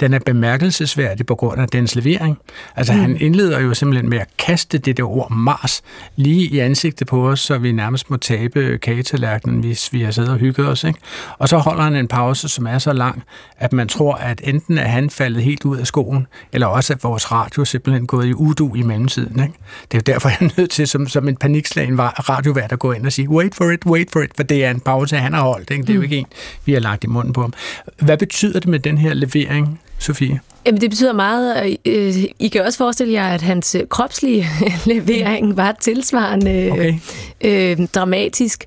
den 0.00 0.14
er 0.14 0.18
bemærkelsesværdig 0.18 1.26
på 1.26 1.34
grund 1.34 1.60
af 1.60 1.68
dens 1.68 1.94
levering. 1.94 2.38
Altså 2.76 2.92
mm. 2.92 3.00
han 3.00 3.16
indleder 3.20 3.60
jo 3.60 3.74
simpelthen 3.74 4.10
med 4.10 4.18
at 4.18 4.28
kaste 4.38 4.78
det 4.78 4.96
der 4.96 5.10
ord 5.10 5.30
Mars 5.30 5.82
lige 6.16 6.46
i 6.46 6.58
ansigtet 6.58 7.06
på 7.06 7.28
os, 7.28 7.40
så 7.40 7.58
vi 7.58 7.72
nærmest 7.72 8.10
må 8.10 8.16
tabe 8.16 8.78
kagetallerkenen, 8.82 9.60
hvis 9.60 9.92
vi 9.92 10.02
har 10.02 10.10
siddet 10.10 10.30
og 10.30 10.38
hygget 10.38 10.68
os. 10.68 10.84
Ikke? 10.84 10.98
Og 11.38 11.48
så 11.48 11.58
holder 11.58 11.82
han 11.82 11.96
en 11.96 12.08
pause, 12.08 12.48
som 12.48 12.66
er 12.66 12.78
så 12.78 12.92
lang, 12.92 13.22
at 13.58 13.72
man 13.72 13.88
tror, 13.88 14.14
at 14.14 14.40
enten 14.44 14.78
er 14.78 14.88
han 14.88 15.10
faldet 15.10 15.42
helt 15.42 15.64
ud 15.64 15.76
af 15.76 15.86
skoen, 15.86 16.26
eller 16.52 16.66
også 16.66 16.92
at 16.92 17.04
vores 17.04 17.32
radio 17.32 17.64
simpelthen 17.64 18.06
gået 18.06 18.26
i 18.26 18.34
udu 18.34 18.74
i 18.74 18.82
mellemtiden. 18.82 19.42
Ikke? 19.42 19.54
Det 19.92 19.98
er 19.98 20.02
jo 20.06 20.12
derfor, 20.12 20.28
jeg 20.40 20.40
er 20.40 20.48
nødt 20.58 20.70
til 20.70 20.88
som, 20.88 21.08
som 21.08 21.28
en 21.28 21.36
panikslagen 21.36 22.00
radiovært 22.00 22.72
at 22.72 22.78
gå 22.78 22.92
ind 22.92 23.06
og 23.06 23.12
sige, 23.12 23.30
wait 23.30 23.54
for 23.54 23.70
it, 23.70 23.86
wait 23.86 24.10
for 24.12 24.20
it, 24.20 24.30
for 24.36 24.42
det 24.42 24.64
er 24.64 24.70
en 24.70 24.80
pause, 24.80 25.16
han 25.16 25.32
har 25.32 25.42
holdt. 25.42 25.70
Ikke? 25.70 25.82
Det 25.82 25.90
er 25.90 25.94
jo 25.94 26.02
ikke 26.02 26.16
en, 26.16 26.26
vi 26.64 26.72
har 26.72 26.80
lagt 26.80 27.04
i 27.04 27.06
munden 27.06 27.32
på 27.32 27.40
ham. 27.40 27.52
Hvad 27.98 28.18
betyder 28.18 28.60
det 28.60 28.68
med 28.68 28.78
den 28.78 28.98
her 28.98 29.14
levering, 29.14 29.80
Sofie? 29.98 30.40
Jamen, 30.66 30.80
det 30.80 30.90
betyder 30.90 31.12
meget, 31.12 31.76
øh, 31.84 32.14
I 32.38 32.48
kan 32.48 32.64
også 32.64 32.78
forestille 32.78 33.12
jer, 33.12 33.28
at 33.28 33.42
hans 33.42 33.74
øh, 33.74 33.86
kropslige 33.86 34.46
levering 34.86 35.56
var 35.56 35.76
tilsvarende 35.80 36.68
okay. 36.72 36.94
øh, 37.40 37.86
dramatisk. 37.86 38.64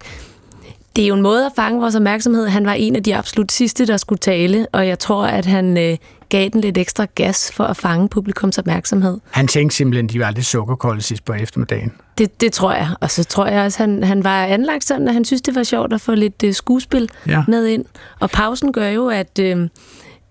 Det 0.95 1.03
er 1.03 1.07
jo 1.07 1.15
en 1.15 1.21
måde 1.21 1.45
at 1.45 1.51
fange 1.55 1.82
vores 1.82 1.95
opmærksomhed. 1.95 2.47
Han 2.47 2.65
var 2.65 2.73
en 2.73 2.95
af 2.95 3.03
de 3.03 3.15
absolut 3.15 3.51
sidste, 3.51 3.88
der 3.88 3.97
skulle 3.97 4.19
tale, 4.19 4.67
og 4.71 4.88
jeg 4.88 4.99
tror, 4.99 5.25
at 5.25 5.45
han 5.45 5.77
øh, 5.77 5.97
gav 6.29 6.49
den 6.49 6.61
lidt 6.61 6.77
ekstra 6.77 7.05
gas 7.15 7.51
for 7.51 7.63
at 7.63 7.77
fange 7.77 8.09
publikums 8.09 8.57
opmærksomhed. 8.57 9.19
Han 9.32 9.47
tænkte 9.47 9.77
simpelthen, 9.77 10.05
at 10.05 10.13
de 10.13 10.19
var 10.19 10.32
lidt 10.32 10.45
sukkerkolde 10.45 11.01
sidst 11.01 11.25
på 11.25 11.34
eftermiddagen. 11.34 11.91
Det, 12.17 12.41
det 12.41 12.53
tror 12.53 12.73
jeg. 12.73 12.89
Og 13.01 13.11
så 13.11 13.23
tror 13.23 13.45
jeg 13.47 13.65
også, 13.65 13.84
at 13.84 13.89
han, 13.89 14.03
han 14.03 14.23
var 14.23 14.45
anlagt 14.45 14.84
sådan, 14.84 15.07
at 15.07 15.13
han 15.13 15.25
synes, 15.25 15.41
det 15.41 15.55
var 15.55 15.63
sjovt 15.63 15.93
at 15.93 16.01
få 16.01 16.15
lidt 16.15 16.43
øh, 16.43 16.53
skuespil 16.53 17.09
ja. 17.27 17.43
med 17.47 17.65
ind. 17.67 17.86
Og 18.19 18.29
pausen 18.29 18.73
gør 18.73 18.88
jo, 18.88 19.07
at... 19.07 19.39
Øh, 19.39 19.67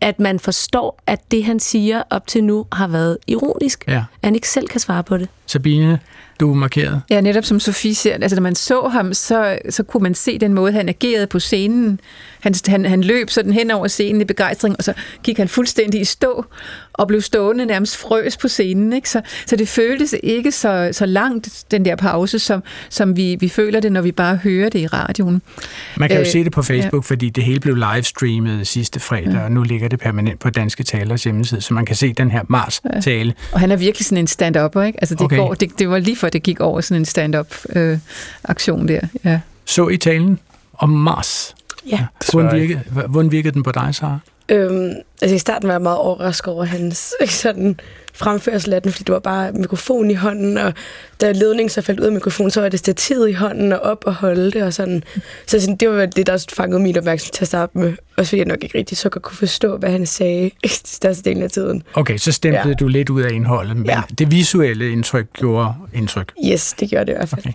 at 0.00 0.20
man 0.20 0.38
forstår, 0.38 1.02
at 1.06 1.20
det, 1.30 1.44
han 1.44 1.60
siger 1.60 2.02
op 2.10 2.26
til 2.26 2.44
nu, 2.44 2.66
har 2.72 2.88
været 2.88 3.18
ironisk. 3.26 3.84
Ja. 3.88 3.96
At 3.96 4.04
han 4.24 4.34
ikke 4.34 4.48
selv 4.48 4.68
kan 4.68 4.80
svare 4.80 5.04
på 5.04 5.16
det. 5.16 5.28
Sabine, 5.46 5.98
du 6.40 6.50
er 6.50 6.54
markeret. 6.54 7.02
Ja, 7.10 7.20
netop 7.20 7.44
som 7.44 7.60
Sofie 7.60 7.94
siger, 7.94 8.14
altså 8.14 8.36
når 8.36 8.42
man 8.42 8.54
så 8.54 8.88
ham, 8.88 9.14
så, 9.14 9.58
så 9.70 9.82
kunne 9.82 10.02
man 10.02 10.14
se 10.14 10.38
den 10.38 10.54
måde, 10.54 10.72
han 10.72 10.88
agerede 10.88 11.26
på 11.26 11.38
scenen. 11.38 12.00
Han, 12.40 12.54
han, 12.66 12.84
han 12.84 13.04
løb 13.04 13.30
sådan 13.30 13.52
hen 13.52 13.70
over 13.70 13.88
scenen 13.88 14.20
i 14.20 14.24
begejstring, 14.24 14.76
og 14.78 14.84
så 14.84 14.92
gik 15.22 15.38
han 15.38 15.48
fuldstændig 15.48 16.00
i 16.00 16.04
stå, 16.04 16.44
og 16.92 17.08
blev 17.08 17.20
stående 17.20 17.66
nærmest 17.66 17.96
frøs 17.96 18.36
på 18.36 18.48
scenen. 18.48 18.92
Ikke? 18.92 19.10
Så, 19.10 19.20
så 19.46 19.56
det 19.56 19.68
føltes 19.68 20.14
ikke 20.22 20.52
så, 20.52 20.88
så 20.92 21.06
langt, 21.06 21.64
den 21.70 21.84
der 21.84 21.96
pause, 21.96 22.38
som, 22.38 22.62
som 22.88 23.16
vi, 23.16 23.36
vi 23.40 23.48
føler 23.48 23.80
det, 23.80 23.92
når 23.92 24.00
vi 24.00 24.12
bare 24.12 24.36
hører 24.36 24.68
det 24.68 24.78
i 24.78 24.86
radioen. 24.86 25.42
Man 25.96 26.08
kan 26.08 26.18
jo 26.18 26.20
øh, 26.20 26.26
se 26.26 26.44
det 26.44 26.52
på 26.52 26.62
Facebook, 26.62 27.04
ja. 27.04 27.14
fordi 27.14 27.30
det 27.30 27.44
hele 27.44 27.60
blev 27.60 27.74
livestreamet 27.74 28.66
sidste 28.66 29.00
fredag, 29.00 29.32
ja. 29.32 29.44
og 29.44 29.52
nu 29.52 29.62
ligger 29.62 29.88
det 29.88 30.00
permanent 30.00 30.40
på 30.40 30.50
Danske 30.50 30.82
Talers 30.84 31.24
hjemmeside, 31.24 31.60
så 31.60 31.74
man 31.74 31.86
kan 31.86 31.96
se 31.96 32.12
den 32.12 32.30
her 32.30 32.42
Mars-tale. 32.48 33.34
Ja. 33.38 33.52
Og 33.52 33.60
han 33.60 33.70
er 33.70 33.76
virkelig 33.76 34.06
sådan 34.06 34.18
en 34.18 34.26
stand-upper, 34.26 34.82
ikke? 34.82 35.00
Altså 35.00 35.14
det, 35.14 35.22
okay. 35.22 35.36
går, 35.36 35.54
det, 35.54 35.78
det 35.78 35.90
var 35.90 35.98
lige 35.98 36.16
for, 36.16 36.28
det 36.32 36.42
gik 36.42 36.60
over 36.60 36.80
sådan 36.80 37.00
en 37.00 37.04
stand-up-aktion 37.04 38.82
øh, 38.82 38.88
der. 38.88 39.00
Ja. 39.24 39.40
Så 39.64 39.88
I 39.88 39.96
talen 39.96 40.38
om 40.74 40.88
Mars? 40.88 41.54
Ja. 41.86 42.06
Hvordan 42.32 42.60
virkede, 42.60 42.80
hvordan 43.08 43.32
virkede 43.32 43.54
den 43.54 43.62
på 43.62 43.72
dig, 43.72 43.94
Sara? 43.94 44.18
Øhm, 44.48 44.92
altså 45.22 45.34
i 45.34 45.38
starten 45.38 45.68
var 45.68 45.74
jeg 45.74 45.82
meget 45.82 45.98
overrasket 45.98 46.54
over 46.54 46.64
hans 46.64 47.14
sådan, 47.28 47.80
fremførsel 48.12 48.72
af 48.72 48.82
den, 48.82 48.92
fordi 48.92 49.04
det 49.04 49.12
var 49.12 49.18
bare 49.18 49.52
mikrofon 49.52 50.10
i 50.10 50.14
hånden, 50.14 50.58
og 50.58 50.74
da 51.20 51.32
ledningen 51.32 51.68
så 51.68 51.82
faldt 51.82 52.00
ud 52.00 52.06
af 52.06 52.12
mikrofonen, 52.12 52.50
så 52.50 52.60
var 52.60 52.68
det 52.68 52.78
stativet 52.78 53.28
i 53.28 53.32
hånden 53.32 53.72
og 53.72 53.80
op 53.80 54.02
og 54.06 54.14
holde 54.14 54.50
det, 54.50 54.62
og 54.62 54.72
sådan. 54.72 55.02
Så 55.46 55.60
sådan, 55.60 55.76
det 55.76 55.90
var 55.90 56.06
det, 56.06 56.26
der 56.26 56.46
fangede 56.52 56.80
min 56.80 56.98
opmærksomhed 56.98 57.32
til 57.32 57.44
at 57.44 57.48
starte 57.48 57.78
med. 57.78 57.92
Også 58.16 58.30
fordi 58.30 58.38
jeg 58.38 58.46
nok 58.46 58.64
ikke 58.64 58.78
rigtig 58.78 58.96
så 58.98 59.08
godt 59.08 59.22
kunne 59.22 59.36
forstå, 59.36 59.76
hvad 59.76 59.90
han 59.90 60.06
sagde 60.06 60.50
i 60.64 60.68
største 60.68 61.30
del 61.30 61.42
af 61.42 61.50
tiden. 61.50 61.82
Okay, 61.94 62.16
så 62.16 62.32
stemte 62.32 62.68
ja. 62.68 62.74
du 62.74 62.88
lidt 62.88 63.10
ud 63.10 63.22
af 63.22 63.32
indholdet, 63.32 63.76
men 63.76 63.86
ja. 63.86 64.02
det 64.18 64.30
visuelle 64.30 64.92
indtryk 64.92 65.26
gjorde 65.32 65.74
indtryk. 65.94 66.32
Yes, 66.46 66.74
det 66.80 66.90
gjorde 66.90 67.04
det 67.06 67.12
i 67.12 67.16
hvert 67.16 67.28
fald. 67.28 67.40
Okay. 67.40 67.52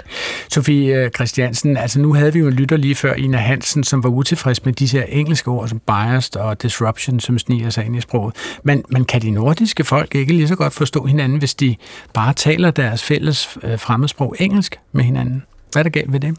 Sofie 0.51 1.09
Christiansen, 1.15 1.77
altså 1.77 1.99
nu 1.99 2.13
havde 2.13 2.33
vi 2.33 2.39
jo 2.39 2.47
en 2.47 2.53
lytter 2.53 2.77
lige 2.77 2.95
før, 2.95 3.13
Ina 3.13 3.37
Hansen, 3.37 3.83
som 3.83 4.03
var 4.03 4.09
utilfreds 4.09 4.65
med 4.65 4.73
de 4.73 4.85
her 4.85 5.03
engelske 5.03 5.47
ord 5.47 5.67
som 5.67 5.79
biased 5.79 6.35
og 6.35 6.61
disruption, 6.61 7.19
som 7.19 7.39
sniger 7.39 7.69
sig 7.69 7.85
ind 7.85 7.95
i 7.95 8.01
sproget. 8.01 8.35
Men, 8.63 8.83
men 8.89 9.05
kan 9.05 9.21
de 9.21 9.31
nordiske 9.31 9.83
folk 9.83 10.15
ikke 10.15 10.33
lige 10.45 10.49
så 10.49 10.55
godt 10.55 10.73
forstå 10.73 11.05
hinanden, 11.05 11.37
hvis 11.37 11.55
de 11.55 11.75
bare 12.13 12.33
taler 12.33 12.71
deres 12.71 13.03
fælles 13.03 13.57
øh, 13.63 13.79
fremmedsprog 13.79 14.35
engelsk 14.39 14.79
med 14.91 15.03
hinanden? 15.03 15.43
Hvad 15.71 15.79
er 15.79 15.83
der 15.83 15.89
galt 15.89 16.13
ved 16.13 16.19
det? 16.19 16.37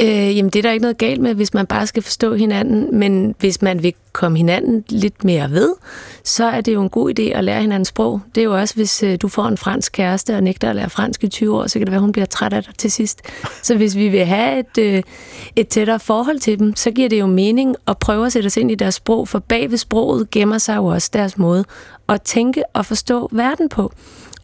Øh, 0.00 0.36
jamen, 0.36 0.50
det 0.50 0.58
er 0.58 0.62
der 0.62 0.70
ikke 0.70 0.82
noget 0.82 0.98
galt 0.98 1.20
med, 1.20 1.34
hvis 1.34 1.54
man 1.54 1.66
bare 1.66 1.86
skal 1.86 2.02
forstå 2.02 2.34
hinanden, 2.34 2.98
men 2.98 3.34
hvis 3.38 3.62
man 3.62 3.82
vil 3.82 3.94
komme 4.12 4.38
hinanden 4.38 4.84
lidt 4.88 5.24
mere 5.24 5.50
ved, 5.50 5.74
så 6.24 6.44
er 6.44 6.60
det 6.60 6.74
jo 6.74 6.82
en 6.82 6.88
god 6.88 7.18
idé 7.18 7.22
at 7.22 7.44
lære 7.44 7.60
hinandens 7.60 7.88
sprog. 7.88 8.20
Det 8.34 8.40
er 8.40 8.44
jo 8.44 8.58
også, 8.58 8.74
hvis 8.74 9.02
øh, 9.02 9.18
du 9.22 9.28
får 9.28 9.44
en 9.44 9.56
fransk 9.56 9.92
kæreste 9.92 10.36
og 10.36 10.42
nægter 10.42 10.70
at 10.70 10.76
lære 10.76 10.90
fransk 10.90 11.24
i 11.24 11.28
20 11.28 11.56
år, 11.56 11.66
så 11.66 11.78
kan 11.78 11.86
det 11.86 11.90
være, 11.92 12.00
hun 12.00 12.12
bliver 12.12 12.26
træt 12.26 12.52
af 12.52 12.64
dig 12.64 12.74
til 12.78 12.92
sidst. 12.92 13.22
Så 13.62 13.76
hvis 13.76 13.96
vi 13.96 14.08
vil 14.08 14.24
have 14.24 14.58
et, 14.58 14.78
øh, 14.78 15.02
et 15.56 15.68
tættere 15.68 16.00
forhold 16.00 16.38
til 16.38 16.58
dem, 16.58 16.76
så 16.76 16.90
giver 16.90 17.08
det 17.08 17.20
jo 17.20 17.26
mening 17.26 17.76
at 17.86 17.98
prøve 17.98 18.26
at 18.26 18.32
sætte 18.32 18.46
os 18.46 18.56
ind 18.56 18.70
i 18.70 18.74
deres 18.74 18.94
sprog, 18.94 19.28
for 19.28 19.38
bag 19.38 19.70
ved 19.70 19.78
sproget 19.78 20.30
gemmer 20.30 20.58
sig 20.58 20.76
jo 20.76 20.86
også 20.86 21.10
deres 21.12 21.38
måde 21.38 21.64
at 22.08 22.22
tænke 22.22 22.62
og 22.74 22.86
forstå 22.86 23.28
verden 23.32 23.68
på. 23.68 23.92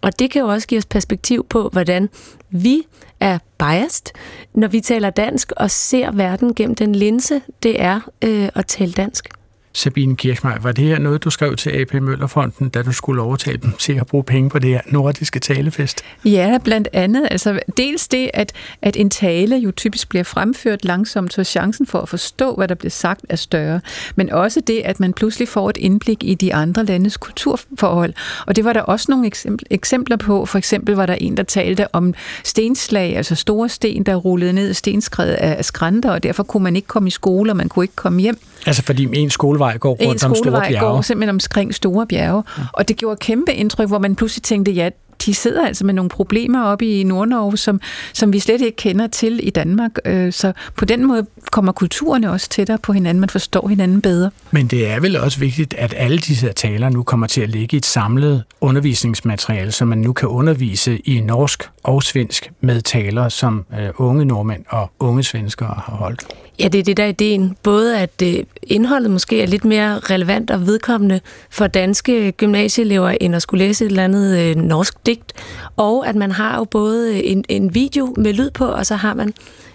Og 0.01 0.18
det 0.18 0.30
kan 0.30 0.42
jo 0.42 0.49
også 0.49 0.68
give 0.68 0.78
os 0.78 0.86
perspektiv 0.86 1.47
på, 1.47 1.68
hvordan 1.72 2.09
vi 2.51 2.82
er 3.20 3.38
biased, 3.59 4.07
når 4.55 4.68
vi 4.68 4.80
taler 4.80 5.11
dansk 5.11 5.53
og 5.57 5.70
ser 5.70 6.11
verden 6.11 6.55
gennem 6.55 6.74
den 6.74 6.94
linse, 6.94 7.42
det 7.62 7.82
er 7.82 8.01
øh, 8.24 8.49
at 8.55 8.66
tale 8.66 8.92
dansk. 8.92 9.28
Sabine 9.77 10.16
Kirchmeier, 10.16 10.59
var 10.59 10.72
det 10.72 10.85
her 10.85 10.99
noget, 10.99 11.24
du 11.24 11.31
skrev 11.31 11.57
til 11.57 11.70
AP 11.70 11.95
Møllerfonden, 11.95 12.68
da 12.68 12.83
du 12.83 12.93
skulle 12.93 13.22
overtale 13.22 13.59
dem 13.59 13.72
til 13.72 13.93
at 13.93 14.07
bruge 14.07 14.24
penge 14.24 14.51
på 14.51 14.59
det 14.59 14.70
her 14.70 14.81
nordiske 14.87 15.39
talefest? 15.41 16.03
Ja, 16.24 16.59
blandt 16.64 16.89
andet. 16.93 17.29
Altså, 17.31 17.61
dels 17.77 18.09
det, 18.09 18.31
at, 18.35 18.53
at 18.83 18.97
en 18.97 19.11
tale 19.11 19.57
jo 19.57 19.70
typisk 19.70 20.09
bliver 20.09 20.22
fremført 20.22 20.85
langsomt, 20.85 21.33
så 21.33 21.45
chancen 21.45 21.87
for 21.87 21.99
at 21.99 22.09
forstå, 22.09 22.55
hvad 22.55 22.68
der 22.68 22.74
bliver 22.74 22.91
sagt, 22.91 23.20
er 23.29 23.37
større. 23.37 23.81
Men 24.16 24.33
også 24.33 24.61
det, 24.61 24.83
at 24.85 25.01
man 25.01 25.12
pludselig 25.12 25.49
får 25.49 25.70
et 25.70 25.77
indblik 25.77 26.24
i 26.24 26.35
de 26.35 26.55
andre 26.55 26.85
landes 26.85 27.16
kulturforhold. 27.16 28.14
Og 28.47 28.57
det 28.57 28.64
var 28.64 28.72
der 28.72 28.83
også 28.83 29.07
nogle 29.09 29.31
eksempler 29.70 30.16
på. 30.16 30.47
For 30.47 30.59
eksempel 30.59 30.95
var 30.95 31.07
der 31.07 31.14
en, 31.14 31.37
der 31.37 31.43
talte 31.43 31.95
om 31.95 32.14
stenslag, 32.45 33.16
altså 33.16 33.35
store 33.35 33.68
sten, 33.68 34.03
der 34.03 34.14
rullede 34.14 34.53
ned 34.53 34.74
stenskred 34.74 35.37
af 35.39 35.64
skrænter, 35.64 36.11
og 36.11 36.22
derfor 36.22 36.43
kunne 36.43 36.62
man 36.62 36.77
ikke 36.77 36.89
komme 36.89 37.07
i 37.07 37.11
skole, 37.11 37.53
og 37.53 37.57
man 37.57 37.68
kunne 37.68 37.85
ikke 37.85 37.97
komme 37.97 38.20
hjem. 38.20 38.39
Altså 38.66 38.83
fordi 38.83 39.09
en 39.12 39.31
skole 39.31 39.59
skolevej 39.70 39.78
går 39.78 40.08
rundt 40.08 40.24
om 40.24 40.34
store 40.34 40.68
bjerge. 40.68 40.80
går 40.80 41.02
simpelthen 41.02 41.34
omkring 41.34 41.74
store 41.74 42.06
bjerge. 42.06 42.42
Ja. 42.58 42.62
Og 42.72 42.88
det 42.88 42.96
gjorde 42.96 43.16
kæmpe 43.16 43.52
indtryk, 43.52 43.88
hvor 43.88 43.98
man 43.98 44.16
pludselig 44.16 44.42
tænkte, 44.42 44.72
ja, 44.72 44.90
de 45.26 45.34
sidder 45.34 45.66
altså 45.66 45.86
med 45.86 45.94
nogle 45.94 46.08
problemer 46.08 46.62
oppe 46.62 46.86
i 46.86 47.02
Nordnorge, 47.02 47.56
som, 47.56 47.80
som 48.12 48.32
vi 48.32 48.38
slet 48.38 48.60
ikke 48.60 48.76
kender 48.76 49.06
til 49.06 49.40
i 49.42 49.50
Danmark. 49.50 49.90
Øh, 50.04 50.32
så 50.32 50.52
på 50.76 50.84
den 50.84 51.06
måde 51.06 51.26
kommer 51.50 51.72
kulturerne 51.72 52.30
også 52.30 52.48
tættere 52.48 52.78
på 52.78 52.92
hinanden, 52.92 53.20
man 53.20 53.28
forstår 53.28 53.68
hinanden 53.68 54.02
bedre. 54.02 54.30
Men 54.50 54.66
det 54.66 54.90
er 54.90 55.00
vel 55.00 55.20
også 55.20 55.38
vigtigt, 55.38 55.74
at 55.74 55.94
alle 55.96 56.18
disse 56.18 56.52
taler 56.52 56.88
nu 56.88 57.02
kommer 57.02 57.26
til 57.26 57.40
at 57.40 57.48
ligge 57.48 57.74
i 57.74 57.78
et 57.78 57.86
samlet 57.86 58.44
undervisningsmateriale, 58.60 59.72
så 59.72 59.84
man 59.84 59.98
nu 59.98 60.12
kan 60.12 60.28
undervise 60.28 60.98
i 60.98 61.20
norsk 61.20 61.70
og 61.82 62.02
svensk 62.02 62.50
med 62.60 62.80
taler, 62.80 63.28
som 63.28 63.64
øh, 63.80 63.88
unge 63.96 64.24
nordmænd 64.24 64.64
og 64.68 64.90
unge 65.00 65.22
svenskere 65.22 65.82
har 65.86 65.96
holdt. 65.96 66.26
Ja, 66.59 66.68
det 66.68 66.78
er 66.78 66.82
det 66.82 66.96
der 66.96 67.04
ideen. 67.04 67.57
Både 67.62 67.98
at 67.98 68.22
øh, 68.22 68.44
indholdet 68.62 69.11
måske 69.11 69.42
er 69.42 69.46
lidt 69.46 69.64
mere 69.64 69.98
relevant 69.98 70.50
og 70.50 70.66
vedkommende 70.66 71.20
for 71.50 71.66
danske 71.66 72.32
gymnasieelever, 72.32 73.16
end 73.20 73.36
at 73.36 73.42
skulle 73.42 73.64
læse 73.64 73.84
et 73.84 73.88
eller 73.88 74.04
andet 74.04 74.38
øh, 74.38 74.57
norsk 74.57 75.07
digt, 75.07 75.32
og 75.76 76.09
at 76.09 76.16
man 76.16 76.32
har 76.32 76.59
jo 76.59 76.64
både 76.64 77.14
øh, 77.14 77.20
en, 77.24 77.44
en 77.48 77.74
video 77.74 78.14
med 78.16 78.32
lyd 78.32 78.50
på, 78.50 78.66
og 78.66 78.86
så 78.86 78.94
har 78.94 79.14
man 79.14 79.34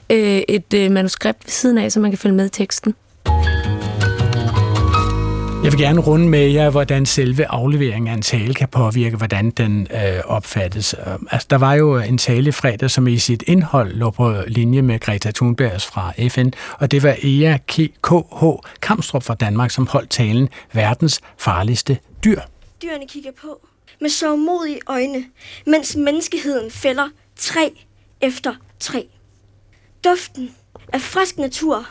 øh, 0.09 0.41
et 0.47 0.73
øh, 0.75 0.91
manuskript 0.91 1.45
ved 1.45 1.51
siden 1.51 1.77
af, 1.77 1.91
så 1.91 1.99
man 1.99 2.11
kan 2.11 2.17
følge 2.17 2.35
med 2.35 2.45
i 2.45 2.49
teksten. 2.49 2.95
Jeg 5.63 5.71
vil 5.71 5.79
gerne 5.79 6.01
runde 6.01 6.27
med 6.27 6.47
jer, 6.47 6.69
hvordan 6.69 7.05
selve 7.05 7.45
afleveringen 7.45 8.07
af 8.07 8.13
en 8.13 8.21
tale 8.21 8.53
kan 8.53 8.67
påvirke, 8.67 9.17
hvordan 9.17 9.51
den 9.51 9.87
øh, 9.91 10.21
opfattes. 10.25 10.95
Øh, 11.07 11.13
altså, 11.31 11.47
der 11.49 11.55
var 11.55 11.73
jo 11.73 11.97
en 11.97 12.17
tale 12.17 12.51
fredag, 12.51 12.91
som 12.91 13.07
i 13.07 13.17
sit 13.17 13.43
indhold 13.47 13.93
lå 13.93 14.09
på 14.09 14.35
linje 14.47 14.81
med 14.81 14.99
Greta 14.99 15.31
Thunbergs 15.31 15.85
fra 15.85 16.13
FN, 16.29 16.49
og 16.79 16.91
det 16.91 17.03
var 17.03 17.15
Ea 17.23 17.57
KH 18.03 18.43
Kamstrup 18.81 19.23
fra 19.23 19.35
Danmark, 19.35 19.71
som 19.71 19.87
holdt 19.87 20.09
talen 20.09 20.49
Verdens 20.73 21.21
farligste 21.37 21.97
dyr. 22.23 22.39
Dyrene 22.81 23.07
kigger 23.07 23.31
på 23.41 23.67
med 24.01 24.09
så 24.09 24.35
modige 24.35 24.79
øjne, 24.87 25.23
mens 25.65 25.95
menneskeheden 25.95 26.71
fælder 26.71 27.09
tre 27.35 27.85
efter 28.21 28.53
tre. 28.79 29.07
Duften 30.03 30.49
af 30.93 31.01
frisk 31.01 31.37
natur 31.37 31.85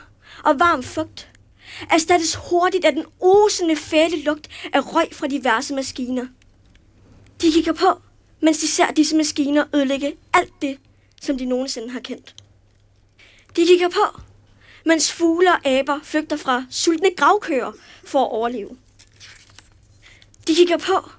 og 0.44 0.54
varm 0.58 0.82
fugt 0.82 1.29
erstattes 1.90 2.34
hurtigt 2.34 2.84
af 2.84 2.92
den 2.92 3.04
osende 3.20 3.76
fæle 3.76 4.22
lugt 4.22 4.48
af 4.72 4.94
røg 4.94 5.08
fra 5.12 5.26
diverse 5.26 5.74
maskiner. 5.74 6.26
De 7.42 7.52
kigger 7.52 7.72
på, 7.72 8.00
mens 8.40 8.58
de 8.58 8.68
ser 8.68 8.86
disse 8.86 9.16
maskiner 9.16 9.64
ødelægge 9.74 10.16
alt 10.34 10.52
det, 10.62 10.78
som 11.22 11.38
de 11.38 11.44
nogensinde 11.44 11.90
har 11.90 12.00
kendt. 12.00 12.34
De 13.56 13.66
kigger 13.66 13.88
på, 13.88 14.20
mens 14.86 15.12
fugle 15.12 15.52
og 15.52 15.66
aber 15.66 16.00
flygter 16.02 16.36
fra 16.36 16.64
sultne 16.70 17.10
gravkøer 17.16 17.72
for 18.04 18.24
at 18.24 18.30
overleve. 18.30 18.76
De 20.46 20.54
kigger 20.54 20.78
på 20.78 21.10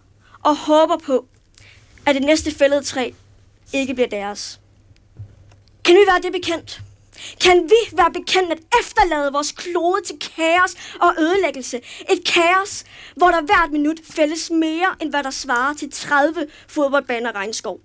og 0.43 0.55
håber 0.57 0.97
på, 0.97 1.25
at 2.05 2.15
det 2.15 2.23
næste 2.23 2.51
fældede 2.51 2.83
træ 2.83 3.11
ikke 3.73 3.93
bliver 3.93 4.09
deres. 4.09 4.59
Kan 5.83 5.95
vi 5.95 5.99
være 6.07 6.21
det 6.21 6.31
bekendt? 6.31 6.81
Kan 7.43 7.63
vi 7.63 7.97
være 7.97 8.11
bekendt 8.13 8.51
at 8.51 8.59
efterlade 8.81 9.31
vores 9.33 9.51
klode 9.51 10.01
til 10.05 10.15
kaos 10.19 10.75
og 11.01 11.13
ødelæggelse? 11.19 11.77
Et 12.11 12.21
kaos, 12.25 12.83
hvor 13.15 13.27
der 13.27 13.41
hvert 13.41 13.71
minut 13.71 13.97
fælles 14.15 14.51
mere, 14.51 14.95
end 15.01 15.09
hvad 15.09 15.23
der 15.23 15.29
svarer 15.29 15.73
til 15.73 15.91
30 15.91 16.47
fodboldbaner 16.67 17.35
regnskov. 17.35 17.79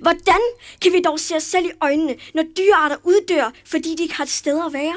Hvordan 0.00 0.40
kan 0.82 0.92
vi 0.92 1.02
dog 1.04 1.20
se 1.20 1.36
os 1.36 1.42
selv 1.42 1.66
i 1.66 1.70
øjnene, 1.82 2.14
når 2.34 2.42
dyrearter 2.56 2.96
uddør, 3.04 3.52
fordi 3.66 3.94
de 3.98 4.02
ikke 4.02 4.14
har 4.14 4.24
et 4.24 4.30
sted 4.30 4.60
at 4.66 4.72
være? 4.72 4.96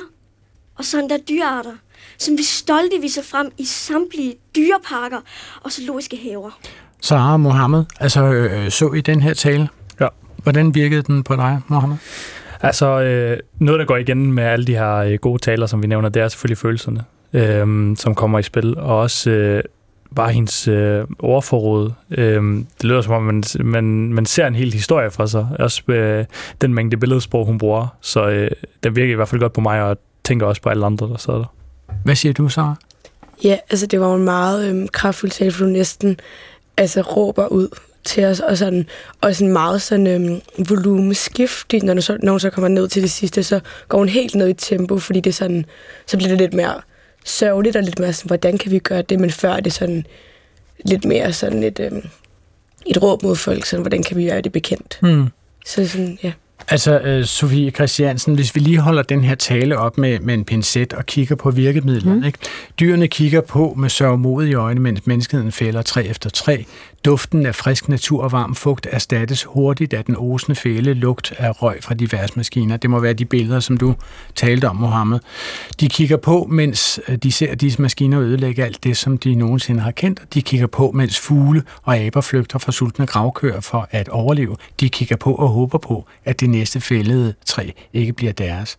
Og 0.75 0.85
sådan 0.85 1.09
der 1.09 1.17
dyrearter, 1.17 1.75
som 2.17 2.37
vi 2.37 2.43
stolte 2.43 3.01
viser 3.01 3.23
frem 3.23 3.51
i 3.57 3.65
samtlige 3.65 4.35
dyreparker 4.55 5.19
og 5.63 5.71
zoologiske 5.71 6.17
haver. 6.17 6.59
Sara 7.01 7.37
Mohammed, 7.37 7.85
altså 7.99 8.23
øh, 8.23 8.71
så 8.71 8.91
I 8.91 9.01
den 9.01 9.21
her 9.21 9.33
tale? 9.33 9.69
Ja. 9.99 10.07
Hvordan 10.43 10.75
virkede 10.75 11.01
den 11.01 11.23
på 11.23 11.35
dig, 11.35 11.61
Mohammed? 11.67 11.97
Altså, 12.63 13.01
øh, 13.01 13.39
noget, 13.59 13.79
der 13.79 13.85
går 13.85 13.97
igen 13.97 14.33
med 14.33 14.43
alle 14.43 14.65
de 14.65 14.75
her 14.75 14.95
øh, 14.95 15.13
gode 15.21 15.41
taler, 15.41 15.65
som 15.65 15.81
vi 15.81 15.87
nævner, 15.87 16.09
det 16.09 16.21
er 16.21 16.27
selvfølgelig 16.27 16.57
følelserne, 16.57 17.03
øh, 17.33 17.97
som 17.97 18.15
kommer 18.15 18.39
i 18.39 18.43
spil, 18.43 18.77
og 18.77 18.99
også 18.99 19.29
øh, 19.29 19.63
bare 20.15 20.31
hendes 20.31 20.67
øh, 20.67 21.03
ordforråd. 21.19 21.91
Øh, 22.11 22.43
det 22.77 22.83
lyder 22.83 23.01
som 23.01 23.13
om, 23.13 23.23
man, 23.23 23.43
man, 23.59 24.13
man 24.13 24.25
ser 24.25 24.47
en 24.47 24.55
hel 24.55 24.73
historie 24.73 25.11
fra 25.11 25.27
sig, 25.27 25.47
også 25.59 25.81
øh, 25.87 26.25
den 26.61 26.73
mængde 26.73 26.97
billedsprog, 26.97 27.45
hun 27.45 27.57
bruger, 27.57 27.87
så 28.01 28.29
øh, 28.29 28.51
den 28.83 28.95
virker 28.95 29.11
i 29.11 29.15
hvert 29.15 29.27
fald 29.27 29.41
godt 29.41 29.53
på 29.53 29.61
mig, 29.61 29.83
og 29.83 29.97
tænker 30.23 30.45
også 30.45 30.61
på 30.61 30.69
alle 30.69 30.85
andre, 30.85 31.07
der 31.07 31.17
sidder 31.17 31.39
der. 31.39 31.53
Hvad 32.03 32.15
siger 32.15 32.33
du, 32.33 32.49
så? 32.49 32.73
Ja, 33.43 33.57
altså 33.69 33.85
det 33.87 33.99
var 33.99 34.15
en 34.15 34.23
meget 34.23 34.69
øhm, 34.69 34.87
kraftfuld 34.87 35.31
tale, 35.31 35.51
for 35.51 35.65
du 35.65 35.69
næsten 35.69 36.19
altså, 36.77 37.01
råber 37.01 37.47
ud 37.47 37.67
til 38.03 38.25
os, 38.25 38.39
og 38.39 38.57
sådan, 38.57 38.87
og 39.21 39.35
sådan 39.35 39.53
meget 39.53 39.81
sådan 39.81 40.07
øhm, 40.07 40.41
volumeskiftigt, 40.69 41.83
når, 41.83 41.99
så, 41.99 42.17
når 42.23 42.31
hun 42.31 42.39
så 42.39 42.49
kommer 42.49 42.67
ned 42.67 42.87
til 42.87 43.01
det 43.01 43.11
sidste, 43.11 43.43
så 43.43 43.59
går 43.87 43.97
hun 43.97 44.09
helt 44.09 44.35
ned 44.35 44.47
i 44.47 44.53
tempo, 44.53 44.99
fordi 44.99 45.19
det 45.19 45.35
sådan, 45.35 45.65
så 46.07 46.17
bliver 46.17 46.29
det 46.29 46.37
lidt 46.37 46.53
mere 46.53 46.81
sørgeligt, 47.25 47.75
og 47.75 47.83
lidt 47.83 47.99
mere 47.99 48.13
sådan, 48.13 48.27
hvordan 48.27 48.57
kan 48.57 48.71
vi 48.71 48.79
gøre 48.79 49.01
det, 49.01 49.19
men 49.19 49.31
før 49.31 49.51
er 49.51 49.59
det 49.59 49.73
sådan 49.73 50.05
lidt 50.85 51.05
mere 51.05 51.33
sådan 51.33 51.63
et, 51.63 51.79
øhm, 51.79 52.03
et 52.85 53.01
råb 53.01 53.23
mod 53.23 53.35
folk, 53.35 53.65
sådan, 53.65 53.81
hvordan 53.81 54.03
kan 54.03 54.17
vi 54.17 54.25
gøre 54.25 54.41
det 54.41 54.51
bekendt. 54.51 54.97
Hmm. 55.01 55.27
Så 55.65 55.87
sådan, 55.87 56.17
ja. 56.23 56.31
Altså, 56.67 56.99
øh, 56.99 57.25
Sofie 57.25 57.71
Christiansen, 57.71 58.35
hvis 58.35 58.55
vi 58.55 58.59
lige 58.59 58.79
holder 58.79 59.03
den 59.03 59.23
her 59.23 59.35
tale 59.35 59.77
op 59.77 59.97
med, 59.97 60.19
med 60.19 60.33
en 60.33 60.45
pincet 60.45 60.93
og 60.93 61.05
kigger 61.05 61.35
på 61.35 61.51
virkemidlerne, 61.51 62.19
mm. 62.19 62.25
ikke? 62.25 62.39
Dyrene 62.79 63.07
kigger 63.07 63.41
på 63.41 63.73
med 63.77 63.89
sørgmodige 63.89 64.55
øjne, 64.55 64.79
mens 64.79 65.07
menneskeheden 65.07 65.51
fælder 65.51 65.81
tre 65.81 66.05
efter 66.05 66.29
tre. 66.29 66.65
Duften 67.05 67.45
af 67.45 67.55
frisk 67.55 67.89
natur 67.89 68.23
og 68.23 68.31
varm 68.31 68.55
fugt 68.55 68.87
erstattes 68.91 69.43
hurtigt 69.43 69.93
af 69.93 70.05
den 70.05 70.15
osende 70.17 70.55
fæle 70.55 70.93
lugt 70.93 71.33
af 71.37 71.61
røg 71.63 71.83
fra 71.83 71.93
diverse 71.93 72.33
maskiner. 72.35 72.77
Det 72.77 72.89
må 72.89 72.99
være 72.99 73.13
de 73.13 73.25
billeder, 73.25 73.59
som 73.59 73.77
du 73.77 73.95
talte 74.35 74.69
om, 74.69 74.75
Mohammed. 74.75 75.19
De 75.79 75.89
kigger 75.89 76.17
på, 76.17 76.47
mens 76.51 76.99
øh, 77.07 77.15
de 77.15 77.31
ser 77.31 77.55
disse 77.55 77.81
maskiner 77.81 78.21
ødelægge 78.21 78.63
alt 78.63 78.83
det, 78.83 78.97
som 78.97 79.17
de 79.17 79.35
nogensinde 79.35 79.81
har 79.81 79.91
kendt. 79.91 80.21
De 80.33 80.41
kigger 80.41 80.67
på, 80.67 80.91
mens 80.91 81.19
fugle 81.19 81.63
og 81.83 81.97
aber 81.97 82.21
flygter 82.21 82.59
fra 82.59 82.71
sultne 82.71 83.05
gravkøer 83.05 83.59
for 83.59 83.87
at 83.91 84.09
overleve. 84.09 84.55
De 84.79 84.89
kigger 84.89 85.15
på 85.15 85.35
og 85.35 85.49
håber 85.49 85.77
på, 85.77 86.05
at 86.25 86.39
det 86.39 86.49
næste 86.49 86.81
fældede 86.81 87.33
træ 87.45 87.69
ikke 87.93 88.13
bliver 88.13 88.33
deres. 88.33 88.77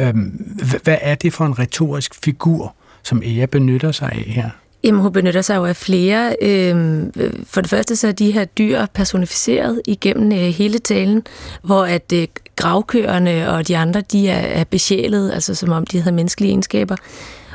Øhm, 0.00 0.56
hvad 0.82 0.98
er 1.00 1.14
det 1.14 1.32
for 1.32 1.46
en 1.46 1.58
retorisk 1.58 2.14
figur, 2.24 2.74
som 3.02 3.22
Ea 3.24 3.46
benytter 3.46 3.92
sig 3.92 4.12
af 4.12 4.22
her? 4.26 4.50
Jamen, 4.84 5.00
hun 5.00 5.12
benytter 5.12 5.42
sig 5.42 5.56
jo 5.56 5.64
af 5.64 5.76
flere. 5.76 6.36
Øhm, 6.42 7.12
for 7.44 7.60
det 7.60 7.70
første 7.70 7.96
så 7.96 8.08
er 8.08 8.12
de 8.12 8.30
her 8.30 8.44
dyr 8.44 8.86
personificeret 8.94 9.82
igennem 9.86 10.32
øh, 10.32 10.38
hele 10.38 10.78
talen, 10.78 11.22
hvor 11.62 11.84
at 11.84 12.12
øh, 12.14 12.28
gravkøerne 12.56 13.50
og 13.50 13.68
de 13.68 13.76
andre, 13.76 14.00
de 14.00 14.28
er, 14.28 14.60
er 14.60 14.64
besjælet, 14.64 15.32
altså 15.32 15.54
som 15.54 15.70
om 15.72 15.86
de 15.86 16.00
havde 16.00 16.14
menneskelige 16.14 16.50
egenskaber. 16.50 16.96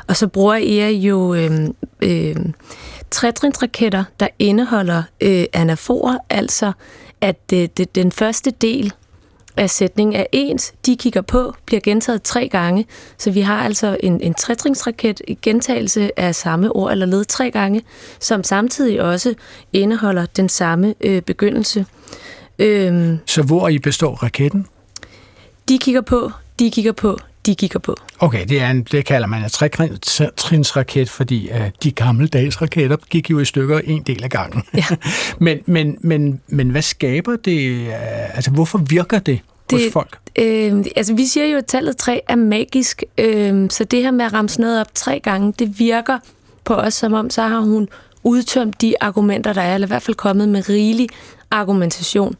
Og 0.08 0.16
så 0.16 0.26
bruger 0.26 0.54
Ea 0.54 0.90
jo 0.90 1.34
øh, 1.34 1.68
øh, 2.02 2.36
trætrinsraketter, 3.10 4.04
der 4.20 4.28
indeholder 4.38 5.02
øh, 5.20 5.44
anaforer, 5.52 6.18
altså 6.30 6.72
at 7.20 7.40
øh, 7.52 7.68
det, 7.76 7.94
den 7.94 8.12
første 8.12 8.50
del 8.50 8.92
af 9.56 9.70
sætningen 9.70 10.16
er 10.16 10.26
ens, 10.32 10.74
de 10.86 10.96
kigger 10.96 11.20
på, 11.20 11.54
bliver 11.66 11.80
gentaget 11.80 12.22
tre 12.22 12.48
gange. 12.48 12.86
Så 13.18 13.30
vi 13.30 13.40
har 13.40 13.64
altså 13.64 13.96
en, 14.02 14.20
en 14.20 14.34
trætrinsraket, 14.34 15.22
en 15.28 15.38
gentagelse 15.42 16.20
af 16.20 16.34
samme 16.34 16.72
ord 16.72 16.92
eller 16.92 17.06
led 17.06 17.24
tre 17.24 17.50
gange, 17.50 17.82
som 18.20 18.44
samtidig 18.44 19.02
også 19.02 19.34
indeholder 19.72 20.26
den 20.26 20.48
samme 20.48 20.94
øh, 21.00 21.22
begyndelse. 21.22 21.86
Øhm, 22.58 23.18
Så 23.26 23.42
hvor 23.42 23.68
I 23.68 23.78
består 23.78 24.14
raketten? 24.14 24.66
de 25.68 25.78
kigger 25.78 26.00
på, 26.00 26.30
de 26.58 26.70
kigger 26.70 26.92
på, 26.92 27.18
de 27.46 27.54
kigger 27.54 27.78
på. 27.78 27.96
Okay, 28.18 28.46
det, 28.46 28.60
er 28.60 28.70
en, 28.70 28.82
det 28.82 29.04
kalder 29.04 29.26
man 29.26 29.42
en 29.42 29.50
tretrinsraket, 29.50 31.10
fordi 31.10 31.50
uh, 31.50 31.60
de 31.82 31.90
gammeldags 31.90 32.62
raketter 32.62 32.96
gik 33.10 33.30
jo 33.30 33.38
i 33.38 33.44
stykker 33.44 33.78
en 33.78 34.02
del 34.02 34.24
af 34.24 34.30
gangen. 34.30 34.62
Ja. 34.74 34.84
men, 35.38 35.58
men, 35.66 35.98
men, 36.00 36.40
men 36.48 36.70
hvad 36.70 36.82
skaber 36.82 37.36
det? 37.36 37.86
Uh, 37.86 38.36
altså, 38.36 38.50
hvorfor 38.50 38.78
virker 38.78 39.18
det, 39.18 39.40
det 39.70 39.84
hos 39.84 39.92
folk? 39.92 40.18
Øh, 40.38 40.84
altså, 40.96 41.14
vi 41.14 41.26
siger 41.26 41.46
jo, 41.46 41.58
at 41.58 41.66
tallet 41.66 41.96
3 41.96 42.20
er 42.28 42.36
magisk, 42.36 43.02
øh, 43.18 43.70
så 43.70 43.84
det 43.84 44.02
her 44.02 44.10
med 44.10 44.24
at 44.24 44.32
ramme 44.32 44.48
noget 44.58 44.80
op 44.80 44.94
tre 44.94 45.20
gange, 45.20 45.54
det 45.58 45.78
virker 45.78 46.18
på 46.64 46.74
os, 46.74 46.94
som 46.94 47.12
om 47.12 47.30
så 47.30 47.42
har 47.42 47.60
hun 47.60 47.88
udtømt 48.22 48.80
de 48.80 48.94
argumenter, 49.00 49.52
der 49.52 49.62
er, 49.62 49.74
eller 49.74 49.86
i 49.86 49.90
hvert 49.90 50.02
fald 50.02 50.16
kommet 50.16 50.48
med 50.48 50.68
rigelig 50.68 51.08
argumentation. 51.50 52.36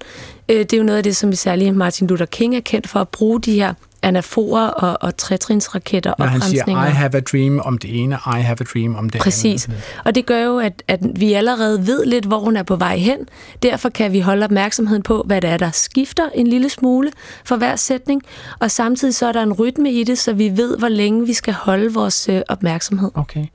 Øh, 0.49 0.59
det 0.59 0.73
er 0.73 0.77
jo 0.77 0.83
noget 0.83 0.97
af 0.97 1.03
det, 1.03 1.17
som 1.17 1.33
særligt 1.33 1.77
Martin 1.77 2.07
Luther 2.07 2.27
King 2.27 2.57
er 2.57 2.61
kendt 2.61 2.89
for 2.89 3.01
at 3.01 3.09
bruge 3.09 3.41
de 3.41 3.53
her 3.53 3.75
anaforer 4.03 4.67
og, 4.67 4.99
og 5.01 5.17
trætrinsraketter 5.17 6.13
og 6.13 6.31
han 6.31 6.41
siger. 6.41 6.89
I 6.89 6.91
have 6.91 7.17
a 7.17 7.21
dream 7.21 7.61
om 7.65 7.79
det 7.79 8.03
ene, 8.03 8.19
I 8.27 8.41
have 8.41 8.57
a 8.61 8.65
dream 8.75 8.97
om 8.97 9.11
det 9.11 9.21
Præcis. 9.21 9.69
andet. 9.69 9.83
Og 10.05 10.15
det 10.15 10.27
gør 10.27 10.45
jo, 10.45 10.59
at, 10.59 10.83
at 10.89 11.01
vi 11.17 11.33
allerede 11.33 11.87
ved 11.87 12.05
lidt, 12.05 12.25
hvor 12.25 12.39
hun 12.39 12.57
er 12.57 12.63
på 12.63 12.77
vej 12.77 12.97
hen. 12.97 13.19
Derfor 13.63 13.89
kan 13.89 14.13
vi 14.13 14.21
holde 14.21 14.45
opmærksomheden 14.45 15.03
på, 15.03 15.23
hvad 15.27 15.41
det 15.41 15.51
er, 15.51 15.57
der 15.57 15.71
skifter 15.71 16.29
en 16.35 16.47
lille 16.47 16.69
smule 16.69 17.11
for 17.45 17.57
hver 17.57 17.77
sætning. 17.77 18.23
Og 18.59 18.71
samtidig 18.71 19.15
så 19.15 19.27
er 19.27 19.33
der 19.33 19.43
en 19.43 19.53
rytme 19.53 19.93
i 19.93 20.05
det, 20.05 20.19
så 20.19 20.33
vi 20.33 20.53
ved, 20.57 20.79
hvor 20.79 20.89
længe 20.89 21.27
vi 21.27 21.33
skal 21.33 21.55
holde 21.55 21.95
vores 21.95 22.29
øh, 22.29 22.41
opmærksomhed. 22.49 23.11
Okay. 23.15 23.47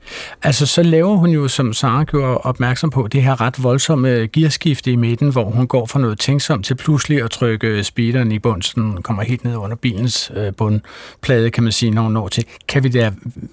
Altså, 0.42 0.66
så 0.66 0.82
laver 0.82 1.16
hun 1.16 1.30
jo, 1.30 1.48
som 1.48 1.72
Sara 1.72 2.04
gjorde 2.04 2.38
opmærksom 2.38 2.90
på, 2.90 3.08
det 3.12 3.22
her 3.22 3.40
ret 3.40 3.62
voldsomme 3.62 4.08
gearskifte 4.08 4.90
i 4.90 4.96
midten, 4.96 5.32
hvor 5.32 5.44
hun 5.44 5.66
går 5.66 5.86
fra 5.86 6.00
noget 6.00 6.18
tænksomt 6.18 6.66
til 6.66 6.74
pludselig 6.74 7.22
at 7.22 7.30
trykke 7.30 7.84
speederen 7.84 8.32
i 8.32 8.38
bunsen, 8.38 9.02
kommer 9.02 9.22
helt 9.22 9.44
ned 9.44 9.56
under 9.56 9.76
bilens 9.76 10.32
øh, 10.34 10.41
Øh, 10.46 10.52
bundplade, 10.54 11.50
kan 11.50 11.62
man 11.62 11.72
sige, 11.72 11.90
når 11.90 12.02
hun 12.02 12.12
når 12.12 12.28
til. 12.28 12.44
Kan 12.68 12.82
vi, 12.82 12.88
der, 12.88 13.10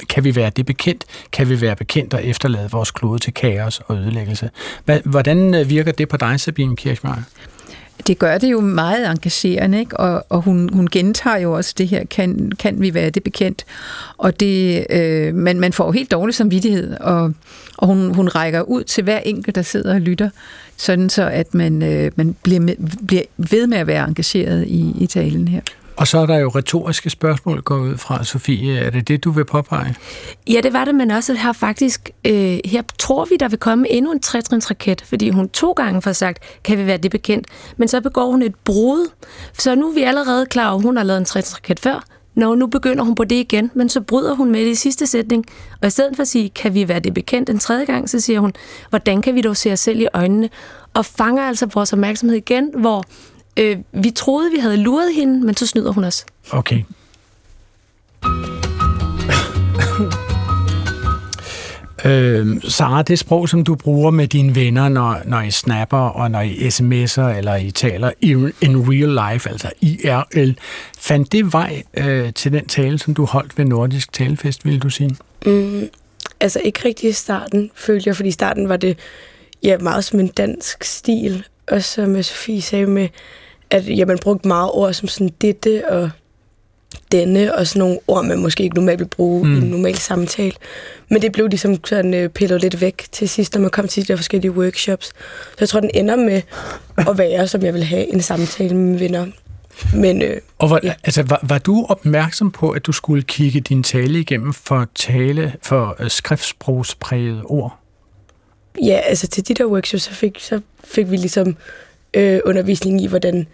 kan 0.09 0.23
vi 0.23 0.35
være 0.35 0.49
det 0.49 0.65
bekendt? 0.65 1.05
Kan 1.31 1.49
vi 1.49 1.61
være 1.61 1.75
bekendt 1.75 2.13
og 2.13 2.25
efterlade 2.25 2.71
vores 2.71 2.91
klode 2.91 3.19
til 3.19 3.33
kaos 3.33 3.81
og 3.85 3.97
ødelæggelse? 3.97 4.49
Hvordan 5.03 5.55
øh, 5.55 5.69
virker 5.69 5.91
det 5.91 6.09
på 6.09 6.17
dig, 6.17 6.39
Sabine 6.39 6.75
Kirchmeier? 6.75 7.23
Det 8.07 8.19
gør 8.19 8.37
det 8.37 8.51
jo 8.51 8.61
meget 8.61 9.11
engagerende, 9.11 9.79
ikke? 9.79 9.97
Og, 9.97 10.25
og 10.29 10.41
hun, 10.41 10.69
hun 10.73 10.87
gentager 10.91 11.37
jo 11.37 11.53
også 11.53 11.73
det 11.77 11.87
her, 11.87 12.05
kan, 12.05 12.51
kan 12.59 12.81
vi 12.81 12.93
være 12.93 13.09
det 13.09 13.23
bekendt? 13.23 13.65
Og 14.17 14.39
det, 14.39 14.85
øh, 14.89 15.35
man, 15.35 15.59
man 15.59 15.73
får 15.73 15.85
jo 15.85 15.91
helt 15.91 16.11
dårlig 16.11 16.35
samvittighed, 16.35 16.97
og, 16.99 17.33
og 17.77 17.87
hun, 17.87 18.15
hun 18.15 18.27
rækker 18.27 18.61
ud 18.61 18.83
til 18.83 19.03
hver 19.03 19.19
enkelt, 19.19 19.55
der 19.55 19.61
sidder 19.61 19.93
og 19.93 20.01
lytter, 20.01 20.29
sådan 20.77 21.09
så 21.09 21.29
at 21.29 21.53
man, 21.53 21.81
øh, 21.83 22.11
man 22.15 22.35
bliver, 22.43 22.59
med, 22.59 22.75
bliver 23.07 23.23
ved 23.37 23.67
med 23.67 23.77
at 23.77 23.87
være 23.87 24.07
engageret 24.07 24.67
i, 24.67 24.95
i 24.99 25.07
talen 25.07 25.47
her. 25.47 25.61
Og 25.99 26.07
så 26.07 26.17
er 26.17 26.25
der 26.25 26.37
jo 26.37 26.49
retoriske 26.49 27.09
spørgsmål 27.09 27.61
gået 27.61 27.79
ud 27.79 27.97
fra, 27.97 28.23
Sofie. 28.23 28.77
Er 28.77 28.89
det 28.89 29.07
det, 29.07 29.23
du 29.23 29.31
vil 29.31 29.45
påpege? 29.45 29.95
Ja, 30.47 30.61
det 30.63 30.73
var 30.73 30.85
det, 30.85 30.95
men 30.95 31.11
også 31.11 31.33
her 31.33 31.53
faktisk, 31.53 32.09
øh, 32.25 32.59
her 32.65 32.81
tror 32.99 33.25
vi, 33.25 33.35
der 33.39 33.47
vil 33.47 33.59
komme 33.59 33.89
endnu 33.89 34.11
en 34.11 34.19
trætrinsraket, 34.19 35.01
fordi 35.01 35.29
hun 35.29 35.49
to 35.49 35.71
gange 35.71 36.01
får 36.01 36.11
sagt, 36.11 36.43
kan 36.63 36.77
vi 36.77 36.85
være 36.85 36.97
det 36.97 37.11
bekendt, 37.11 37.47
men 37.77 37.87
så 37.87 38.01
begår 38.01 38.31
hun 38.31 38.41
et 38.41 38.55
brud. 38.55 39.11
Så 39.53 39.75
nu 39.75 39.89
er 39.89 39.93
vi 39.93 40.03
allerede 40.03 40.45
klar 40.45 40.69
over, 40.69 40.77
at 40.77 40.83
hun 40.83 40.97
har 40.97 41.03
lavet 41.03 41.19
en 41.19 41.25
trætrinsraket 41.25 41.79
før, 41.79 42.05
Nå, 42.35 42.55
nu 42.55 42.67
begynder 42.67 43.03
hun 43.03 43.15
på 43.15 43.23
det 43.23 43.35
igen, 43.35 43.71
men 43.73 43.89
så 43.89 44.01
bryder 44.01 44.35
hun 44.35 44.51
med 44.51 44.59
det 44.59 44.71
i 44.71 44.75
sidste 44.75 45.07
sætning. 45.07 45.45
Og 45.81 45.87
i 45.87 45.89
stedet 45.89 46.15
for 46.15 46.21
at 46.21 46.27
sige, 46.27 46.49
kan 46.49 46.73
vi 46.73 46.87
være 46.87 46.99
det 46.99 47.13
bekendt 47.13 47.49
en 47.49 47.59
tredje 47.59 47.85
gang, 47.85 48.09
så 48.09 48.19
siger 48.19 48.39
hun, 48.39 48.53
hvordan 48.89 49.21
kan 49.21 49.35
vi 49.35 49.41
dog 49.41 49.57
se 49.57 49.71
os 49.71 49.79
selv 49.79 49.99
i 49.99 50.07
øjnene? 50.13 50.49
Og 50.93 51.05
fanger 51.05 51.43
altså 51.43 51.65
vores 51.65 51.93
opmærksomhed 51.93 52.37
igen, 52.37 52.71
hvor 52.77 53.03
øh, 53.57 53.77
vi 53.91 54.11
troede, 54.11 54.51
vi 54.51 54.57
havde 54.57 54.77
luret 54.77 55.13
hende, 55.15 55.45
men 55.45 55.55
så 55.55 55.67
snyder 55.67 55.91
hun 55.91 56.03
os. 56.03 56.25
Okay. 56.51 56.83
Øh, 62.05 62.61
Sara, 62.63 63.01
det 63.01 63.19
sprog, 63.19 63.49
som 63.49 63.63
du 63.63 63.75
bruger 63.75 64.11
med 64.11 64.27
dine 64.27 64.55
venner, 64.55 64.89
når, 64.89 65.21
når 65.25 65.41
I 65.41 65.51
snapper, 65.51 65.97
og 65.97 66.31
når 66.31 66.41
I 66.41 66.67
sms'er, 66.67 67.37
eller 67.37 67.55
I 67.55 67.71
taler 67.71 68.11
in, 68.21 68.53
in 68.61 68.77
real 68.89 69.33
life, 69.33 69.49
altså 69.49 69.69
IRL, 69.81 70.51
fandt 70.97 71.31
det 71.31 71.53
vej 71.53 71.83
øh, 71.97 72.33
til 72.33 72.51
den 72.51 72.65
tale, 72.67 72.99
som 72.99 73.13
du 73.13 73.25
holdt 73.25 73.57
ved 73.57 73.65
Nordisk 73.65 74.13
Talefest, 74.13 74.65
vil 74.65 74.79
du 74.79 74.89
sige? 74.89 75.15
Mm, 75.45 75.89
altså 76.39 76.59
ikke 76.59 76.79
rigtig 76.85 77.09
i 77.09 77.13
starten, 77.13 77.71
følte 77.75 78.07
jeg, 78.07 78.15
fordi 78.15 78.29
i 78.29 78.31
starten 78.31 78.69
var 78.69 78.77
det 78.77 78.97
ja, 79.63 79.77
meget 79.77 80.03
som 80.03 80.19
en 80.19 80.27
dansk 80.27 80.83
stil, 80.83 81.45
og 81.71 81.83
som 81.83 82.23
Sofie 82.23 82.61
sagde 82.61 82.85
med, 82.85 83.07
at 83.69 83.97
ja, 83.97 84.05
man 84.05 84.17
brugte 84.21 84.47
meget 84.47 84.71
ord 84.71 84.93
som 84.93 85.07
sådan 85.07 85.33
dette 85.41 85.89
og 85.89 86.09
denne, 87.11 87.55
og 87.55 87.67
sådan 87.67 87.79
nogle 87.79 87.99
ord, 88.07 88.25
man 88.25 88.39
måske 88.39 88.63
ikke 88.63 88.75
normalt 88.75 88.99
vil 88.99 89.07
bruge 89.07 89.45
mm. 89.45 89.53
i 89.53 89.57
en 89.57 89.63
normal 89.63 89.97
samtale. 89.97 90.53
Men 91.09 91.21
det 91.21 91.31
blev 91.31 91.47
ligesom 91.47 91.85
sådan 91.85 92.13
øh, 92.13 92.29
pillet 92.29 92.61
lidt 92.61 92.81
væk 92.81 93.05
til 93.11 93.29
sidst, 93.29 93.53
når 93.53 93.61
man 93.61 93.69
kom 93.69 93.87
til 93.87 94.03
de 94.03 94.07
der 94.07 94.15
forskellige 94.15 94.51
workshops. 94.51 95.07
Så 95.07 95.57
jeg 95.59 95.69
tror, 95.69 95.79
den 95.79 95.91
ender 95.93 96.15
med 96.15 96.41
at 96.97 97.17
være, 97.17 97.47
som 97.47 97.63
jeg 97.63 97.73
vil 97.73 97.83
have 97.83 98.13
en 98.13 98.21
samtale 98.21 98.75
med 98.75 98.85
mine 98.85 98.99
venner. 98.99 99.25
Men, 99.93 100.21
øh, 100.21 100.37
og 100.57 100.69
var, 100.69 100.79
ja. 100.83 100.93
altså, 101.03 101.23
var, 101.23 101.39
var 101.43 101.57
du 101.57 101.85
opmærksom 101.89 102.51
på, 102.51 102.69
at 102.69 102.85
du 102.85 102.91
skulle 102.91 103.23
kigge 103.23 103.59
din 103.59 103.83
tale 103.83 104.19
igennem 104.19 104.53
for 104.53 104.87
tale 104.95 105.53
for 105.61 105.95
uh, 105.99 106.07
skriftsprogspræget 106.07 107.41
ord? 107.45 107.78
Ja, 108.81 109.01
altså 109.05 109.27
til 109.27 109.47
de 109.47 109.53
der 109.53 109.65
workshops, 109.65 110.03
så 110.03 110.11
fik, 110.11 110.39
så 110.39 110.61
fik 110.83 111.11
vi 111.11 111.17
ligesom 111.17 111.57
øh, 112.13 112.39
undervisning 112.45 113.01
i, 113.01 113.07
hvordan 113.07 113.47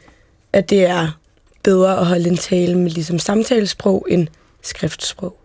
at 0.53 0.70
det 0.70 0.86
er 0.86 1.20
bedre 1.63 1.99
at 1.99 2.05
holde 2.05 2.30
en 2.30 2.38
tale 2.38 2.78
med 2.78 2.91
ligesom 2.91 3.20
samtalesprog 3.20 4.07
end 4.09 4.28
skriftsprog. 4.61 5.38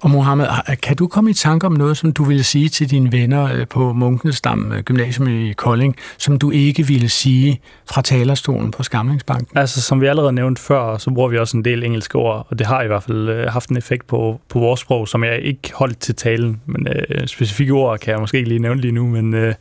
Og 0.00 0.10
Mohammed, 0.10 0.46
ah, 0.46 0.58
ah, 0.66 0.76
kan 0.82 0.96
du 0.96 1.06
komme 1.06 1.30
i 1.30 1.34
tanke 1.34 1.66
om 1.66 1.72
noget, 1.72 1.96
som 1.96 2.12
du 2.12 2.24
ville 2.24 2.44
sige 2.44 2.68
til 2.68 2.90
dine 2.90 3.12
venner 3.12 3.54
øh, 3.54 3.66
på 3.68 3.92
Munkensdam 3.92 4.72
øh, 4.72 4.82
Gymnasium 4.82 5.28
i 5.28 5.52
Kolding, 5.52 5.96
som 6.18 6.38
du 6.38 6.50
ikke 6.50 6.86
ville 6.86 7.08
sige 7.08 7.60
fra 7.90 8.02
talerstolen 8.02 8.70
på 8.70 8.82
Skamlingsbanken? 8.82 9.58
Altså, 9.58 9.82
som 9.82 10.00
vi 10.00 10.06
allerede 10.06 10.32
nævnte 10.32 10.62
før, 10.62 10.98
så 10.98 11.10
bruger 11.10 11.28
vi 11.28 11.38
også 11.38 11.56
en 11.56 11.64
del 11.64 11.84
engelske 11.84 12.18
ord, 12.18 12.46
og 12.50 12.58
det 12.58 12.66
har 12.66 12.82
i 12.82 12.86
hvert 12.86 13.02
fald 13.02 13.28
øh, 13.28 13.46
haft 13.52 13.68
en 13.68 13.76
effekt 13.76 14.06
på, 14.06 14.40
på 14.48 14.58
vores 14.58 14.80
sprog, 14.80 15.08
som 15.08 15.24
jeg 15.24 15.40
ikke 15.42 15.72
holdt 15.74 15.98
til 15.98 16.14
talen. 16.14 16.60
Men 16.66 16.88
øh, 16.88 17.26
specifikke 17.26 17.72
ord 17.72 17.98
kan 17.98 18.12
jeg 18.12 18.20
måske 18.20 18.36
ikke 18.36 18.48
lige 18.48 18.58
nævne 18.58 18.80
lige 18.80 18.92
nu, 18.92 19.06
men 19.06 19.34
øh, 19.34 19.54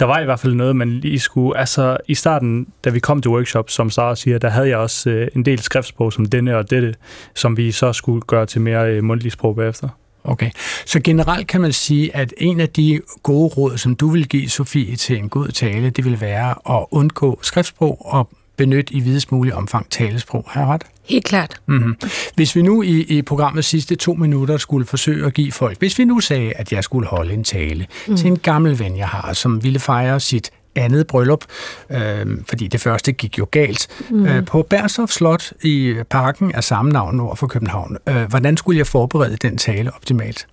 der 0.00 0.06
var 0.06 0.20
i 0.20 0.24
hvert 0.24 0.40
fald 0.40 0.54
noget, 0.54 0.76
man 0.76 0.90
lige 0.90 1.18
skulle... 1.18 1.58
Altså, 1.58 1.96
i 2.08 2.14
starten, 2.14 2.66
da 2.84 2.90
vi 2.90 3.00
kom 3.00 3.22
til 3.22 3.30
workshop, 3.30 3.70
som 3.70 3.90
Sara 3.90 4.16
siger, 4.16 4.38
der 4.38 4.48
havde 4.48 4.68
jeg 4.68 4.78
også 4.78 5.10
øh, 5.10 5.28
en 5.36 5.44
del 5.44 5.58
skriftsprog 5.58 6.12
som 6.12 6.26
denne 6.26 6.56
og 6.56 6.70
dette, 6.70 6.94
som 7.34 7.56
vi 7.56 7.72
så 7.72 7.92
skulle 7.92 8.20
gøre 8.20 8.46
til 8.46 8.60
mere 8.60 8.90
øh, 8.90 9.04
mundtlig 9.04 9.32
sprog 9.42 9.56
bagefter. 9.56 9.88
Okay, 10.24 10.50
så 10.86 11.00
generelt 11.00 11.46
kan 11.46 11.60
man 11.60 11.72
sige, 11.72 12.16
at 12.16 12.34
en 12.36 12.60
af 12.60 12.68
de 12.68 13.00
gode 13.22 13.48
råd, 13.48 13.78
som 13.78 13.94
du 13.94 14.08
vil 14.08 14.28
give 14.28 14.48
Sofie 14.48 14.96
til 14.96 15.16
en 15.16 15.28
god 15.28 15.48
tale, 15.48 15.90
det 15.90 16.04
vil 16.04 16.20
være 16.20 16.78
at 16.78 16.86
undgå 16.90 17.38
skriftsprog 17.42 18.06
og 18.06 18.28
benytte 18.56 18.94
i 18.94 19.00
videst 19.00 19.32
mulig 19.32 19.54
omfang 19.54 19.90
talesprog. 19.90 20.44
Har 20.48 20.60
jeg 20.60 20.68
ret? 20.68 20.82
Helt 21.04 21.24
klart. 21.24 21.60
Mm-hmm. 21.66 21.96
Hvis 22.34 22.56
vi 22.56 22.62
nu 22.62 22.82
i, 22.82 23.00
i 23.02 23.22
programmets 23.22 23.68
sidste 23.68 23.96
to 23.96 24.14
minutter 24.14 24.56
skulle 24.56 24.86
forsøge 24.86 25.26
at 25.26 25.34
give 25.34 25.52
folk, 25.52 25.78
hvis 25.78 25.98
vi 25.98 26.04
nu 26.04 26.20
sagde, 26.20 26.52
at 26.52 26.72
jeg 26.72 26.84
skulle 26.84 27.08
holde 27.08 27.34
en 27.34 27.44
tale 27.44 27.86
mm. 28.08 28.16
til 28.16 28.26
en 28.26 28.38
gammel 28.38 28.78
ven, 28.78 28.96
jeg 28.96 29.08
har, 29.08 29.32
som 29.32 29.64
ville 29.64 29.78
fejre 29.78 30.20
sit 30.20 30.50
andet 30.76 31.06
bryllup, 31.06 31.44
øh, 31.90 32.26
fordi 32.46 32.68
det 32.68 32.80
første 32.80 33.12
gik 33.12 33.38
jo 33.38 33.46
galt, 33.50 33.88
mm. 34.10 34.26
øh, 34.26 34.44
på 34.44 34.62
Bernstorff 34.62 35.12
Slot 35.12 35.52
i 35.62 35.94
parken 36.10 36.54
af 36.54 36.64
samme 36.64 36.92
navn 36.92 37.16
nord 37.16 37.36
for 37.36 37.46
København. 37.46 37.96
Øh, 38.08 38.24
hvordan 38.24 38.56
skulle 38.56 38.78
jeg 38.78 38.86
forberede 38.86 39.36
den 39.36 39.58
tale 39.58 39.94
optimalt? 39.94 40.46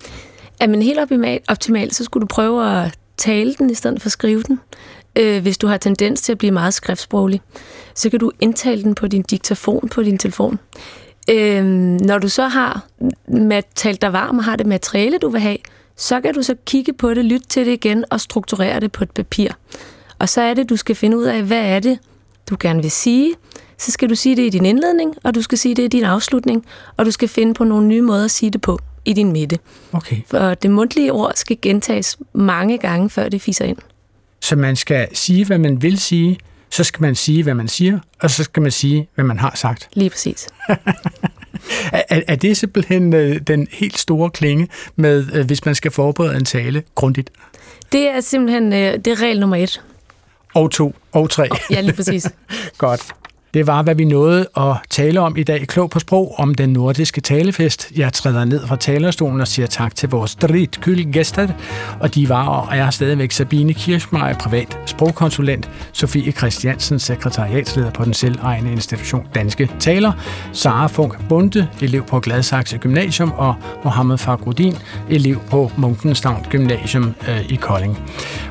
Jamen 0.61 0.81
helt 0.81 0.99
optimalt, 0.99 1.43
optimalt, 1.47 1.95
så 1.95 2.03
skulle 2.03 2.21
du 2.21 2.27
prøve 2.27 2.83
at 2.83 2.93
tale 3.17 3.53
den 3.53 3.69
i 3.69 3.73
stedet 3.73 4.01
for 4.01 4.07
at 4.07 4.11
skrive 4.11 4.43
den. 4.43 4.59
Øh, 5.15 5.41
hvis 5.41 5.57
du 5.57 5.67
har 5.67 5.77
tendens 5.77 6.21
til 6.21 6.31
at 6.31 6.37
blive 6.37 6.51
meget 6.51 6.73
skriftsproglig, 6.73 7.41
så 7.95 8.09
kan 8.09 8.19
du 8.19 8.31
indtale 8.39 8.83
den 8.83 8.95
på 8.95 9.07
din 9.07 9.21
diktafon 9.21 9.89
på 9.89 10.03
din 10.03 10.17
telefon. 10.17 10.59
Øh, 11.29 11.65
når 11.65 12.17
du 12.17 12.29
så 12.29 12.47
har 12.47 12.85
talt 13.75 14.01
dig 14.01 14.13
varm 14.13 14.37
og 14.37 14.43
har 14.43 14.55
det 14.55 14.65
materiale, 14.65 15.17
du 15.17 15.29
vil 15.29 15.41
have, 15.41 15.57
så 15.95 16.21
kan 16.21 16.33
du 16.33 16.41
så 16.41 16.55
kigge 16.65 16.93
på 16.93 17.13
det, 17.13 17.25
lytte 17.25 17.47
til 17.47 17.65
det 17.65 17.71
igen 17.71 18.05
og 18.09 18.21
strukturere 18.21 18.79
det 18.79 18.91
på 18.91 19.03
et 19.03 19.11
papir. 19.11 19.49
Og 20.19 20.29
så 20.29 20.41
er 20.41 20.53
det, 20.53 20.69
du 20.69 20.75
skal 20.75 20.95
finde 20.95 21.17
ud 21.17 21.23
af, 21.23 21.43
hvad 21.43 21.65
er 21.65 21.79
det, 21.79 21.99
du 22.49 22.57
gerne 22.59 22.81
vil 22.81 22.91
sige. 22.91 23.33
Så 23.77 23.91
skal 23.91 24.09
du 24.09 24.15
sige 24.15 24.35
det 24.35 24.41
i 24.41 24.49
din 24.49 24.65
indledning, 24.65 25.15
og 25.23 25.35
du 25.35 25.41
skal 25.41 25.57
sige 25.57 25.75
det 25.75 25.83
i 25.83 25.87
din 25.87 26.03
afslutning, 26.03 26.65
og 26.97 27.05
du 27.05 27.11
skal 27.11 27.27
finde 27.27 27.53
på 27.53 27.63
nogle 27.63 27.87
nye 27.87 28.01
måder 28.01 28.25
at 28.25 28.31
sige 28.31 28.51
det 28.51 28.61
på 28.61 28.79
i 29.05 29.13
din 29.13 29.31
midte. 29.31 29.59
Okay. 29.91 30.17
For 30.27 30.53
det 30.53 30.71
mundtlige 30.71 31.13
ord 31.13 31.31
skal 31.35 31.57
gentages 31.61 32.17
mange 32.33 32.77
gange, 32.77 33.09
før 33.09 33.29
det 33.29 33.41
fiser 33.41 33.65
ind. 33.65 33.77
Så 34.41 34.55
man 34.55 34.75
skal 34.75 35.07
sige, 35.13 35.45
hvad 35.45 35.57
man 35.57 35.81
vil 35.81 35.99
sige, 35.99 36.37
så 36.69 36.83
skal 36.83 37.01
man 37.01 37.15
sige, 37.15 37.43
hvad 37.43 37.53
man 37.53 37.67
siger, 37.67 37.99
og 38.21 38.29
så 38.29 38.43
skal 38.43 38.61
man 38.61 38.71
sige, 38.71 39.07
hvad 39.15 39.25
man 39.25 39.39
har 39.39 39.51
sagt. 39.55 39.89
Lige 39.93 40.09
præcis. 40.09 40.47
er, 42.09 42.21
er 42.27 42.35
det 42.35 42.57
simpelthen 42.57 43.13
øh, 43.13 43.39
den 43.47 43.67
helt 43.71 43.97
store 43.97 44.29
klinge 44.29 44.67
med, 44.95 45.25
øh, 45.33 45.45
hvis 45.45 45.65
man 45.65 45.75
skal 45.75 45.91
forberede 45.91 46.35
en 46.35 46.45
tale 46.45 46.83
grundigt? 46.95 47.29
Det 47.91 48.09
er 48.09 48.21
simpelthen 48.21 48.73
øh, 48.73 48.93
det 48.93 49.07
er 49.07 49.21
regel 49.21 49.39
nummer 49.39 49.55
et. 49.55 49.81
Og 50.55 50.71
to, 50.71 50.95
og 51.11 51.29
tre. 51.29 51.47
Ja, 51.71 51.81
lige 51.81 51.95
præcis. 51.95 52.31
Godt. 52.77 53.18
Det 53.53 53.67
var, 53.67 53.83
hvad 53.83 53.95
vi 53.95 54.05
nåede 54.05 54.47
at 54.57 54.75
tale 54.89 55.19
om 55.19 55.37
i 55.37 55.43
dag. 55.43 55.67
Klog 55.67 55.89
på 55.89 55.99
sprog 55.99 56.35
om 56.37 56.55
den 56.55 56.69
nordiske 56.69 57.21
talefest. 57.21 57.91
Jeg 57.97 58.13
træder 58.13 58.45
ned 58.45 58.67
fra 58.67 58.75
talerstolen 58.75 59.41
og 59.41 59.47
siger 59.47 59.67
tak 59.67 59.95
til 59.95 60.09
vores 60.09 60.35
dritkylgæster. 60.35 61.47
Og 61.99 62.15
de 62.15 62.29
var 62.29 62.47
og 62.47 62.77
er 62.77 62.89
stadigvæk 62.89 63.31
Sabine 63.31 63.73
Kirschmeier, 63.73 64.37
privat 64.37 64.77
sprogkonsulent, 64.85 65.69
Sofie 65.93 66.31
Christiansen, 66.31 66.99
sekretariatsleder 66.99 67.91
på 67.91 68.05
den 68.05 68.13
selvejende 68.13 68.71
institution 68.71 69.27
Danske 69.35 69.71
Taler, 69.79 70.11
Sara 70.53 70.87
Funk 70.87 71.27
Bunde, 71.29 71.67
elev 71.81 72.05
på 72.05 72.19
Gladsaxe 72.19 72.77
Gymnasium, 72.77 73.31
og 73.31 73.55
Mohammed 73.83 74.17
Fagrudin, 74.17 74.75
elev 75.09 75.41
på 75.49 75.71
Munkenstavn 75.77 76.45
Gymnasium 76.49 77.15
øh, 77.29 77.45
i 77.49 77.55
Kolding. 77.55 77.99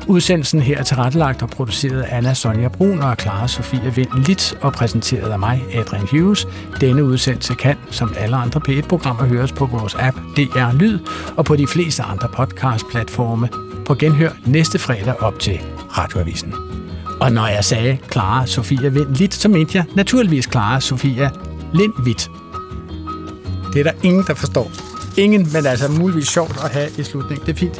Udsendelsen 0.07 0.61
her 0.61 0.77
er 0.77 0.83
tilrettelagt 0.83 1.41
og 1.41 1.49
produceret 1.49 2.01
af 2.01 2.17
Anna 2.17 2.33
Sonja 2.33 2.67
Brun 2.67 2.99
og 2.99 3.15
Clara 3.19 3.47
Sofie 3.47 3.95
Vind 3.95 4.25
Litz 4.27 4.53
og 4.61 4.73
præsenteret 4.89 5.31
af 5.31 5.39
mig, 5.39 5.65
Adrian 5.73 6.07
Hughes. 6.11 6.47
Denne 6.81 7.03
udsendelse 7.03 7.55
kan, 7.55 7.75
som 7.91 8.13
alle 8.17 8.35
andre 8.35 8.61
P1-programmer, 8.69 9.25
høres 9.25 9.51
på 9.51 9.65
vores 9.65 9.95
app 9.95 10.17
DR 10.37 10.73
Lyd 10.73 10.99
og 11.37 11.45
på 11.45 11.55
de 11.55 11.67
fleste 11.67 12.03
andre 12.03 12.27
podcast-platforme 12.33 13.49
på 13.85 13.95
genhør 13.95 14.31
næste 14.45 14.79
fredag 14.79 15.21
op 15.21 15.39
til 15.39 15.59
Radioavisen. 15.97 16.53
Og 17.19 17.31
når 17.31 17.47
jeg 17.47 17.65
sagde 17.65 17.97
Clara 18.11 18.45
Sofia 18.45 18.89
Vind 18.89 19.15
lidt, 19.15 19.33
så 19.33 19.49
mente 19.49 19.77
jeg 19.77 19.85
naturligvis 19.95 20.45
Clara 20.51 20.79
Sofia 20.79 21.29
Lind 21.73 21.93
Det 23.73 23.79
er 23.79 23.83
der 23.83 23.93
ingen, 24.03 24.23
der 24.27 24.33
forstår. 24.33 24.71
Ingen, 25.17 25.47
men 25.53 25.65
altså 25.65 25.91
muligvis 25.91 26.27
sjovt 26.27 26.57
at 26.63 26.71
have 26.71 26.89
i 26.97 27.03
slutningen. 27.03 27.45
Det 27.45 27.53
er 27.53 27.59
fint. 27.59 27.79